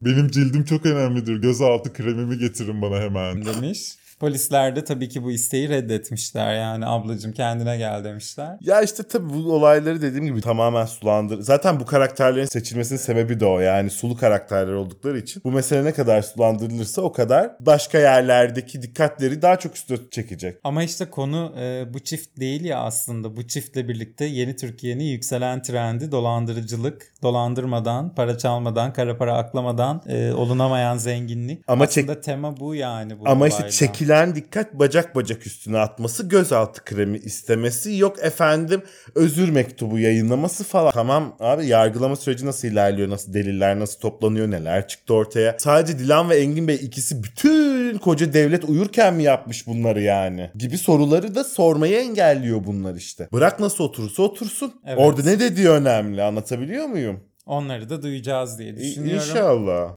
Benim 0.00 0.30
cildim 0.30 0.64
çok 0.64 0.86
önemlidir. 0.86 1.36
Gözaltı 1.36 1.92
kremimi 1.92 2.38
getirin 2.38 2.82
bana 2.82 3.00
hemen. 3.00 3.44
demiş. 3.44 3.96
Polisler 4.24 4.76
de 4.76 4.84
tabii 4.84 5.08
ki 5.08 5.22
bu 5.24 5.30
isteği 5.30 5.68
reddetmişler. 5.68 6.54
Yani 6.54 6.86
ablacığım 6.86 7.32
kendine 7.32 7.76
gel 7.76 8.04
demişler. 8.04 8.56
Ya 8.60 8.82
işte 8.82 9.02
tabii 9.02 9.34
bu 9.34 9.52
olayları 9.52 10.02
dediğim 10.02 10.26
gibi 10.26 10.40
tamamen 10.40 10.84
sulandır. 10.84 11.40
Zaten 11.40 11.80
bu 11.80 11.86
karakterlerin 11.86 12.46
seçilmesinin 12.46 12.98
sebebi 12.98 13.40
de 13.40 13.46
o. 13.46 13.60
Yani 13.60 13.90
sulu 13.90 14.16
karakterler 14.16 14.72
oldukları 14.72 15.18
için. 15.18 15.42
Bu 15.44 15.52
mesele 15.52 15.84
ne 15.84 15.92
kadar 15.92 16.22
sulandırılırsa 16.22 17.02
o 17.02 17.12
kadar 17.12 17.50
başka 17.60 17.98
yerlerdeki 17.98 18.82
dikkatleri 18.82 19.42
daha 19.42 19.58
çok 19.58 19.76
üstüne 19.76 19.98
çekecek. 20.10 20.58
Ama 20.64 20.82
işte 20.82 21.10
konu 21.10 21.52
e, 21.58 21.94
bu 21.94 21.98
çift 21.98 22.40
değil 22.40 22.64
ya 22.64 22.78
aslında. 22.78 23.36
Bu 23.36 23.48
çiftle 23.48 23.88
birlikte 23.88 24.24
yeni 24.24 24.56
Türkiye'nin 24.56 25.04
yükselen 25.04 25.62
trendi 25.62 26.12
dolandırıcılık, 26.12 27.12
dolandırmadan, 27.22 28.14
para 28.14 28.38
çalmadan, 28.38 28.92
kara 28.92 29.16
para 29.16 29.36
aklamadan 29.36 30.02
e, 30.06 30.32
olunamayan 30.32 30.96
zenginlik. 30.96 31.64
Ama 31.68 31.84
aslında 31.84 32.20
tema 32.20 32.56
bu 32.56 32.74
yani 32.74 33.20
bu 33.20 33.28
Ama 33.28 33.48
işte 33.48 33.60
olayda. 33.60 33.76
Çekilen 34.14 34.34
dikkat 34.34 34.74
bacak 34.74 35.14
bacak 35.14 35.46
üstüne 35.46 35.78
atması, 35.78 36.28
gözaltı 36.28 36.84
kremi 36.84 37.18
istemesi, 37.18 37.96
yok 37.96 38.16
efendim 38.22 38.82
özür 39.14 39.48
mektubu 39.48 39.98
yayınlaması 39.98 40.64
falan. 40.64 40.92
Tamam 40.92 41.36
abi 41.40 41.66
yargılama 41.66 42.16
süreci 42.16 42.46
nasıl 42.46 42.68
ilerliyor, 42.68 43.10
nasıl 43.10 43.34
deliller 43.34 43.78
nasıl 43.78 44.00
toplanıyor, 44.00 44.50
neler 44.50 44.88
çıktı 44.88 45.14
ortaya. 45.14 45.56
Sadece 45.58 45.98
Dilan 45.98 46.30
ve 46.30 46.36
Engin 46.36 46.68
Bey 46.68 46.74
ikisi 46.74 47.22
bütün 47.22 47.98
koca 47.98 48.32
devlet 48.32 48.64
uyurken 48.64 49.14
mi 49.14 49.22
yapmış 49.22 49.66
bunları 49.66 50.02
yani? 50.02 50.50
Gibi 50.54 50.78
soruları 50.78 51.34
da 51.34 51.44
sormayı 51.44 51.96
engelliyor 51.96 52.64
bunlar 52.66 52.94
işte. 52.94 53.28
Bırak 53.32 53.60
nasıl 53.60 53.84
oturursa 53.84 54.22
otursun. 54.22 54.72
Evet. 54.86 54.98
Orada 54.98 55.22
ne 55.22 55.40
dediği 55.40 55.68
önemli 55.68 56.22
anlatabiliyor 56.22 56.86
muyum? 56.86 57.20
Onları 57.46 57.90
da 57.90 58.02
duyacağız 58.02 58.58
diye 58.58 58.76
düşünüyorum. 58.76 59.28
İnşallah. 59.30 59.94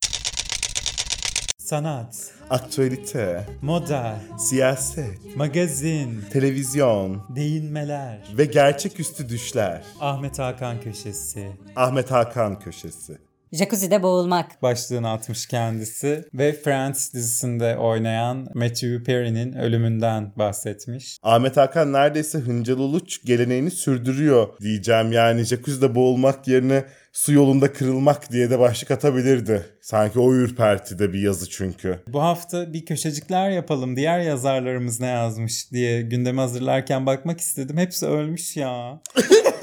Sanat, 1.57 2.32
Aktualite, 2.50 3.45
moda, 3.62 4.20
siyaset, 4.38 5.36
magazin, 5.36 6.22
televizyon 6.34 7.22
değinmeler, 7.36 8.18
ve 8.38 8.45
gerçeküstü 8.45 9.30
düşler. 9.30 9.84
Ahmet 10.00 10.39
Hakan 10.39 10.82
köşesi 10.82 11.48
Ahmet 11.76 12.12
Hakan 12.12 12.60
köşesi. 12.60 13.18
Jacuzzi'de 13.52 14.04
boğulmak. 14.04 14.62
başlığını 14.62 15.12
atmış 15.12 15.48
kendisi 15.48 16.26
ve 16.34 16.54
Friends 16.54 17.14
dizisinde 17.14 17.78
oynayan 17.78 18.48
Matthew 18.54 19.04
Perry'nin 19.04 19.54
ölümünden 19.54 20.32
bahsetmiş. 20.36 21.18
Ahmet 21.24 21.58
Hakan 21.58 21.93
neredeyse 21.93 22.38
Hıncal 22.39 22.78
Uluç 22.78 23.26
geleneğini 23.26 23.72
sürdürüyor 23.72 24.48
diyeceğim. 24.62 25.12
Yani 25.12 25.43
jacuzzi'de 25.43 25.95
boğulmak 25.95 26.48
yerine 26.48 26.86
su 27.18 27.34
yolunda 27.34 27.74
kırılmak 27.74 28.32
diye 28.32 28.49
de 28.49 28.59
başlık 28.59 28.91
atabilirdi. 28.91 29.65
Sanki 29.82 30.20
o 30.20 30.34
ürpertide 30.34 31.13
bir 31.13 31.22
yazı 31.22 31.49
çünkü. 31.49 31.99
Bu 32.07 32.22
hafta 32.22 32.74
bir 32.74 32.86
köşecikler 32.86 33.49
yapalım. 33.49 33.95
Diğer 33.95 34.20
yazarlarımız 34.20 34.99
ne 34.99 35.07
yazmış 35.07 35.72
diye 35.72 36.01
gündemi 36.01 36.39
hazırlarken 36.39 37.05
bakmak 37.05 37.39
istedim. 37.39 37.78
Hepsi 37.78 38.05
ölmüş 38.05 38.57
ya. 38.57 39.01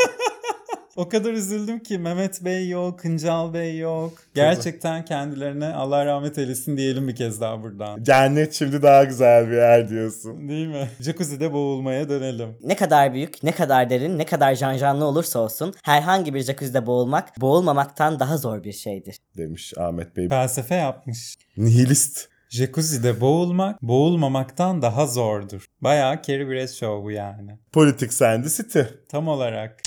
O 0.97 1.09
kadar 1.09 1.32
üzüldüm 1.32 1.78
ki 1.78 1.99
Mehmet 1.99 2.45
Bey 2.45 2.68
yok, 2.68 2.99
Kıncal 2.99 3.55
Bey 3.55 3.78
yok. 3.78 4.12
Gerçekten 4.34 5.05
kendilerine 5.05 5.66
Allah 5.66 6.07
rahmet 6.07 6.38
eylesin 6.38 6.76
diyelim 6.76 7.09
bir 7.09 7.16
kez 7.16 7.40
daha 7.40 7.62
buradan. 7.62 8.03
Cennet 8.05 8.55
şimdi 8.55 8.82
daha 8.82 9.05
güzel 9.05 9.51
bir 9.51 9.57
yer 9.57 9.88
diyorsun. 9.88 10.49
Değil 10.49 10.66
mi? 10.66 10.88
Jacuzzi'de 11.01 11.53
boğulmaya 11.53 12.09
dönelim. 12.09 12.49
Ne 12.62 12.76
kadar 12.76 13.14
büyük, 13.14 13.42
ne 13.42 13.53
kadar 13.53 13.90
derin, 13.90 14.18
ne 14.18 14.26
kadar 14.26 14.55
janjanlı 14.55 15.05
olursa 15.05 15.38
olsun 15.38 15.74
herhangi 15.82 16.34
bir 16.34 16.40
jacuzzi'de 16.40 16.86
boğulmak, 16.86 17.40
boğulmamaktan 17.40 18.20
daha 18.20 18.36
zor 18.36 18.64
bir 18.64 18.72
şeydir. 18.72 19.16
Demiş 19.36 19.72
Ahmet 19.78 20.16
Bey. 20.16 20.28
Felsefe 20.28 20.74
yapmış. 20.74 21.36
Nihilist. 21.57 22.28
Jacuzzi'de 22.49 23.20
boğulmak, 23.20 23.82
boğulmamaktan 23.82 24.82
daha 24.82 25.07
zordur. 25.07 25.66
Bayağı 25.80 26.22
Carrie 26.22 26.49
Bradshaw 26.49 27.05
bu 27.05 27.11
yani. 27.11 27.59
Politik 27.72 28.12
Sandy 28.12 28.49
City. 28.49 28.80
Tam 29.09 29.28
olarak. 29.28 29.82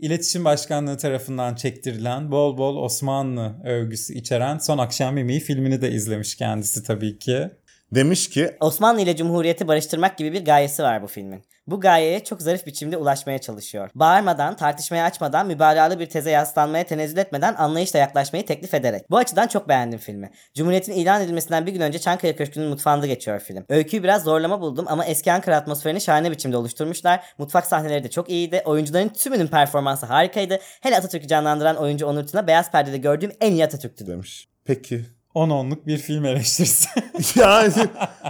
İletişim 0.00 0.44
Başkanlığı 0.44 0.96
tarafından 0.96 1.54
çektirilen 1.54 2.30
bol 2.30 2.58
bol 2.58 2.76
Osmanlı 2.76 3.56
övgüsü 3.64 4.14
içeren 4.14 4.58
Son 4.58 4.78
Akşam 4.78 5.16
Yemeği 5.16 5.40
filmini 5.40 5.82
de 5.82 5.90
izlemiş 5.90 6.34
kendisi 6.34 6.82
tabii 6.82 7.18
ki. 7.18 7.50
Demiş 7.94 8.30
ki 8.30 8.56
Osmanlı 8.60 9.00
ile 9.00 9.16
Cumhuriyeti 9.16 9.68
barıştırmak 9.68 10.18
gibi 10.18 10.32
bir 10.32 10.44
gayesi 10.44 10.82
var 10.82 11.02
bu 11.02 11.06
filmin. 11.06 11.44
Bu 11.66 11.80
gayeye 11.80 12.24
çok 12.24 12.42
zarif 12.42 12.66
biçimde 12.66 12.96
ulaşmaya 12.96 13.38
çalışıyor. 13.38 13.90
Bağırmadan, 13.94 14.56
tartışmaya 14.56 15.04
açmadan, 15.04 15.46
mübalağalı 15.46 16.00
bir 16.00 16.06
teze 16.06 16.30
yaslanmaya 16.30 16.84
tenezzül 16.84 17.16
etmeden 17.16 17.54
anlayışla 17.54 17.98
yaklaşmayı 17.98 18.46
teklif 18.46 18.74
ederek. 18.74 19.10
Bu 19.10 19.16
açıdan 19.18 19.46
çok 19.46 19.68
beğendim 19.68 19.98
filmi. 19.98 20.30
Cumhuriyetin 20.54 20.92
ilan 20.92 21.22
edilmesinden 21.22 21.66
bir 21.66 21.72
gün 21.72 21.80
önce 21.80 21.98
Çankaya 21.98 22.36
Köşkü'nün 22.36 22.68
mutfağında 22.68 23.06
geçiyor 23.06 23.40
film. 23.40 23.64
Öyküyü 23.68 24.02
biraz 24.02 24.24
zorlama 24.24 24.60
buldum 24.60 24.84
ama 24.88 25.04
eski 25.04 25.32
Ankara 25.32 25.56
atmosferini 25.56 26.00
şahane 26.00 26.30
biçimde 26.30 26.56
oluşturmuşlar. 26.56 27.20
Mutfak 27.38 27.66
sahneleri 27.66 28.04
de 28.04 28.10
çok 28.10 28.30
iyiydi. 28.30 28.62
Oyuncuların 28.64 29.08
tümünün 29.08 29.46
performansı 29.46 30.06
harikaydı. 30.06 30.58
Hele 30.80 30.96
Atatürk'ü 30.96 31.28
canlandıran 31.28 31.76
oyuncu 31.76 32.06
Onur 32.06 32.26
Tuna 32.26 32.46
beyaz 32.46 32.70
perdede 32.70 32.98
gördüğüm 32.98 33.32
en 33.40 33.52
iyi 33.52 33.64
Atatürk'tü. 33.64 34.06
demiş. 34.06 34.48
Peki. 34.64 35.19
10 35.34 35.50
onluk 35.50 35.86
bir 35.86 35.98
film 35.98 36.24
eleştirisi. 36.24 36.88
yani, 37.40 37.72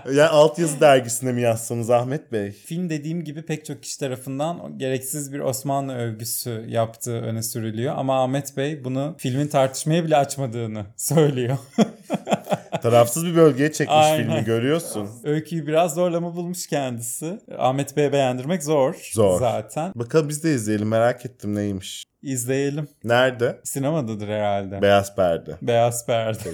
yani 0.07 0.22
altyazı 0.28 0.80
dergisine 0.80 1.32
mi 1.32 1.42
yazsanız 1.42 1.90
Ahmet 1.90 2.32
Bey? 2.32 2.51
film 2.51 2.90
dediğim 2.90 3.24
gibi 3.24 3.42
pek 3.42 3.64
çok 3.64 3.82
kişi 3.82 3.98
tarafından 3.98 4.78
gereksiz 4.78 5.32
bir 5.32 5.38
Osmanlı 5.40 5.94
övgüsü 5.94 6.64
yaptığı 6.68 7.20
öne 7.20 7.42
sürülüyor. 7.42 7.94
Ama 7.96 8.22
Ahmet 8.24 8.57
Bey 8.57 8.84
bunu 8.84 9.14
filmin 9.18 9.46
tartışmaya 9.48 10.05
bile 10.05 10.16
açmadığını 10.16 10.86
söylüyor. 10.96 11.59
Tarafsız 12.82 13.26
bir 13.26 13.36
bölgeye 13.36 13.72
çekmiş 13.72 13.96
Aynen. 13.96 14.26
filmi 14.28 14.44
görüyorsun. 14.44 15.09
Öyküyü 15.24 15.66
biraz 15.66 15.94
zorlama 15.94 16.36
bulmuş 16.36 16.66
kendisi. 16.66 17.40
Ahmet 17.59 17.96
Bey'e 17.96 18.12
beğendirmek 18.12 18.64
zor, 18.64 19.11
Zor. 19.12 19.40
zaten. 19.40 19.92
Bakalım 19.94 20.28
biz 20.28 20.44
de 20.44 20.55
izleyelim 20.55 20.88
merak 20.88 21.26
ettim 21.26 21.55
neymiş. 21.55 22.05
İzleyelim. 22.22 22.88
Nerede? 23.05 23.61
Sinemadadır 23.64 24.28
herhalde. 24.28 24.82
Beyaz 24.82 25.16
perde. 25.16 25.57
Beyaz 25.62 26.07
perde. 26.07 26.48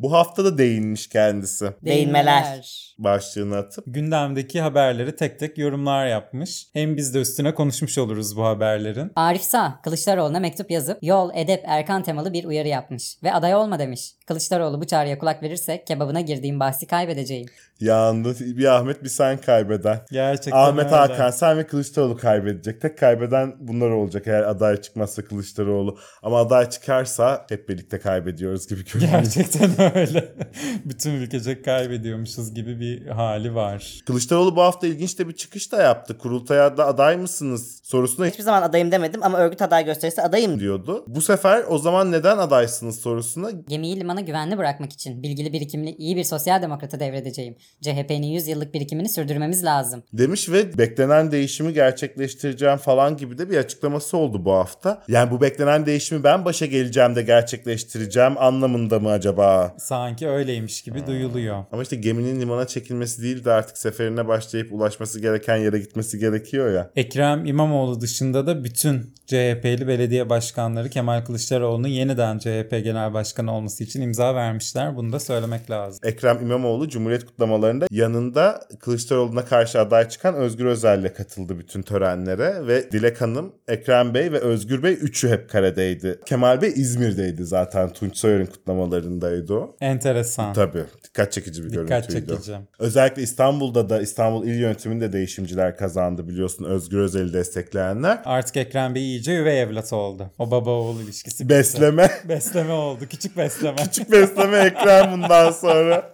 Bu 0.00 0.12
hafta 0.12 0.44
da 0.44 0.58
değinmiş 0.58 1.08
kendisi. 1.08 1.70
Değinmeler. 1.84 2.94
Başlığını 2.98 3.56
atıp. 3.56 3.84
Gündemdeki 3.86 4.60
haberleri 4.60 5.16
tek 5.16 5.38
tek 5.38 5.58
yorumlar 5.58 6.06
yapmış. 6.06 6.66
Hem 6.72 6.96
biz 6.96 7.14
de 7.14 7.20
üstüne 7.20 7.54
konuşmuş 7.54 7.98
oluruz 7.98 8.36
bu 8.36 8.44
haberlerin. 8.44 9.12
Arif 9.16 9.42
Sağ, 9.42 9.80
Kılıçdaroğlu'na 9.82 10.40
mektup 10.40 10.70
yazıp 10.70 10.98
yol, 11.02 11.30
edep, 11.34 11.64
erkan 11.66 12.02
temalı 12.02 12.32
bir 12.32 12.44
uyarı 12.44 12.68
yapmış. 12.68 13.16
Ve 13.22 13.32
aday 13.32 13.54
olma 13.54 13.78
demiş. 13.78 14.10
Kılıçdaroğlu 14.26 14.80
bu 14.80 14.86
çağrıya 14.86 15.18
kulak 15.18 15.42
verirse 15.42 15.84
kebabına 15.84 16.20
girdiğim 16.20 16.60
bahsi 16.60 16.86
kaybedeceğim. 16.86 17.46
Yandı 17.80 18.34
bir 18.40 18.64
Ahmet 18.64 19.04
bir 19.04 19.08
sen 19.08 19.38
kaybeden. 19.38 20.00
Gerçekten 20.10 20.58
Ahmet 20.58 20.84
öyle. 20.84 20.96
Hakan 20.96 21.30
sen 21.30 21.58
ve 21.58 21.66
Kılıçdaroğlu 21.66 22.16
kaybedecek. 22.16 22.80
Tek 22.80 22.98
kaybeden 22.98 23.54
bunlar 23.58 23.90
olacak 23.90 24.26
eğer 24.26 24.42
aday 24.42 24.76
çıkmazsa 24.80 25.24
Kılıçdaroğlu. 25.24 25.98
Ama 26.22 26.40
aday 26.40 26.70
çıkarsa 26.70 27.46
hep 27.48 27.68
birlikte 27.68 27.98
kaybediyoruz 27.98 28.68
gibi 28.68 28.84
görünüyor. 28.84 29.12
Gerçekten 29.12 29.70
öyle. 29.80 29.93
Bütün 30.84 31.10
ülkecek 31.10 31.64
kaybediyormuşuz 31.64 32.54
gibi 32.54 32.80
bir 32.80 33.06
hali 33.06 33.54
var. 33.54 34.00
Kılıçdaroğlu 34.06 34.56
bu 34.56 34.62
hafta 34.62 34.86
ilginç 34.86 35.18
de 35.18 35.28
bir 35.28 35.32
çıkış 35.32 35.72
da 35.72 35.82
yaptı. 35.82 36.18
Kurultaya 36.18 36.76
da 36.76 36.86
aday 36.86 37.16
mısınız 37.16 37.80
sorusuna 37.82 38.26
Hiçbir 38.26 38.42
zaman 38.42 38.62
adayım 38.62 38.92
demedim 38.92 39.22
ama 39.22 39.38
örgüt 39.38 39.62
aday 39.62 39.84
gösterirse 39.84 40.22
adayım 40.22 40.60
diyordu. 40.60 41.04
Bu 41.06 41.20
sefer 41.20 41.64
o 41.68 41.78
zaman 41.78 42.12
neden 42.12 42.38
adaysınız 42.38 43.00
sorusuna 43.00 43.50
Gemiyi 43.50 44.00
limana 44.00 44.20
güvenli 44.20 44.58
bırakmak 44.58 44.92
için 44.92 45.22
bilgili 45.22 45.52
birikimli 45.52 45.90
iyi 45.90 46.16
bir 46.16 46.24
sosyal 46.24 46.62
demokrata 46.62 47.00
devredeceğim. 47.00 47.56
CHP'nin 47.80 48.26
100 48.26 48.48
yıllık 48.48 48.74
birikimini 48.74 49.08
sürdürmemiz 49.08 49.64
lazım. 49.64 50.02
demiş 50.12 50.48
ve 50.48 50.78
beklenen 50.78 51.30
değişimi 51.32 51.72
gerçekleştireceğim 51.72 52.76
falan 52.76 53.16
gibi 53.16 53.38
de 53.38 53.50
bir 53.50 53.58
açıklaması 53.58 54.16
oldu 54.16 54.44
bu 54.44 54.52
hafta. 54.52 55.02
Yani 55.08 55.30
bu 55.30 55.40
beklenen 55.40 55.86
değişimi 55.86 56.24
ben 56.24 56.44
başa 56.44 56.66
geleceğim 56.66 57.14
de 57.14 57.22
gerçekleştireceğim 57.22 58.38
anlamında 58.38 59.00
mı 59.00 59.10
acaba? 59.10 59.73
Sanki 59.78 60.28
öyleymiş 60.28 60.82
gibi 60.82 61.06
duyuluyor. 61.06 61.64
Ama 61.72 61.82
işte 61.82 61.96
geminin 61.96 62.40
limana 62.40 62.66
çekilmesi 62.66 63.22
değil 63.22 63.44
de 63.44 63.52
artık 63.52 63.78
seferine 63.78 64.28
başlayıp 64.28 64.72
ulaşması 64.72 65.20
gereken 65.20 65.56
yere 65.56 65.78
gitmesi 65.78 66.18
gerekiyor 66.18 66.72
ya. 66.72 66.90
Ekrem 66.96 67.46
İmamoğlu 67.46 68.00
dışında 68.00 68.46
da 68.46 68.64
bütün 68.64 69.14
CHP'li 69.26 69.88
belediye 69.88 70.30
başkanları 70.30 70.90
Kemal 70.90 71.24
Kılıçdaroğlu'nun 71.24 71.88
yeniden 71.88 72.38
CHP 72.38 72.70
genel 72.70 73.14
başkanı 73.14 73.52
olması 73.52 73.84
için 73.84 74.00
imza 74.00 74.34
vermişler. 74.34 74.96
Bunu 74.96 75.12
da 75.12 75.20
söylemek 75.20 75.70
lazım. 75.70 76.00
Ekrem 76.04 76.42
İmamoğlu 76.42 76.88
Cumhuriyet 76.88 77.26
kutlamalarında 77.26 77.86
yanında 77.90 78.60
Kılıçdaroğlu'na 78.80 79.44
karşı 79.44 79.80
aday 79.80 80.08
çıkan 80.08 80.34
Özgür 80.34 80.64
Özel'le 80.64 81.14
katıldı 81.14 81.58
bütün 81.58 81.82
törenlere 81.82 82.66
ve 82.66 82.90
Dilek 82.90 83.20
Hanım, 83.20 83.52
Ekrem 83.68 84.14
Bey 84.14 84.32
ve 84.32 84.38
Özgür 84.38 84.82
Bey 84.82 84.98
üçü 85.00 85.28
hep 85.28 85.50
karedeydi. 85.50 86.20
Kemal 86.26 86.62
Bey 86.62 86.72
İzmir'deydi 86.76 87.44
zaten 87.44 87.92
Tunç 87.92 88.16
Soyer'in 88.16 88.46
kutlamalarındaydı 88.46 89.54
o. 89.54 89.63
Enteresan. 89.80 90.52
Tabii 90.52 90.84
dikkat 91.04 91.32
çekici 91.32 91.64
bir 91.64 91.70
Dikkat 91.70 91.88
görüntüydü. 92.08 92.30
çekici. 92.32 92.52
Özellikle 92.78 93.22
İstanbul'da 93.22 93.88
da 93.88 94.00
İstanbul 94.00 94.46
İl 94.46 94.60
Yönetimi'nde 94.60 95.12
değişimciler 95.12 95.76
kazandı 95.76 96.28
biliyorsun 96.28 96.64
Özgür 96.64 96.98
Özel'i 96.98 97.32
destekleyenler. 97.32 98.18
Artık 98.24 98.56
Ekrem 98.56 98.94
Bey 98.94 99.02
iyice 99.02 99.36
üvey 99.36 99.60
evlat 99.62 99.92
oldu. 99.92 100.30
O 100.38 100.50
baba 100.50 100.70
oğul 100.70 101.00
ilişkisi. 101.00 101.44
bitti. 101.44 101.54
Besleme, 101.54 102.10
Besleme 102.28 102.72
oldu. 102.72 103.04
Küçük 103.10 103.36
besleme. 103.36 103.76
küçük 103.76 104.12
besleme 104.12 104.56
Ekrem 104.58 105.12
bundan 105.12 105.50
sonra. 105.52 106.12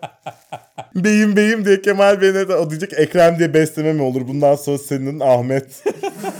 beyim 0.94 1.36
beyim 1.36 1.64
diye 1.64 1.82
Kemal 1.82 2.20
Bey'e 2.20 2.34
de 2.48 2.54
o 2.56 2.70
diyecek 2.70 2.92
Ekrem 2.96 3.38
diye 3.38 3.54
besleme 3.54 3.92
mi 3.92 4.02
olur? 4.02 4.28
Bundan 4.28 4.54
sonra 4.54 4.78
senin 4.78 5.20
Ahmet. 5.20 5.84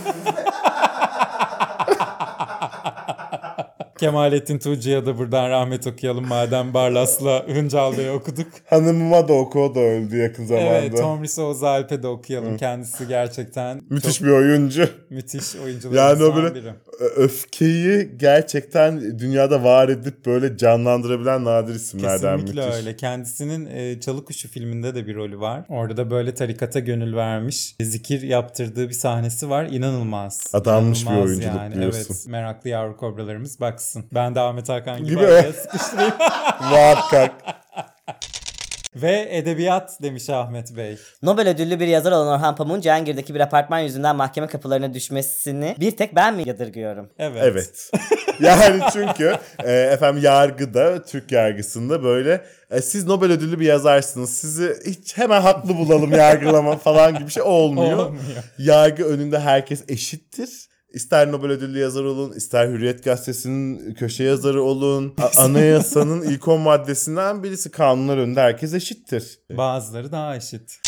Kemalettin 4.01 4.59
Tuğcu'ya 4.59 5.05
da 5.05 5.17
buradan 5.17 5.49
rahmet 5.49 5.87
okuyalım 5.87 6.27
madem 6.27 6.73
Barlas'la 6.73 7.45
Hıncal 7.47 7.97
Bey'i 7.97 8.11
okuduk. 8.11 8.47
Hanımıma 8.69 9.27
da 9.27 9.33
oku 9.33 9.63
o 9.63 9.75
da 9.75 9.79
öldü 9.79 10.17
yakın 10.17 10.45
zamanda. 10.45 10.69
Evet 10.69 10.97
Tomris 10.97 11.39
Oğuz 11.39 11.63
Alp'e 11.63 12.03
de 12.03 12.07
okuyalım. 12.07 12.57
Kendisi 12.57 13.07
gerçekten 13.07 13.81
Müthiş 13.89 14.21
bir 14.21 14.29
oyuncu. 14.29 14.89
müthiş 15.09 15.55
Yani 15.55 15.63
oyuncularımızdan 15.65 16.31
o 16.31 16.35
böyle 16.35 16.55
biri. 16.55 16.73
Öfkeyi 17.05 18.11
gerçekten 18.17 19.19
dünyada 19.19 19.63
var 19.63 19.89
edip 19.89 20.25
böyle 20.25 20.57
canlandırabilen 20.57 21.45
nadir 21.45 21.75
isimlerden 21.75 22.37
Kesinlikle 22.37 22.65
müthiş. 22.65 22.75
öyle. 22.79 22.95
Kendisinin 22.95 23.65
e, 23.65 23.99
Çalı 23.99 24.25
Kuşu 24.25 24.47
filminde 24.49 24.95
de 24.95 25.07
bir 25.07 25.15
rolü 25.15 25.39
var. 25.39 25.65
Orada 25.69 25.97
da 25.97 26.11
böyle 26.11 26.33
tarikata 26.33 26.79
gönül 26.79 27.15
vermiş. 27.15 27.75
Zikir 27.81 28.21
yaptırdığı 28.21 28.89
bir 28.89 28.93
sahnesi 28.93 29.49
var. 29.49 29.65
İnanılmaz. 29.65 30.49
Adanmış 30.53 31.01
bir 31.01 31.05
İnanılmaz 31.11 31.29
oyunculuk 31.29 31.75
diyorsun. 31.81 32.13
Evet. 32.15 32.27
Meraklı 32.27 32.69
yavru 32.69 32.97
kobralarımız 32.97 33.59
baksın. 33.59 34.05
Ben 34.13 34.35
de 34.35 34.39
Ahmet 34.39 34.69
Hakan 34.69 34.97
gibi, 35.03 35.09
Gibi. 35.09 35.25
araya 35.25 35.53
sıkıştırayım. 35.53 36.13
Muhakkak. 36.69 37.31
Ve 38.95 39.27
edebiyat 39.31 40.01
demiş 40.01 40.29
Ahmet 40.29 40.75
Bey. 40.77 40.97
Nobel 41.23 41.49
ödüllü 41.49 41.79
bir 41.79 41.87
yazar 41.87 42.11
olan 42.11 42.27
Orhan 42.27 42.55
Pamuk'un 42.55 42.81
Cihangir'deki 42.81 43.35
bir 43.35 43.39
apartman 43.39 43.79
yüzünden 43.79 44.15
mahkeme 44.15 44.47
kapılarına 44.47 44.93
düşmesini 44.93 45.75
bir 45.79 45.97
tek 45.97 46.15
ben 46.15 46.35
mi 46.35 46.43
yadırgıyorum? 46.47 47.09
Evet. 47.19 47.41
Evet. 47.45 47.91
yani 48.39 48.81
çünkü 48.93 49.35
e, 49.63 49.71
efendim 49.71 50.23
yargıda, 50.23 51.03
Türk 51.03 51.31
yargısında 51.31 52.03
böyle 52.03 52.45
e, 52.71 52.81
siz 52.81 53.07
Nobel 53.07 53.31
ödüllü 53.31 53.59
bir 53.59 53.65
yazarsınız. 53.65 54.33
Sizi 54.33 54.75
hiç 54.85 55.17
hemen 55.17 55.41
haklı 55.41 55.77
bulalım 55.77 56.11
yargılama 56.11 56.77
falan 56.77 57.13
gibi 57.13 57.25
bir 57.25 57.31
şey 57.31 57.43
olmuyor. 57.43 57.97
Olmuyor. 57.97 58.43
Yargı 58.57 59.05
önünde 59.05 59.39
herkes 59.39 59.83
eşittir. 59.87 60.70
İster 60.93 61.31
Nobel 61.31 61.51
ödüllü 61.51 61.79
yazar 61.79 62.03
olun, 62.03 62.31
ister 62.31 62.67
Hürriyet 62.67 63.03
Gazetesi'nin 63.03 63.93
köşe 63.93 64.23
yazarı 64.23 64.63
olun. 64.63 65.15
Anayasanın 65.37 66.21
ilk 66.21 66.47
10 66.47 66.61
maddesinden 66.61 67.43
birisi 67.43 67.71
kanunlar 67.71 68.17
önünde 68.17 68.41
herkes 68.41 68.73
eşittir. 68.73 69.39
Bazıları 69.57 70.11
daha 70.11 70.35
eşit. 70.35 70.81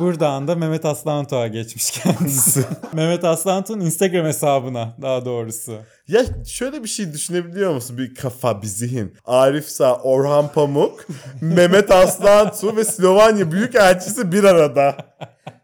Buradan 0.00 0.48
da 0.48 0.54
Mehmet 0.54 0.84
Aslantuğ'a 0.84 1.46
geçmiş 1.46 1.90
kendisi. 1.90 2.64
Mehmet 2.92 3.24
Aslantuğ'un 3.24 3.80
Instagram 3.80 4.26
hesabına 4.26 4.96
daha 5.02 5.24
doğrusu. 5.24 5.78
Ya 6.08 6.24
şöyle 6.46 6.82
bir 6.82 6.88
şey 6.88 7.12
düşünebiliyor 7.12 7.74
musun? 7.74 7.98
Bir 7.98 8.14
kafa, 8.14 8.62
bir 8.62 8.66
zihin. 8.66 9.14
Arif 9.24 9.68
Sağ, 9.68 9.96
Orhan 9.96 10.52
Pamuk, 10.52 11.06
Mehmet 11.40 11.90
Aslantu 11.90 12.76
ve 12.76 12.84
Slovanya 12.84 13.52
Büyükelçisi 13.52 14.32
bir 14.32 14.44
arada. 14.44 14.96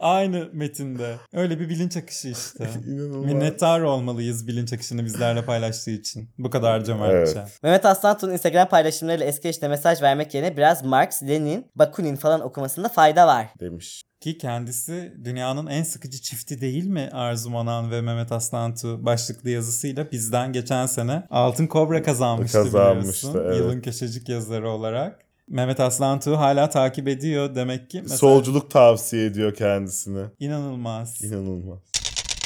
Aynı 0.00 0.48
metinde. 0.52 1.14
Öyle 1.32 1.60
bir 1.60 1.68
bilinç 1.68 1.96
akışı 1.96 2.28
işte. 2.28 2.68
İnanılmaz. 2.86 3.24
Minnettar 3.24 3.80
olmalıyız 3.80 4.46
bilinç 4.46 4.72
akışını 4.72 5.04
bizlerle 5.04 5.44
paylaştığı 5.44 5.90
için. 5.90 6.30
Bu 6.38 6.50
kadar 6.50 6.84
cömertçe. 6.84 7.38
Evet. 7.38 7.58
Mehmet 7.62 7.86
Aslantuğ'un 7.86 8.32
Instagram 8.32 8.68
paylaşımlarıyla 8.68 9.26
eski 9.26 9.48
eşine 9.48 9.68
mesaj 9.68 10.02
vermek 10.02 10.34
yerine 10.34 10.56
biraz 10.56 10.84
Marx, 10.84 11.22
Lenin, 11.22 11.66
Bakunin 11.76 12.16
falan 12.16 12.40
okumasında 12.40 12.88
fayda 12.88 13.26
var. 13.26 13.46
Demiş. 13.60 14.02
Ki 14.20 14.38
kendisi 14.38 15.14
dünyanın 15.24 15.66
en 15.66 15.82
sıkıcı 15.82 16.20
çifti 16.20 16.60
değil 16.60 16.86
mi 16.86 17.08
Arzu 17.12 17.50
Manan 17.50 17.90
ve 17.90 18.00
Mehmet 18.00 18.32
Aslantu 18.32 19.04
başlıklı 19.04 19.50
yazısıyla 19.50 20.10
bizden 20.12 20.52
geçen 20.52 20.86
sene 20.86 21.22
Altın 21.30 21.66
Kobra 21.66 22.02
kazanmıştı, 22.02 22.62
Kazanmıştı, 22.62 23.28
biliyorsun. 23.28 23.42
evet. 23.44 23.56
Yılın 23.56 23.80
köşecik 23.80 24.28
yazarı 24.28 24.68
olarak. 24.70 25.25
Mehmet 25.48 25.80
Aslantu 25.80 26.36
hala 26.38 26.68
takip 26.70 27.08
ediyor 27.08 27.54
demek 27.54 27.90
ki. 27.90 28.00
Mesela 28.02 28.18
Solculuk 28.18 28.70
tavsiye 28.70 29.26
ediyor 29.26 29.54
kendisine. 29.54 30.24
İnanılmaz. 30.38 31.24
İnanılmaz. 31.24 31.78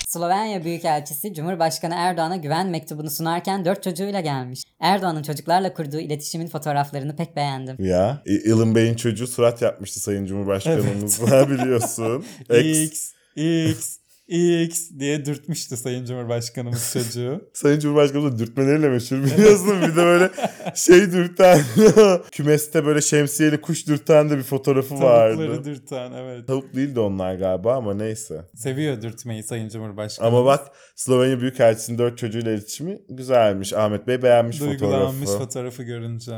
Slovenya 0.08 0.64
Büyükelçisi 0.64 1.34
Cumhurbaşkanı 1.34 1.94
Erdoğan'a 1.96 2.36
güven 2.36 2.68
mektubunu 2.68 3.10
sunarken 3.10 3.64
dört 3.64 3.82
çocuğuyla 3.82 4.20
gelmiş. 4.20 4.62
Erdoğan'ın 4.80 5.22
çocuklarla 5.22 5.74
kurduğu 5.74 5.98
iletişimin 6.00 6.46
fotoğraflarını 6.46 7.16
pek 7.16 7.36
beğendim. 7.36 7.76
Ya 7.78 8.22
Ilın 8.26 8.74
Bey'in 8.74 8.94
çocuğu 8.94 9.26
surat 9.26 9.62
yapmıştı 9.62 10.00
Sayın 10.00 10.26
Cumhurbaşkanımızla 10.26 11.50
biliyorsun. 11.50 12.24
X. 12.50 12.90
X, 12.90 13.12
X, 13.36 13.96
X 14.30 14.90
diye 14.98 15.24
dürtmüştü 15.24 15.76
Sayın 15.76 16.04
Cumhurbaşkanımız 16.04 16.92
çocuğu. 16.92 17.48
Sayın 17.52 17.80
Cumhurbaşkanımız 17.80 18.38
dürtmeleriyle 18.38 18.88
meşhur 18.88 19.16
biliyorsun. 19.24 19.82
bir 19.82 19.92
de 19.92 19.96
böyle 19.96 20.30
şey 20.74 21.12
dürten, 21.12 21.60
kümeste 22.32 22.86
böyle 22.86 23.00
şemsiyeli 23.00 23.60
kuş 23.60 23.86
dürten 23.86 24.30
de 24.30 24.38
bir 24.38 24.42
fotoğrafı 24.42 24.88
Tavukları 24.88 25.50
vardı. 25.50 25.64
dürten 25.64 26.12
evet. 26.12 26.46
Tavuk 26.46 26.74
değil 26.74 26.94
de 26.94 27.00
onlar 27.00 27.34
galiba 27.34 27.74
ama 27.76 27.94
neyse. 27.94 28.44
Seviyor 28.54 29.02
dürtmeyi 29.02 29.42
Sayın 29.42 29.68
Cumhurbaşkanı. 29.68 30.26
Ama 30.28 30.44
bak 30.44 30.66
Slovenya 30.96 31.40
Büyükelçisi'nin 31.40 31.98
dört 31.98 32.18
çocuğuyla 32.18 32.52
iletişimi 32.52 32.98
güzelmiş. 33.08 33.72
Ahmet 33.72 34.06
Bey 34.06 34.22
beğenmiş 34.22 34.60
Duygulanmış 34.60 35.28
fotoğrafı. 35.28 35.44
fotoğrafı 35.44 35.82
görünce. 35.82 36.32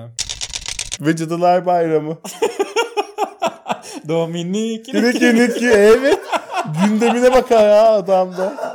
Ve 1.00 1.16
Cadılar 1.16 1.66
Bayramı. 1.66 2.18
Dominik. 4.08 4.94
Niki 4.94 5.34
Niki 5.34 5.66
evet. 5.68 6.18
Gündemine 6.84 7.32
bak 7.32 7.50
ya 7.50 7.88
adamda. 7.88 8.71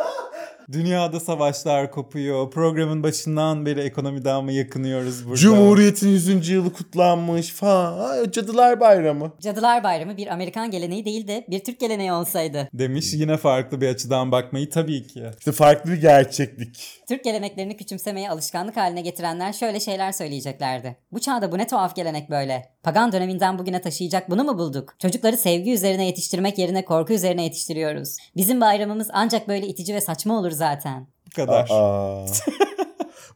Dünyada 0.71 1.19
savaşlar 1.19 1.91
kopuyor. 1.91 2.51
Programın 2.51 3.03
başından 3.03 3.65
beri 3.65 3.81
ekonomiden 3.81 4.43
mı 4.43 4.51
yakınıyoruz 4.51 5.25
burada? 5.25 5.37
Cumhuriyet'in 5.37 6.09
100. 6.09 6.49
yılı 6.49 6.73
kutlanmış 6.73 7.49
falan. 7.49 8.09
Ay, 8.09 8.31
Cadılar 8.31 8.79
Bayramı. 8.79 9.33
Cadılar 9.41 9.83
Bayramı 9.83 10.17
bir 10.17 10.27
Amerikan 10.27 10.71
geleneği 10.71 11.05
değil 11.05 11.27
de 11.27 11.45
bir 11.49 11.59
Türk 11.59 11.79
geleneği 11.79 12.11
olsaydı. 12.11 12.69
Demiş 12.73 13.13
yine 13.13 13.37
farklı 13.37 13.81
bir 13.81 13.87
açıdan 13.87 14.31
bakmayı 14.31 14.69
tabii 14.69 15.07
ki. 15.07 15.23
İşte 15.39 15.51
farklı 15.51 15.91
bir 15.91 16.01
gerçeklik. 16.01 17.01
Türk 17.07 17.23
geleneklerini 17.23 17.77
küçümsemeyi 17.77 18.29
alışkanlık 18.29 18.77
haline 18.77 19.01
getirenler 19.01 19.53
şöyle 19.53 19.79
şeyler 19.79 20.11
söyleyeceklerdi. 20.11 20.97
Bu 21.11 21.19
çağda 21.19 21.51
bu 21.51 21.57
ne 21.57 21.67
tuhaf 21.67 21.95
gelenek 21.95 22.29
böyle. 22.29 22.77
Pagan 22.83 23.11
döneminden 23.11 23.59
bugüne 23.59 23.81
taşıyacak 23.81 24.29
bunu 24.29 24.43
mu 24.43 24.57
bulduk? 24.57 24.95
Çocukları 24.99 25.37
sevgi 25.37 25.73
üzerine 25.73 26.05
yetiştirmek 26.05 26.57
yerine 26.57 26.85
korku 26.85 27.13
üzerine 27.13 27.43
yetiştiriyoruz. 27.43 28.17
Bizim 28.35 28.61
bayramımız 28.61 29.09
ancak 29.13 29.47
böyle 29.47 29.67
itici 29.67 29.95
ve 29.95 30.01
saçma 30.01 30.39
olur 30.39 30.56
zaten. 30.57 31.07
Bu 31.25 31.35
kadar. 31.35 31.69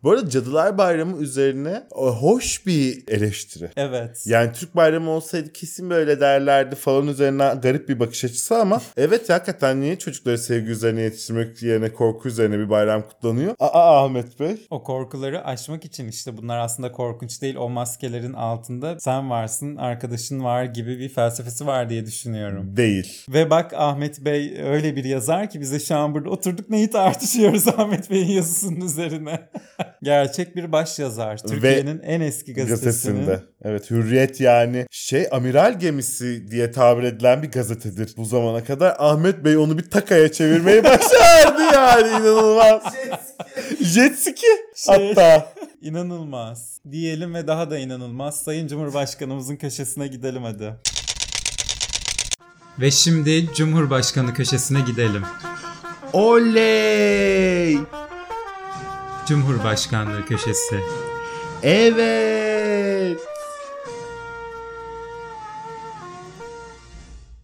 Bu 0.04 0.12
arada 0.12 0.30
Cadılar 0.30 0.78
Bayramı 0.78 1.18
üzerine 1.18 1.84
o, 1.92 2.16
hoş 2.16 2.66
bir 2.66 3.04
eleştiri. 3.08 3.70
Evet. 3.76 4.24
Yani 4.26 4.52
Türk 4.52 4.76
bayramı 4.76 5.12
olsaydı 5.12 5.54
kesin 5.54 5.90
böyle 5.90 6.20
derlerdi 6.20 6.76
falan 6.76 7.08
üzerine 7.08 7.54
garip 7.64 7.90
bir 7.90 8.00
bakış 8.00 8.26
açısı 8.26 8.58
ama 8.58 8.82
evet 8.98 9.30
hakikaten 9.30 9.82
niye 9.82 10.00
çocukları 10.00 10.38
sevgi 10.38 10.72
üzerine 10.72 11.02
yetiştirmek 11.02 11.64
yerine 11.64 11.94
korku 11.94 12.28
üzerine 12.28 12.58
bir 12.58 12.70
bayram 12.70 13.02
kutlanıyor? 13.02 13.56
Aa 13.60 14.06
Ahmet 14.06 14.40
Bey. 14.40 14.68
O 14.70 14.84
korkuları 14.84 15.46
aşmak 15.46 15.86
için 15.86 16.08
işte 16.08 16.38
bunlar 16.38 16.60
aslında 16.60 16.92
korkunç 16.92 17.42
değil. 17.42 17.56
O 17.56 17.70
maskelerin 17.70 18.34
altında 18.34 19.00
sen 19.00 19.30
varsın, 19.30 19.76
arkadaşın 19.76 20.44
var 20.44 20.64
gibi 20.64 21.00
bir 21.00 21.10
felsefesi 21.10 21.68
var 21.68 21.90
diye 21.90 22.06
düşünüyorum. 22.06 22.78
Değil. 22.78 23.26
Ve 23.30 23.50
bak 23.50 23.74
Ahmet 23.74 24.26
Bey 24.26 24.62
öyle 24.64 24.96
bir 24.96 25.04
yazar 25.04 25.50
ki 25.50 25.62
bize 25.62 25.80
şu 25.80 25.96
an 25.96 26.14
burada 26.14 26.30
oturduk 26.30 26.70
neyi 26.70 26.90
tartışıyoruz 26.90 27.68
Ahmet 27.78 28.10
Bey'in 28.10 28.32
yazısının 28.32 28.82
üzerine. 28.82 29.50
Gerçek 30.04 30.56
bir 30.56 30.72
baş 30.72 31.00
yazar. 31.00 31.38
Türkiye'nin 31.38 32.00
en 32.00 32.22
eski 32.22 32.54
gazetesinin. 32.54 33.16
Gazetesinde. 33.26 33.44
Evet 33.64 33.92
Hürriyet 33.92 34.40
yani 34.42 34.86
şey 34.92 35.28
amiral 35.32 35.80
gemisi 35.80 36.52
diye 36.52 36.72
tabir 36.72 37.04
edilen 37.04 37.44
bir 37.44 37.52
gazetedir 37.52 38.14
bu 38.18 38.26
zamana 38.26 38.64
kadar. 38.64 38.96
Ahmet 39.00 39.46
Bey 39.46 39.58
onu 39.58 39.78
bir 39.78 39.90
takaya 39.90 40.32
çevirmeyi 40.32 40.84
başardı 40.84 41.62
yani 41.74 42.08
inanılmaz. 42.08 42.82
Jet 43.82 44.20
ski 44.20 44.48
Şey- 44.76 45.08
hatta. 45.08 45.54
İnanılmaz. 45.82 46.80
Diyelim 46.92 47.34
ve 47.34 47.48
daha 47.48 47.72
da 47.72 47.78
inanılmaz. 47.78 48.44
Sayın 48.44 48.68
Cumhurbaşkanımızın 48.68 49.56
köşesine 49.56 50.08
gidelim 50.08 50.44
hadi. 50.44 50.74
Ve 52.80 52.92
şimdi 52.92 53.54
Cumhurbaşkanı 53.56 54.34
köşesine 54.34 54.82
gidelim. 54.82 55.24
Oley! 56.14 57.78
Cumhurbaşkanlığı 59.32 60.26
köşesi. 60.26 60.80
Evet. 61.64 62.51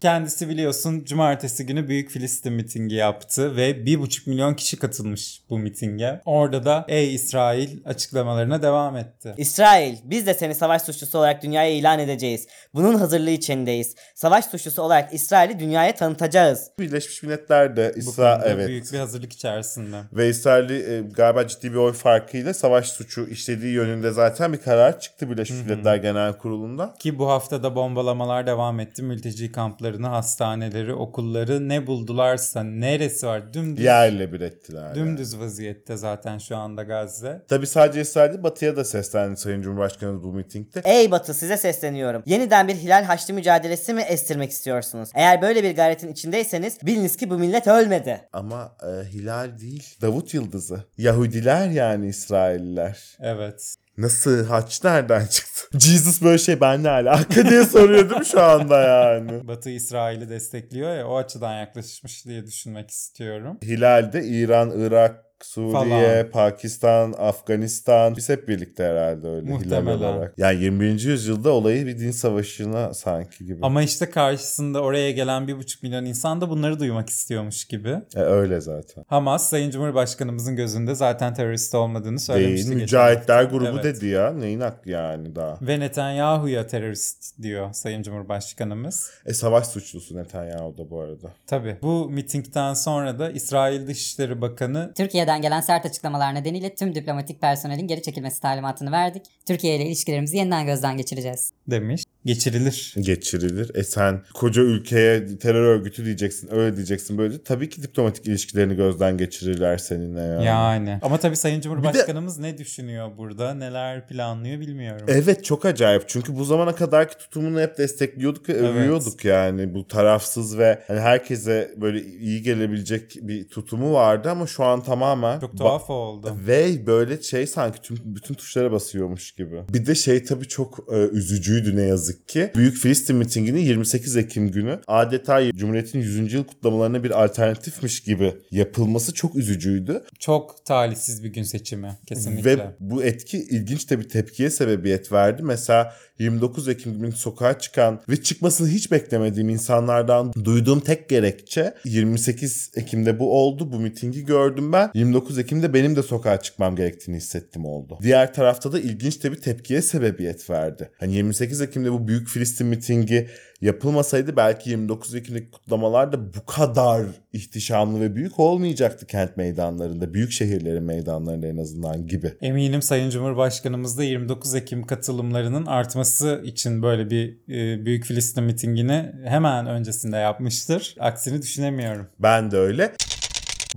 Kendisi 0.00 0.48
biliyorsun 0.48 1.04
cumartesi 1.04 1.66
günü 1.66 1.88
Büyük 1.88 2.10
Filistin 2.10 2.52
mitingi 2.52 2.94
yaptı 2.94 3.56
ve 3.56 3.70
1,5 3.70 4.30
milyon 4.30 4.54
kişi 4.54 4.76
katılmış 4.76 5.42
bu 5.50 5.58
mitinge. 5.58 6.20
Orada 6.24 6.64
da 6.64 6.84
ey 6.88 7.14
İsrail 7.14 7.78
açıklamalarına 7.84 8.62
devam 8.62 8.96
etti. 8.96 9.34
İsrail, 9.36 9.96
biz 10.04 10.26
de 10.26 10.34
seni 10.34 10.54
savaş 10.54 10.82
suçlusu 10.82 11.18
olarak 11.18 11.42
dünyaya 11.42 11.70
ilan 11.70 11.98
edeceğiz. 11.98 12.46
Bunun 12.74 12.94
hazırlığı 12.94 13.30
içindeyiz. 13.30 13.94
Savaş 14.14 14.44
suçlusu 14.44 14.82
olarak 14.82 15.14
İsrail'i 15.14 15.60
dünyaya 15.60 15.94
tanıtacağız. 15.94 16.70
Birleşmiş 16.78 17.22
Milletler 17.22 17.76
de 17.76 17.92
İsrail 17.96 18.42
evet. 18.46 18.68
büyük 18.68 18.92
bir 18.92 18.98
hazırlık 18.98 19.32
içerisinde. 19.32 19.96
Ve 20.12 20.28
İsrail'i 20.28 20.92
e, 20.92 21.00
galiba 21.00 21.46
ciddi 21.46 21.72
bir 21.72 21.76
oy 21.76 21.92
farkıyla 21.92 22.54
savaş 22.54 22.88
suçu 22.88 23.26
işlediği 23.26 23.72
yönünde 23.72 24.10
zaten 24.10 24.52
bir 24.52 24.58
karar 24.58 25.00
çıktı 25.00 25.30
Birleşmiş 25.30 25.66
Milletler 25.66 25.96
Genel 25.96 26.32
Kurulu'nda. 26.32 26.94
Ki 26.98 27.18
bu 27.18 27.28
hafta 27.28 27.62
da 27.62 27.76
bombalamalar 27.76 28.46
devam 28.46 28.80
etti. 28.80 29.02
Mülteci 29.02 29.52
kamplarını, 29.88 30.06
hastaneleri, 30.06 30.94
okulları 30.94 31.68
ne 31.68 31.86
buldularsa 31.86 32.62
neresi 32.62 33.26
var 33.26 33.54
dümdüz, 33.54 33.84
Yerle 33.84 34.32
bir 34.32 34.40
ettiler. 34.40 34.82
yani. 34.82 34.94
dümdüz 34.94 35.38
vaziyette 35.38 35.96
zaten 35.96 36.38
şu 36.38 36.56
anda 36.56 36.82
Gazze. 36.82 37.42
Tabi 37.48 37.66
sadece 37.66 38.00
İsrail 38.00 38.32
değil 38.32 38.42
Batı'ya 38.42 38.76
da 38.76 38.84
seslendi 38.84 39.36
Sayın 39.36 39.62
Cumhurbaşkanı 39.62 40.22
bu 40.22 40.32
mitingde. 40.32 40.80
Ey 40.84 41.10
Batı 41.10 41.34
size 41.34 41.56
sesleniyorum. 41.56 42.22
Yeniden 42.26 42.68
bir 42.68 42.74
Hilal 42.74 43.04
Haçlı 43.04 43.34
mücadelesi 43.34 43.94
mi 43.94 44.02
estirmek 44.02 44.50
istiyorsunuz? 44.50 45.10
Eğer 45.14 45.42
böyle 45.42 45.62
bir 45.62 45.76
gayretin 45.76 46.12
içindeyseniz 46.12 46.78
biliniz 46.86 47.16
ki 47.16 47.30
bu 47.30 47.38
millet 47.38 47.66
ölmedi. 47.66 48.20
Ama 48.32 48.76
e, 48.82 49.08
Hilal 49.12 49.58
değil 49.58 49.96
Davut 50.02 50.34
Yıldızı. 50.34 50.84
Yahudiler 50.98 51.68
yani 51.68 52.06
İsrailliler. 52.08 53.16
Evet. 53.20 53.74
Nasıl 53.98 54.46
haç 54.46 54.84
nereden 54.84 55.26
çıktı? 55.26 55.60
Jesus 55.78 56.22
böyle 56.22 56.38
şey 56.38 56.60
ben 56.60 56.82
ne 56.82 56.90
alaka 56.90 57.50
diye 57.50 57.64
soruyor 57.64 58.10
değil 58.10 58.20
mi 58.20 58.26
şu 58.26 58.42
anda 58.42 58.80
yani? 58.80 59.48
Batı 59.48 59.70
İsrail'i 59.70 60.28
destekliyor 60.28 60.96
ya 60.96 61.08
o 61.08 61.16
açıdan 61.16 61.58
yaklaşmış 61.58 62.26
diye 62.26 62.46
düşünmek 62.46 62.90
istiyorum. 62.90 63.58
Hilal'de 63.64 64.24
İran, 64.24 64.72
Irak, 64.76 65.24
Suriye, 65.42 65.72
Falan. 65.72 66.30
Pakistan, 66.30 67.14
Afganistan 67.18 68.16
biz 68.16 68.28
hep 68.28 68.48
birlikte 68.48 68.84
herhalde 68.84 69.28
öyle 69.28 69.50
Muhtemelen. 69.50 69.98
Hilal 69.98 70.14
olarak. 70.14 70.34
Yani 70.38 70.62
21. 70.62 71.00
yüzyılda 71.04 71.50
olayı 71.50 71.86
bir 71.86 71.98
din 71.98 72.10
savaşına 72.10 72.94
sanki 72.94 73.44
gibi. 73.46 73.58
Ama 73.62 73.82
işte 73.82 74.10
karşısında 74.10 74.82
oraya 74.82 75.10
gelen 75.10 75.48
bir 75.48 75.56
buçuk 75.56 75.82
milyon 75.82 76.04
insan 76.04 76.40
da 76.40 76.50
bunları 76.50 76.80
duymak 76.80 77.08
istiyormuş 77.08 77.64
gibi. 77.64 77.96
E, 78.16 78.20
öyle 78.20 78.60
zaten. 78.60 79.04
Hamas 79.08 79.48
Sayın 79.48 79.70
Cumhurbaşkanımızın 79.70 80.56
gözünde 80.56 80.94
zaten 80.94 81.34
terörist 81.34 81.74
olmadığını 81.74 82.20
söylemişti. 82.20 82.56
Değil, 82.56 82.64
geçen 82.66 82.82
mücahitler 82.82 83.42
hafta. 83.42 83.56
grubu 83.56 83.80
Evet. 83.80 83.84
dedi 83.84 84.06
ya. 84.06 84.32
Neyin 84.32 84.60
aklı 84.60 84.90
yani 84.90 85.36
daha? 85.36 85.58
Ve 85.62 85.80
Netanyahu'ya 85.80 86.66
terörist 86.66 87.42
diyor 87.42 87.72
Sayın 87.72 88.02
Cumhurbaşkanımız. 88.02 89.10
E 89.26 89.34
savaş 89.34 89.66
suçlusu 89.66 90.16
Netanyahu 90.16 90.78
da 90.78 90.90
bu 90.90 91.00
arada. 91.00 91.28
Tabii 91.46 91.76
bu 91.82 92.10
mitingden 92.10 92.74
sonra 92.74 93.18
da 93.18 93.30
İsrail 93.30 93.86
Dışişleri 93.86 94.40
Bakanı 94.40 94.92
Türkiye'den 95.28 95.42
gelen 95.42 95.60
sert 95.60 95.86
açıklamalar 95.86 96.34
nedeniyle 96.34 96.74
tüm 96.74 96.94
diplomatik 96.94 97.40
personelin 97.40 97.86
geri 97.86 98.02
çekilmesi 98.02 98.40
talimatını 98.40 98.92
verdik. 98.92 99.22
Türkiye 99.46 99.76
ile 99.76 99.84
ilişkilerimizi 99.86 100.36
yeniden 100.36 100.66
gözden 100.66 100.96
geçireceğiz. 100.96 101.52
demiş. 101.66 102.04
Geçirilir. 102.24 102.94
Geçirilir. 103.00 103.70
E 103.74 103.84
sen 103.84 104.22
koca 104.34 104.62
ülkeye 104.62 105.38
terör 105.38 105.62
örgütü 105.64 106.04
diyeceksin, 106.04 106.48
öyle 106.52 106.76
diyeceksin 106.76 107.18
böyle. 107.18 107.42
Tabii 107.42 107.68
ki 107.68 107.82
diplomatik 107.82 108.26
ilişkilerini 108.26 108.76
gözden 108.76 109.16
geçirirler 109.18 109.78
seninle 109.78 110.20
yani. 110.20 110.44
Yani. 110.44 110.98
Ama 111.02 111.18
tabii 111.18 111.36
Sayın 111.36 111.60
Cumhurbaşkanımız 111.60 112.38
ne 112.38 112.58
düşünüyor 112.58 113.10
burada? 113.18 113.54
Neler 113.54 114.06
planlıyor 114.08 114.60
bilmiyorum. 114.60 115.06
Evet 115.08 115.44
çok 115.44 115.64
acayip 115.64 116.08
çünkü 116.08 116.36
bu 116.36 116.44
zamana 116.44 116.74
kadarki 116.74 117.18
tutumunu 117.18 117.60
hep 117.60 117.78
destekliyorduk 117.78 118.48
ve 118.48 118.52
Evet. 118.52 118.62
övüyorduk 118.64 119.24
yani 119.24 119.74
bu 119.74 119.88
tarafsız 119.88 120.58
ve 120.58 120.82
hani 120.86 121.00
herkese 121.00 121.74
böyle 121.76 122.02
iyi 122.02 122.42
gelebilecek 122.42 123.16
bir 123.20 123.48
tutumu 123.48 123.92
vardı 123.92 124.30
ama 124.30 124.46
şu 124.46 124.64
an 124.64 124.80
tamamen 125.18 125.40
Çok 125.40 125.58
tuhaf 125.58 125.90
oldu. 125.90 126.36
Ve 126.46 126.86
böyle 126.86 127.22
şey 127.22 127.46
sanki 127.46 127.82
tüm 127.82 127.98
bütün 128.04 128.34
tuşlara 128.34 128.72
basıyormuş 128.72 129.32
gibi. 129.32 129.62
Bir 129.72 129.86
de 129.86 129.94
şey 129.94 130.24
tabii 130.24 130.48
çok 130.48 130.78
e, 130.92 130.96
üzücüydü 130.96 131.76
ne 131.76 131.82
yazık 131.82 132.28
ki. 132.28 132.50
Büyük 132.54 132.76
Filistin 132.76 133.16
mitingini 133.16 133.64
28 133.64 134.16
Ekim 134.16 134.50
günü 134.50 134.80
adeta 134.86 135.52
Cumhuriyet'in 135.52 135.98
100. 135.98 136.32
yıl 136.32 136.44
kutlamalarına 136.44 137.04
bir 137.04 137.24
alternatifmiş 137.24 138.00
gibi 138.00 138.34
yapılması 138.50 139.14
çok 139.14 139.36
üzücüydü. 139.36 140.02
Çok 140.18 140.64
talihsiz 140.64 141.24
bir 141.24 141.28
gün 141.28 141.42
seçimi 141.42 141.98
kesinlikle. 142.06 142.58
Ve 142.58 142.76
bu 142.80 143.04
etki 143.04 143.38
ilginç 143.38 143.90
de 143.90 143.98
bir 143.98 144.08
tepkiye 144.08 144.50
sebebiyet 144.50 145.12
verdi. 145.12 145.42
Mesela 145.42 145.94
29 146.18 146.68
Ekim 146.68 146.98
günü 146.98 147.12
sokağa 147.12 147.58
çıkan 147.58 148.00
ve 148.08 148.22
çıkmasını 148.22 148.68
hiç 148.68 148.92
beklemediğim 148.92 149.48
insanlardan 149.48 150.32
duyduğum 150.44 150.80
tek 150.80 151.08
gerekçe 151.08 151.74
28 151.84 152.70
Ekim'de 152.76 153.18
bu 153.18 153.38
oldu. 153.38 153.72
Bu 153.72 153.80
mitingi 153.80 154.24
gördüm 154.24 154.72
ben. 154.72 154.90
29 154.94 155.38
Ekim'de 155.38 155.74
benim 155.74 155.96
de 155.96 156.02
sokağa 156.02 156.40
çıkmam 156.40 156.76
gerektiğini 156.76 157.16
hissettim 157.16 157.64
oldu. 157.64 157.98
Diğer 158.02 158.34
tarafta 158.34 158.72
da 158.72 158.80
ilginç 158.80 159.24
de 159.24 159.32
bir 159.32 159.40
tepkiye 159.40 159.82
sebebiyet 159.82 160.50
verdi. 160.50 160.90
Hani 161.00 161.14
28 161.14 161.60
Ekim'de 161.60 161.92
bu 161.92 162.08
büyük 162.08 162.28
Filistin 162.28 162.66
mitingi 162.66 163.28
yapılmasaydı 163.60 164.36
belki 164.36 164.70
29 164.70 165.14
Ekim'deki 165.14 165.50
kutlamalar 165.50 166.12
da 166.12 166.34
bu 166.34 166.46
kadar 166.46 167.06
ihtişamlı 167.32 168.00
ve 168.00 168.16
büyük 168.16 168.40
olmayacaktı 168.40 169.06
kent 169.06 169.36
meydanlarında. 169.36 170.14
Büyük 170.14 170.32
şehirlerin 170.32 170.82
meydanlarında 170.82 171.46
en 171.46 171.56
azından 171.56 172.06
gibi. 172.06 172.34
Eminim 172.40 172.82
Sayın 172.82 173.10
Cumhurbaşkanımız 173.10 173.98
da 173.98 174.04
29 174.04 174.54
Ekim 174.54 174.86
katılımlarının 174.86 175.66
artması 175.66 176.42
için 176.44 176.82
böyle 176.82 177.10
bir 177.10 177.38
e, 177.48 177.86
Büyük 177.86 178.04
Filistin 178.04 178.44
mitingini 178.44 179.12
hemen 179.24 179.66
öncesinde 179.66 180.16
yapmıştır. 180.16 180.94
Aksini 181.00 181.42
düşünemiyorum. 181.42 182.06
Ben 182.18 182.50
de 182.50 182.56
öyle. 182.56 182.92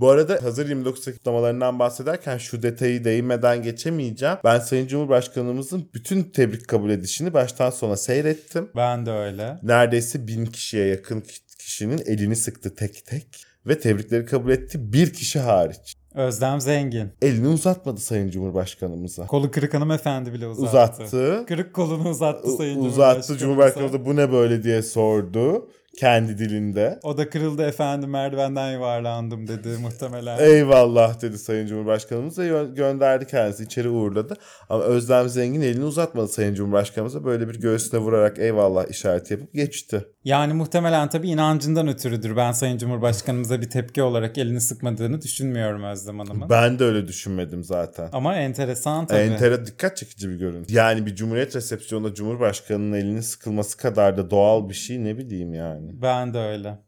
Bu 0.00 0.10
arada 0.10 0.38
hazır 0.42 0.68
29 0.68 1.02
Ekim 1.02 1.12
kutlamalarından 1.12 1.78
bahsederken 1.78 2.38
şu 2.38 2.62
detayı 2.62 3.04
değinmeden 3.04 3.62
geçemeyeceğim. 3.62 4.36
Ben 4.44 4.58
Sayın 4.58 4.86
Cumhurbaşkanımızın 4.86 5.90
bütün 5.94 6.22
tebrik 6.22 6.68
kabul 6.68 6.90
edişini 6.90 7.34
baştan 7.34 7.70
sona 7.70 7.96
seyrettim. 7.96 8.68
Ben 8.76 9.06
de 9.06 9.10
öyle. 9.10 9.58
Neredeyse 9.62 10.26
bin 10.26 10.46
kişiye 10.46 10.86
yakın 10.86 11.24
kişinin 11.58 12.02
elini 12.06 12.36
sıktı 12.36 12.74
tek 12.74 13.06
tek 13.06 13.26
ve 13.66 13.78
tebrikleri 13.78 14.24
kabul 14.26 14.50
etti 14.50 14.92
bir 14.92 15.12
kişi 15.12 15.40
hariç. 15.40 15.94
Özlem 16.14 16.60
Zengin. 16.60 17.12
Elini 17.22 17.48
uzatmadı 17.48 18.00
Sayın 18.00 18.30
Cumhurbaşkanımıza. 18.30 19.26
Kolu 19.26 19.50
kırık 19.50 19.74
hanımefendi 19.74 20.32
bile 20.32 20.46
uzattı. 20.46 21.02
Uzattı. 21.02 21.44
Kırık 21.48 21.74
kolunu 21.74 22.08
uzattı 22.08 22.50
Sayın 22.50 22.78
Uzattı. 22.84 22.88
Cumhurbaşkanımıza. 22.88 23.38
Cumhurbaşkanı 23.38 23.92
da 23.92 24.04
bu 24.06 24.16
ne 24.16 24.32
böyle 24.32 24.62
diye 24.62 24.82
sordu. 24.82 25.68
Kendi 25.98 26.38
dilinde. 26.38 26.98
O 27.02 27.18
da 27.18 27.30
kırıldı 27.30 27.62
efendim 27.62 28.10
merdivenden 28.10 28.72
yuvarlandım 28.72 29.48
dedi 29.48 29.68
muhtemelen. 29.82 30.38
Eyvallah 30.38 31.22
dedi 31.22 31.38
Sayın 31.38 31.66
Cumhurbaşkanımız 31.66 32.38
ve 32.38 32.46
gö- 32.48 32.74
gönderdi 32.74 33.26
kendisi 33.26 33.62
içeri 33.62 33.88
uğurladı. 33.88 34.34
Ama 34.68 34.82
Özlem 34.82 35.28
Zengin 35.28 35.60
elini 35.60 35.84
uzatmadı 35.84 36.28
Sayın 36.28 36.54
Cumhurbaşkanımıza 36.54 37.24
böyle 37.24 37.48
bir 37.48 37.60
göğsüne 37.60 38.00
vurarak 38.00 38.38
eyvallah 38.38 38.90
işareti 38.90 39.34
yapıp 39.34 39.54
geçti. 39.54 40.04
Yani 40.24 40.52
muhtemelen 40.52 41.08
tabii 41.08 41.28
inancından 41.28 41.88
ötürüdür. 41.88 42.36
Ben 42.36 42.52
Sayın 42.52 42.78
Cumhurbaşkanımıza 42.78 43.60
bir 43.60 43.70
tepki 43.70 44.02
olarak 44.02 44.38
elini 44.38 44.60
sıkmadığını 44.60 45.22
düşünmüyorum 45.22 45.84
Özlem 45.84 46.18
Hanım'ın. 46.18 46.50
Ben 46.50 46.78
de 46.78 46.84
öyle 46.84 47.08
düşünmedim 47.08 47.64
zaten. 47.64 48.08
Ama 48.12 48.36
enteresan 48.36 49.06
tabii. 49.06 49.18
Entere 49.20 49.66
dikkat 49.66 49.96
çekici 49.96 50.28
bir 50.28 50.34
görüntü. 50.34 50.74
Yani 50.74 51.06
bir 51.06 51.14
cumhuriyet 51.16 51.56
resepsiyonunda 51.56 52.14
Cumhurbaşkanının 52.14 52.96
elinin 52.96 53.20
sıkılması 53.20 53.76
kadar 53.76 54.16
da 54.16 54.30
doğal 54.30 54.68
bir 54.68 54.74
şey 54.74 55.04
ne 55.04 55.18
bileyim 55.18 55.54
yani. 55.54 55.81
Ben 56.02 56.34
de 56.34 56.38
öyle. 56.38 56.78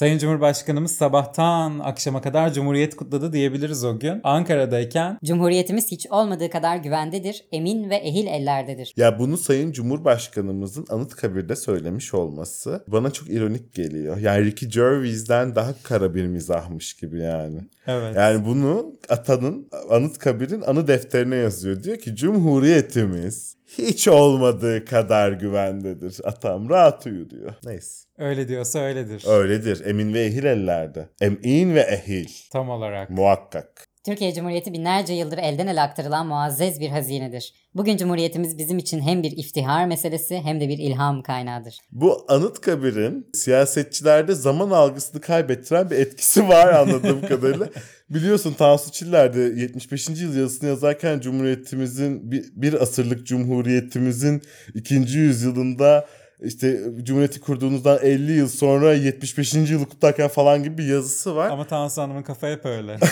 Sayın 0.00 0.18
Cumhurbaşkanımız 0.18 0.92
sabahtan 0.92 1.78
akşama 1.78 2.22
kadar 2.22 2.52
Cumhuriyet 2.52 2.96
kutladı 2.96 3.32
diyebiliriz 3.32 3.84
o 3.84 3.98
gün. 3.98 4.20
Ankara'dayken 4.24 5.18
Cumhuriyetimiz 5.24 5.90
hiç 5.90 6.06
olmadığı 6.10 6.50
kadar 6.50 6.76
güvendedir, 6.76 7.44
emin 7.52 7.90
ve 7.90 7.96
ehil 7.96 8.26
ellerdedir. 8.26 8.94
Ya 8.96 9.18
bunu 9.18 9.36
Sayın 9.36 9.72
Cumhurbaşkanımızın 9.72 10.86
Anıtkabir'de 10.90 11.56
söylemiş 11.56 12.14
olması 12.14 12.84
bana 12.86 13.10
çok 13.10 13.30
ironik 13.30 13.74
geliyor. 13.74 14.16
Yani 14.16 14.44
Ricky 14.44 14.70
Gervais'den 14.70 15.54
daha 15.54 15.74
kara 15.82 16.14
bir 16.14 16.26
mizahmış 16.26 16.94
gibi 16.94 17.20
yani. 17.20 17.60
evet. 17.86 18.16
Yani 18.16 18.46
bunu 18.46 18.92
atanın 19.08 19.68
Anıtkabir'in 19.90 20.60
anı 20.60 20.86
defterine 20.86 21.36
yazıyor. 21.36 21.82
Diyor 21.82 21.98
ki 21.98 22.16
Cumhuriyetimiz 22.16 23.59
hiç 23.78 24.08
olmadığı 24.08 24.84
kadar 24.84 25.32
güvendedir. 25.32 26.16
Atam 26.24 26.70
rahat 26.70 27.06
uyu 27.06 27.30
diyor. 27.30 27.54
Neyse. 27.64 28.04
Öyle 28.18 28.48
diyorsa 28.48 28.78
öyledir. 28.78 29.24
Öyledir. 29.28 29.86
Emin 29.86 30.14
ve 30.14 30.20
ehil 30.20 30.44
ellerde. 30.44 31.08
Emin 31.20 31.74
ve 31.74 31.80
ehil. 31.80 32.28
Tam 32.52 32.70
olarak. 32.70 33.10
Muhakkak. 33.10 33.89
Türkiye 34.04 34.34
Cumhuriyeti 34.34 34.72
binlerce 34.72 35.12
yıldır 35.12 35.38
elden 35.38 35.66
ele 35.66 35.80
aktarılan 35.80 36.26
muazzez 36.26 36.80
bir 36.80 36.88
hazinedir. 36.88 37.54
Bugün 37.74 37.96
Cumhuriyetimiz 37.96 38.58
bizim 38.58 38.78
için 38.78 39.00
hem 39.00 39.22
bir 39.22 39.30
iftihar 39.36 39.86
meselesi 39.86 40.40
hem 40.44 40.60
de 40.60 40.68
bir 40.68 40.78
ilham 40.78 41.22
kaynağıdır. 41.22 41.78
Bu 41.92 42.24
Anıtkabir'in 42.28 43.26
siyasetçilerde 43.34 44.34
zaman 44.34 44.70
algısını 44.70 45.20
kaybettiren 45.20 45.90
bir 45.90 45.96
etkisi 45.96 46.48
var 46.48 46.72
anladığım 46.72 47.26
kadarıyla. 47.28 47.68
Biliyorsun 48.10 48.52
Tansu 48.52 48.92
Çiller 48.92 49.34
de 49.34 49.40
75. 49.40 50.08
yıl 50.08 50.36
yazısını 50.36 50.68
yazarken 50.68 51.20
Cumhuriyetimizin 51.20 52.30
bir, 52.30 52.44
bir 52.54 52.82
asırlık 52.82 53.26
Cumhuriyetimizin 53.26 54.42
ikinci 54.74 55.18
yüzyılında 55.18 56.06
işte 56.42 56.80
Cumhuriyeti 57.02 57.40
kurduğunuzdan 57.40 57.98
50 58.02 58.32
yıl 58.32 58.48
sonra 58.48 58.94
75. 58.94 59.54
yılı 59.54 59.88
kutlarken 59.88 60.28
falan 60.28 60.62
gibi 60.62 60.78
bir 60.78 60.86
yazısı 60.86 61.36
var. 61.36 61.50
Ama 61.50 61.66
Tansu 61.66 62.02
Hanım'ın 62.02 62.22
kafa 62.22 62.48
hep 62.48 62.66
öyle. 62.66 62.98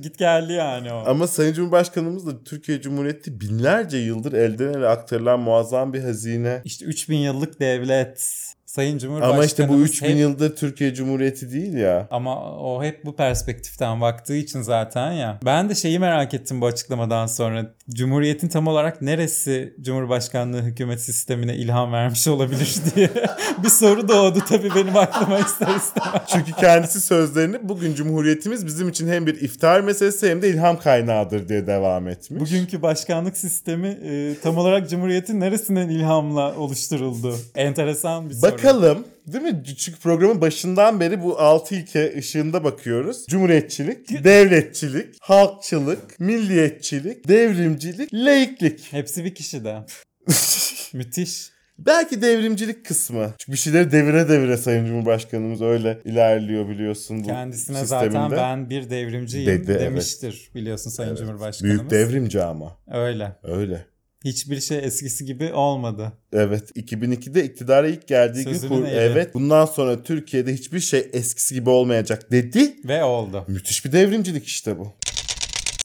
Git 0.00 0.18
geldi 0.18 0.52
yani 0.52 0.92
o. 0.92 1.02
Ama 1.06 1.26
Sayın 1.26 1.52
Cumhurbaşkanımız 1.52 2.26
da 2.26 2.44
Türkiye 2.44 2.80
Cumhuriyeti 2.80 3.40
binlerce 3.40 3.98
yıldır 3.98 4.32
elden 4.32 4.72
ele 4.72 4.88
aktarılan 4.88 5.40
muazzam 5.40 5.92
bir 5.92 6.00
hazine. 6.00 6.60
İşte 6.64 6.84
3000 6.84 7.16
yıllık 7.16 7.60
devlet. 7.60 8.55
Sayın 8.76 8.98
Cumhurbaşkanımız 8.98 9.34
Ama 9.34 9.44
işte 9.44 9.68
bu 9.68 9.80
3000 9.80 10.08
hep- 10.08 10.16
yıldır 10.16 10.56
Türkiye 10.56 10.94
Cumhuriyeti 10.94 11.52
değil 11.52 11.74
ya. 11.74 12.08
Ama 12.10 12.56
o 12.58 12.82
hep 12.84 13.04
bu 13.04 13.16
perspektiften 13.16 14.00
baktığı 14.00 14.36
için 14.36 14.62
zaten 14.62 15.12
ya. 15.12 15.38
Ben 15.44 15.68
de 15.68 15.74
şeyi 15.74 15.98
merak 15.98 16.34
ettim 16.34 16.60
bu 16.60 16.66
açıklamadan 16.66 17.26
sonra. 17.26 17.74
Cumhuriyetin 17.90 18.48
tam 18.48 18.66
olarak 18.66 19.02
neresi 19.02 19.74
Cumhurbaşkanlığı 19.80 20.62
hükümet 20.62 21.00
sistemine 21.00 21.56
ilham 21.56 21.92
vermiş 21.92 22.28
olabilir 22.28 22.76
diye 22.94 23.10
bir 23.62 23.68
soru 23.68 24.08
doğdu 24.08 24.38
tabii 24.48 24.74
benim 24.74 24.96
aklıma 24.96 25.38
ister 25.38 25.76
istemez. 25.76 26.22
Çünkü 26.26 26.52
kendisi 26.52 27.00
sözlerini 27.00 27.68
bugün 27.68 27.94
Cumhuriyetimiz 27.94 28.66
bizim 28.66 28.88
için 28.88 29.08
hem 29.08 29.26
bir 29.26 29.40
iftar 29.40 29.80
meselesi 29.80 30.30
hem 30.30 30.42
de 30.42 30.48
ilham 30.48 30.78
kaynağıdır 30.78 31.48
diye 31.48 31.66
devam 31.66 32.08
etmiş. 32.08 32.40
Bugünkü 32.40 32.82
başkanlık 32.82 33.36
sistemi 33.36 33.88
e, 33.88 34.34
tam 34.42 34.56
olarak 34.56 34.90
Cumhuriyet'in 34.90 35.40
neresinden 35.40 35.88
ilhamla 35.88 36.56
oluşturuldu? 36.56 37.36
Enteresan 37.54 38.30
bir 38.30 38.34
soru. 38.34 38.65
Bakalım 38.66 39.04
değil 39.26 39.44
mi? 39.44 39.62
Çünkü 39.78 39.98
programın 39.98 40.40
başından 40.40 41.00
beri 41.00 41.22
bu 41.22 41.38
altı 41.38 41.74
ilke 41.74 42.18
ışığında 42.18 42.64
bakıyoruz. 42.64 43.26
Cumhuriyetçilik, 43.28 44.24
devletçilik, 44.24 45.14
halkçılık, 45.20 46.20
milliyetçilik, 46.20 47.28
devrimcilik, 47.28 48.14
laiklik. 48.14 48.92
Hepsi 48.92 49.24
bir 49.24 49.34
kişide. 49.34 49.78
Müthiş. 50.92 51.50
Belki 51.78 52.22
devrimcilik 52.22 52.86
kısmı. 52.86 53.34
Çünkü 53.38 53.52
bir 53.52 53.56
şeyleri 53.56 53.92
devire 53.92 54.28
devire 54.28 54.56
Sayın 54.56 54.86
Cumhurbaşkanımız 54.86 55.62
öyle 55.62 55.98
ilerliyor 56.04 56.68
biliyorsun 56.68 57.24
bu 57.24 57.26
Kendisine 57.26 57.78
sisteminde. 57.78 58.10
zaten 58.10 58.30
ben 58.30 58.70
bir 58.70 58.90
devrimciyim 58.90 59.46
Dedi, 59.46 59.70
evet. 59.70 59.80
demiştir 59.80 60.50
biliyorsun 60.54 60.90
Sayın 60.90 61.16
Cumhurbaşkanımız. 61.16 61.80
Büyük 61.80 61.90
devrimci 61.90 62.42
ama. 62.42 62.76
Öyle. 62.92 63.32
Öyle. 63.42 63.86
Hiçbir 64.26 64.60
şey 64.60 64.78
eskisi 64.78 65.24
gibi 65.24 65.52
olmadı. 65.52 66.12
Evet 66.32 66.76
2002'de 66.76 67.44
iktidara 67.44 67.88
ilk 67.88 68.08
geldiği 68.08 68.44
Sözünün 68.44 68.76
gün 68.76 68.84
kur- 68.84 68.90
evet 68.92 69.34
bundan 69.34 69.66
sonra 69.66 70.02
Türkiye'de 70.02 70.54
hiçbir 70.54 70.80
şey 70.80 71.10
eskisi 71.12 71.54
gibi 71.54 71.70
olmayacak 71.70 72.30
dedi. 72.32 72.76
Ve 72.84 73.04
oldu. 73.04 73.44
Müthiş 73.48 73.84
bir 73.84 73.92
devrimcilik 73.92 74.46
işte 74.46 74.78
bu. 74.78 74.92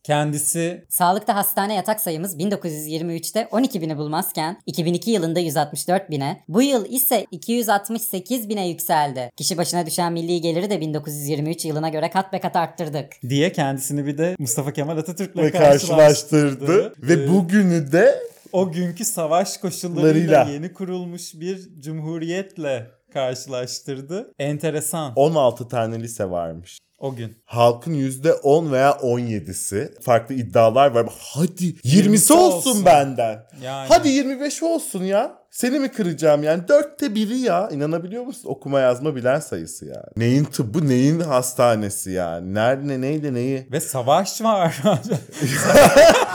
Kendisi 0.04 0.86
Sağlıkta 0.90 1.36
hastane 1.36 1.76
yatak 1.76 2.02
sayımız 2.02 2.38
1923'te 2.38 3.48
12 3.52 3.82
bini 3.82 3.98
bulmazken 3.98 4.58
2002 4.66 5.12
yılında 5.12 5.40
164 5.40 6.10
bine, 6.10 6.44
bu 6.48 6.62
yıl 6.62 6.86
ise 6.86 7.26
268 7.32 8.50
bine 8.50 8.68
yükseldi. 8.68 9.32
Kişi 9.38 9.58
başına 9.58 9.86
düşen 9.86 10.14
milli 10.14 10.42
geliri 10.42 10.70
de 10.70 10.82
1923 10.82 11.66
yılına 11.66 11.90
göre 11.90 12.10
kat 12.10 12.34
be 12.34 12.40
kat 12.40 12.56
arttırdık. 12.56 13.14
diye 13.30 13.52
kendisini 13.52 14.06
bir 14.06 14.18
de 14.18 14.36
Mustafa 14.40 14.74
Kemal 14.74 14.98
Atatürk'le 14.98 15.36
karşılaştırdı. 15.52 15.58
karşılaştırdı. 15.58 16.94
Ve 17.02 17.14
Ee, 17.14 17.28
bugünü 17.30 17.92
de 17.92 18.20
o 18.52 18.72
günkü 18.72 19.06
savaş 19.06 19.58
koşullarıyla 19.58 20.40
Larıyla. 20.40 20.54
yeni 20.54 20.74
kurulmuş 20.74 21.34
bir 21.34 21.70
cumhuriyetle 21.80 22.88
karşılaştırdı. 23.14 24.34
Enteresan 24.40 25.14
16 25.16 25.68
tane 25.68 26.00
lise 26.00 26.30
varmış. 26.30 26.80
O 27.02 27.16
gün. 27.16 27.38
Halkın 27.46 27.94
%10 27.94 28.72
veya 28.72 28.90
17'si 28.92 30.02
farklı 30.02 30.36
iddialar 30.36 30.92
var. 30.92 31.08
Hadi 31.20 31.64
20'si 31.64 32.10
20'si 32.10 32.34
olsun, 32.34 32.70
olsun. 32.70 32.86
benden. 32.86 33.44
Yani. 33.62 33.88
Hadi 33.90 34.10
25 34.10 34.64
olsun 34.64 35.04
ya. 35.04 35.42
Seni 35.52 35.80
mi 35.80 35.92
kıracağım 35.92 36.44
yani? 36.44 36.68
Dörtte 36.68 37.16
biri 37.16 37.38
ya. 37.38 37.70
İnanabiliyor 37.70 38.24
musun? 38.24 38.50
Okuma 38.50 38.80
yazma 38.80 39.16
bilen 39.16 39.40
sayısı 39.40 39.86
yani. 39.86 40.06
Neyin 40.18 40.44
tıbbı 40.44 40.88
neyin 40.88 41.20
hastanesi 41.20 42.12
yani. 42.12 42.54
Nerede 42.54 43.02
neyle 43.02 43.34
neyi. 43.34 43.68
Ve 43.72 43.80
savaş 43.80 44.42
var. 44.42 44.82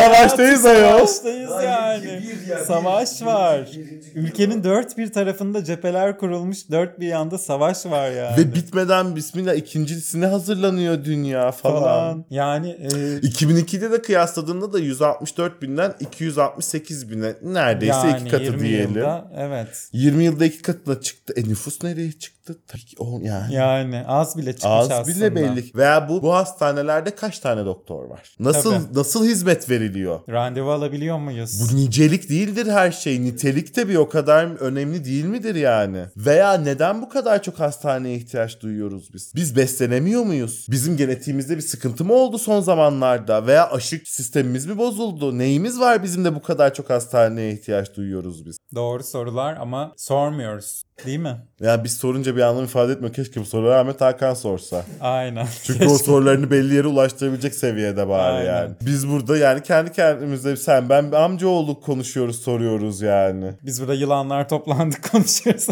Savaştayız 0.00 0.66
ayol. 0.66 1.06
Savaştayız 1.06 1.50
yani. 1.64 2.20
Savaş 2.66 3.22
var. 3.22 3.70
Ülkenin 4.14 4.64
dört 4.64 4.98
bir 4.98 5.12
tarafında 5.12 5.64
cepheler 5.64 6.18
kurulmuş. 6.18 6.70
Dört 6.70 7.00
bir 7.00 7.06
yanda 7.06 7.38
savaş 7.38 7.86
var 7.86 8.10
yani. 8.10 8.36
Ve 8.36 8.54
bitmeden 8.54 9.16
bismillah 9.16 9.54
ikincisine 9.54 10.26
hazırlanıyor 10.26 11.04
dünya 11.04 11.52
falan. 11.52 11.82
falan. 11.82 12.24
Yani 12.30 12.68
e, 12.70 12.86
2002'de 13.26 13.90
de 13.92 14.02
kıyasladığında 14.02 14.72
da 14.72 14.78
164 14.78 15.62
binden 15.62 15.94
268 16.00 17.10
bine 17.10 17.34
neredeyse 17.42 18.08
yani 18.08 18.20
iki 18.20 18.30
katı 18.30 18.44
20 18.44 18.60
diyelim. 18.60 18.94
Yılda, 18.96 19.30
evet. 19.38 19.88
20 19.92 20.24
yılda 20.24 20.44
iki 20.44 20.62
katına 20.62 21.00
çıktı. 21.00 21.34
E 21.36 21.44
nüfus 21.44 21.82
nereye 21.82 22.12
çıktı? 22.12 22.39
Tabii 22.46 22.84
ki 22.84 22.96
o 22.98 23.20
yani. 23.22 23.54
Yani 23.54 24.04
az 24.06 24.36
bile 24.38 24.52
çıkmış 24.52 24.70
Az 24.72 24.90
aslında. 24.90 25.16
bile 25.16 25.34
belli. 25.34 25.64
Veya 25.74 26.08
bu 26.08 26.22
bu 26.22 26.34
hastanelerde 26.34 27.14
kaç 27.14 27.38
tane 27.38 27.64
doktor 27.64 28.04
var? 28.04 28.36
Nasıl 28.40 28.70
Tabii. 28.74 28.98
nasıl 28.98 29.24
hizmet 29.24 29.70
veriliyor? 29.70 30.20
Randevu 30.28 30.70
alabiliyor 30.72 31.18
muyuz? 31.18 31.60
Bu 31.72 31.76
nicelik 31.76 32.28
değildir 32.30 32.66
her 32.66 32.90
şey. 32.92 33.22
Nitelik 33.24 33.76
de 33.76 33.88
bir 33.88 33.96
o 33.96 34.08
kadar 34.08 34.44
önemli 34.46 35.04
değil 35.04 35.24
midir 35.24 35.54
yani? 35.54 36.04
Veya 36.16 36.52
neden 36.52 37.02
bu 37.02 37.08
kadar 37.08 37.42
çok 37.42 37.60
hastaneye 37.60 38.16
ihtiyaç 38.16 38.60
duyuyoruz 38.60 39.14
biz? 39.14 39.32
Biz 39.34 39.56
beslenemiyor 39.56 40.22
muyuz? 40.22 40.66
Bizim 40.70 40.96
genetiğimizde 40.96 41.56
bir 41.56 41.62
sıkıntı 41.62 42.04
mı 42.04 42.12
oldu 42.14 42.38
son 42.38 42.60
zamanlarda? 42.60 43.46
Veya 43.46 43.70
aşık 43.70 44.08
sistemimiz 44.08 44.66
mi 44.66 44.78
bozuldu? 44.78 45.38
Neyimiz 45.38 45.80
var 45.80 46.02
bizim 46.02 46.24
de 46.24 46.34
bu 46.34 46.42
kadar 46.42 46.74
çok 46.74 46.90
hastaneye 46.90 47.52
ihtiyaç 47.52 47.96
duyuyoruz 47.96 48.46
biz? 48.46 48.56
Doğru 48.74 49.02
sorular 49.04 49.56
ama 49.56 49.92
sormuyoruz. 49.96 50.82
Değil 51.06 51.18
mi? 51.18 51.36
Yani 51.60 51.84
biz 51.84 51.92
sorunca 51.96 52.29
bir 52.36 52.40
anlam 52.40 52.64
ifade 52.64 52.92
etmiyor. 52.92 53.14
Keşke 53.14 53.40
bu 53.40 53.44
soruları 53.44 53.78
Ahmet 53.78 54.00
Hakan 54.00 54.34
sorsa. 54.34 54.84
Aynen. 55.00 55.46
Çünkü 55.62 55.86
o 55.86 55.98
sorularını 55.98 56.50
belli 56.50 56.74
yere 56.74 56.86
ulaştırabilecek 56.86 57.54
seviyede 57.54 58.08
bari 58.08 58.22
Aynen. 58.22 58.46
yani. 58.46 58.74
Biz 58.80 59.08
burada 59.08 59.36
yani 59.36 59.62
kendi 59.62 59.92
kendimize 59.92 60.56
sen 60.56 60.88
ben 60.88 61.12
bir 61.12 61.16
amcaoğlu 61.16 61.80
konuşuyoruz 61.80 62.42
soruyoruz 62.42 63.00
yani. 63.00 63.52
Biz 63.62 63.80
burada 63.80 63.94
yılanlar 63.94 64.48
toplandık 64.48 65.10
konuşuyoruz. 65.12 65.66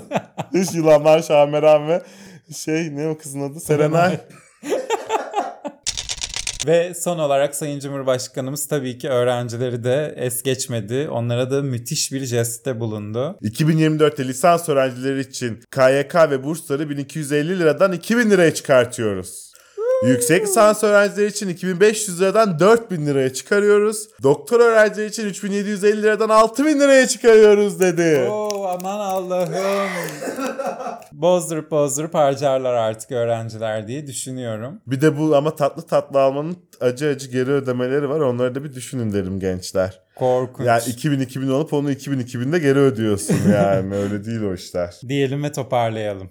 Hiç 0.55 0.75
yılanlar 0.75 1.23
Şameran 1.23 1.89
ve 1.89 2.03
şey 2.57 2.97
ne 2.97 3.09
o 3.09 3.19
kızın 3.19 3.41
adı 3.51 3.61
Serenay. 3.61 4.19
Ve 6.67 6.95
son 6.95 7.19
olarak 7.19 7.55
Sayın 7.55 7.81
Cumhurbaşkanımız 7.81 8.67
tabii 8.69 8.99
ki 8.99 9.09
öğrencileri 9.09 9.85
de 9.85 10.15
es 10.17 10.43
geçmedi. 10.43 11.09
Onlara 11.11 11.51
da 11.51 11.63
müthiş 11.63 12.13
bir 12.13 12.25
jestte 12.25 12.81
bulundu. 12.81 13.39
2024'te 13.43 14.29
lisans 14.29 14.69
öğrencileri 14.69 15.21
için 15.21 15.61
KYK 15.71 16.15
ve 16.15 16.45
bursları 16.45 16.91
1250 16.91 17.59
liradan 17.59 17.93
2000 17.93 18.31
liraya 18.31 18.55
çıkartıyoruz. 18.55 19.49
Yüksek 20.07 20.43
lisans 20.43 20.85
öğrencileri 20.85 21.31
için 21.31 21.49
2500 21.49 22.21
liradan 22.21 22.59
4000 22.59 23.07
liraya 23.07 23.33
çıkarıyoruz. 23.33 24.09
Doktor 24.23 24.61
öğrencileri 24.61 25.09
için 25.09 25.27
3750 25.27 26.03
liradan 26.03 26.29
6000 26.29 26.81
liraya 26.81 27.09
çıkarıyoruz 27.09 27.81
dedi. 27.81 28.29
Oo 28.31 28.48
aman 28.69 29.01
Allah'ım. 29.01 29.89
bozdurup 31.13 31.71
bozdurup 31.71 32.15
harcarlar 32.15 32.75
artık 32.75 33.13
öğrenciler 33.13 33.89
diye 33.89 34.07
düşünüyorum. 34.07 34.81
Bir 34.87 35.01
de 35.01 35.19
bu 35.19 35.37
ama 35.37 35.57
tatlı 35.57 35.83
tatlı 35.83 36.21
almanın 36.21 36.57
acı 36.81 37.09
acı 37.09 37.31
geri 37.31 37.51
ödemeleri 37.51 38.09
var. 38.09 38.21
Onları 38.21 38.55
da 38.55 38.65
bir 38.65 38.75
düşünün 38.75 39.13
derim 39.13 39.41
gençler. 39.41 40.01
Korkunç. 40.17 40.67
Yani 40.67 40.83
2000-2000 40.83 41.53
olup 41.53 41.73
onu 41.73 41.93
2000-2000'de 41.93 42.59
geri 42.59 42.79
ödüyorsun 42.79 43.37
yani. 43.53 43.95
Öyle 43.97 44.25
değil 44.25 44.41
o 44.43 44.55
işler. 44.55 44.95
Diyelim 45.09 45.45
ve 45.45 45.53
toparlayalım. 45.53 46.31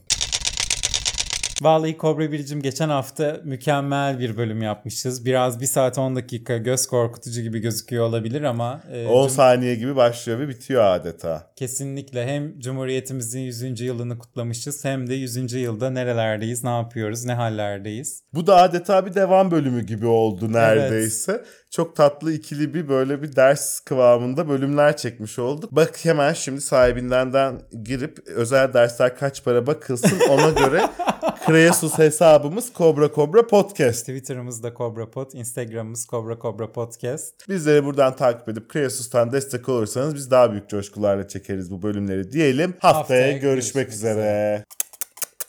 Vallahi 1.61 1.97
Kobra 1.97 2.31
Biricim 2.31 2.61
geçen 2.61 2.89
hafta 2.89 3.41
mükemmel 3.43 4.19
bir 4.19 4.37
bölüm 4.37 4.61
yapmışız. 4.61 5.25
Biraz 5.25 5.61
1 5.61 5.65
saat 5.65 5.97
10 5.97 6.15
dakika 6.15 6.57
göz 6.57 6.87
korkutucu 6.87 7.41
gibi 7.41 7.59
gözüküyor 7.59 8.05
olabilir 8.05 8.41
ama 8.41 8.81
e, 8.93 9.07
10 9.07 9.27
cum- 9.27 9.29
saniye 9.29 9.75
gibi 9.75 9.95
başlıyor 9.95 10.39
ve 10.39 10.47
bitiyor 10.49 10.83
adeta. 10.83 11.51
kesinlikle 11.55 12.27
hem 12.27 12.59
Cumhuriyetimizin 12.59 13.39
100. 13.39 13.81
yılını 13.81 14.19
kutlamışız 14.19 14.85
hem 14.85 15.09
de 15.09 15.15
100. 15.15 15.53
yılda 15.53 15.89
nerelerdeyiz, 15.89 16.63
ne 16.63 16.69
yapıyoruz, 16.69 17.25
ne 17.25 17.33
hallerdeyiz. 17.33 18.23
Bu 18.33 18.47
da 18.47 18.55
adeta 18.55 19.05
bir 19.05 19.13
devam 19.13 19.51
bölümü 19.51 19.83
gibi 19.85 20.05
oldu 20.05 20.53
neredeyse. 20.53 21.43
Çok 21.71 21.95
tatlı 21.95 22.33
ikili 22.33 22.73
bir 22.73 22.89
böyle 22.89 23.21
bir 23.21 23.35
ders 23.35 23.79
kıvamında 23.79 24.49
bölümler 24.49 24.97
çekmiş 24.97 25.39
olduk. 25.39 25.71
Bak 25.71 26.05
hemen 26.05 26.33
şimdi 26.33 26.61
sahibinden 26.61 27.61
girip 27.83 28.19
özel 28.27 28.73
dersler 28.73 29.17
kaç 29.17 29.43
para 29.43 29.67
bakılsın 29.67 30.19
ona 30.29 30.49
göre 30.49 30.89
Kreasus 31.45 31.97
hesabımız 31.97 32.73
Kobra 32.73 33.11
Kobra 33.11 33.47
Podcast. 33.47 33.99
Twitter'ımız 33.99 34.63
da 34.63 34.73
Kobra 34.73 35.11
Pod, 35.11 35.31
Instagram'ımız 35.33 36.05
Kobra 36.05 36.39
Kobra 36.39 36.71
Podcast. 36.71 37.49
Bizleri 37.49 37.85
buradan 37.85 38.15
takip 38.15 38.49
edip 38.49 38.69
Kreasus'tan 38.69 39.31
destek 39.31 39.69
olursanız 39.69 40.15
biz 40.15 40.31
daha 40.31 40.51
büyük 40.51 40.69
coşkularla 40.69 41.27
çekeriz 41.27 41.71
bu 41.71 41.81
bölümleri 41.81 42.31
diyelim. 42.31 42.73
Haftaya, 42.79 42.93
Haftaya 42.93 43.31
görüşmek, 43.31 43.41
görüşmek 43.41 43.89
üzere. 43.89 44.63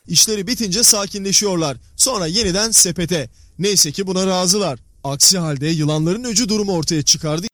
İşleri 0.06 0.46
bitince 0.46 0.82
sakinleşiyorlar. 0.82 1.76
Sonra 1.96 2.26
yeniden 2.26 2.70
sepete. 2.70 3.28
Neyse 3.58 3.92
ki 3.92 4.06
buna 4.06 4.26
razılar. 4.26 4.87
Aksi 5.04 5.38
halde 5.38 5.66
yılanların 5.66 6.24
öcü 6.24 6.48
durumu 6.48 6.72
ortaya 6.72 7.02
çıkardı 7.02 7.46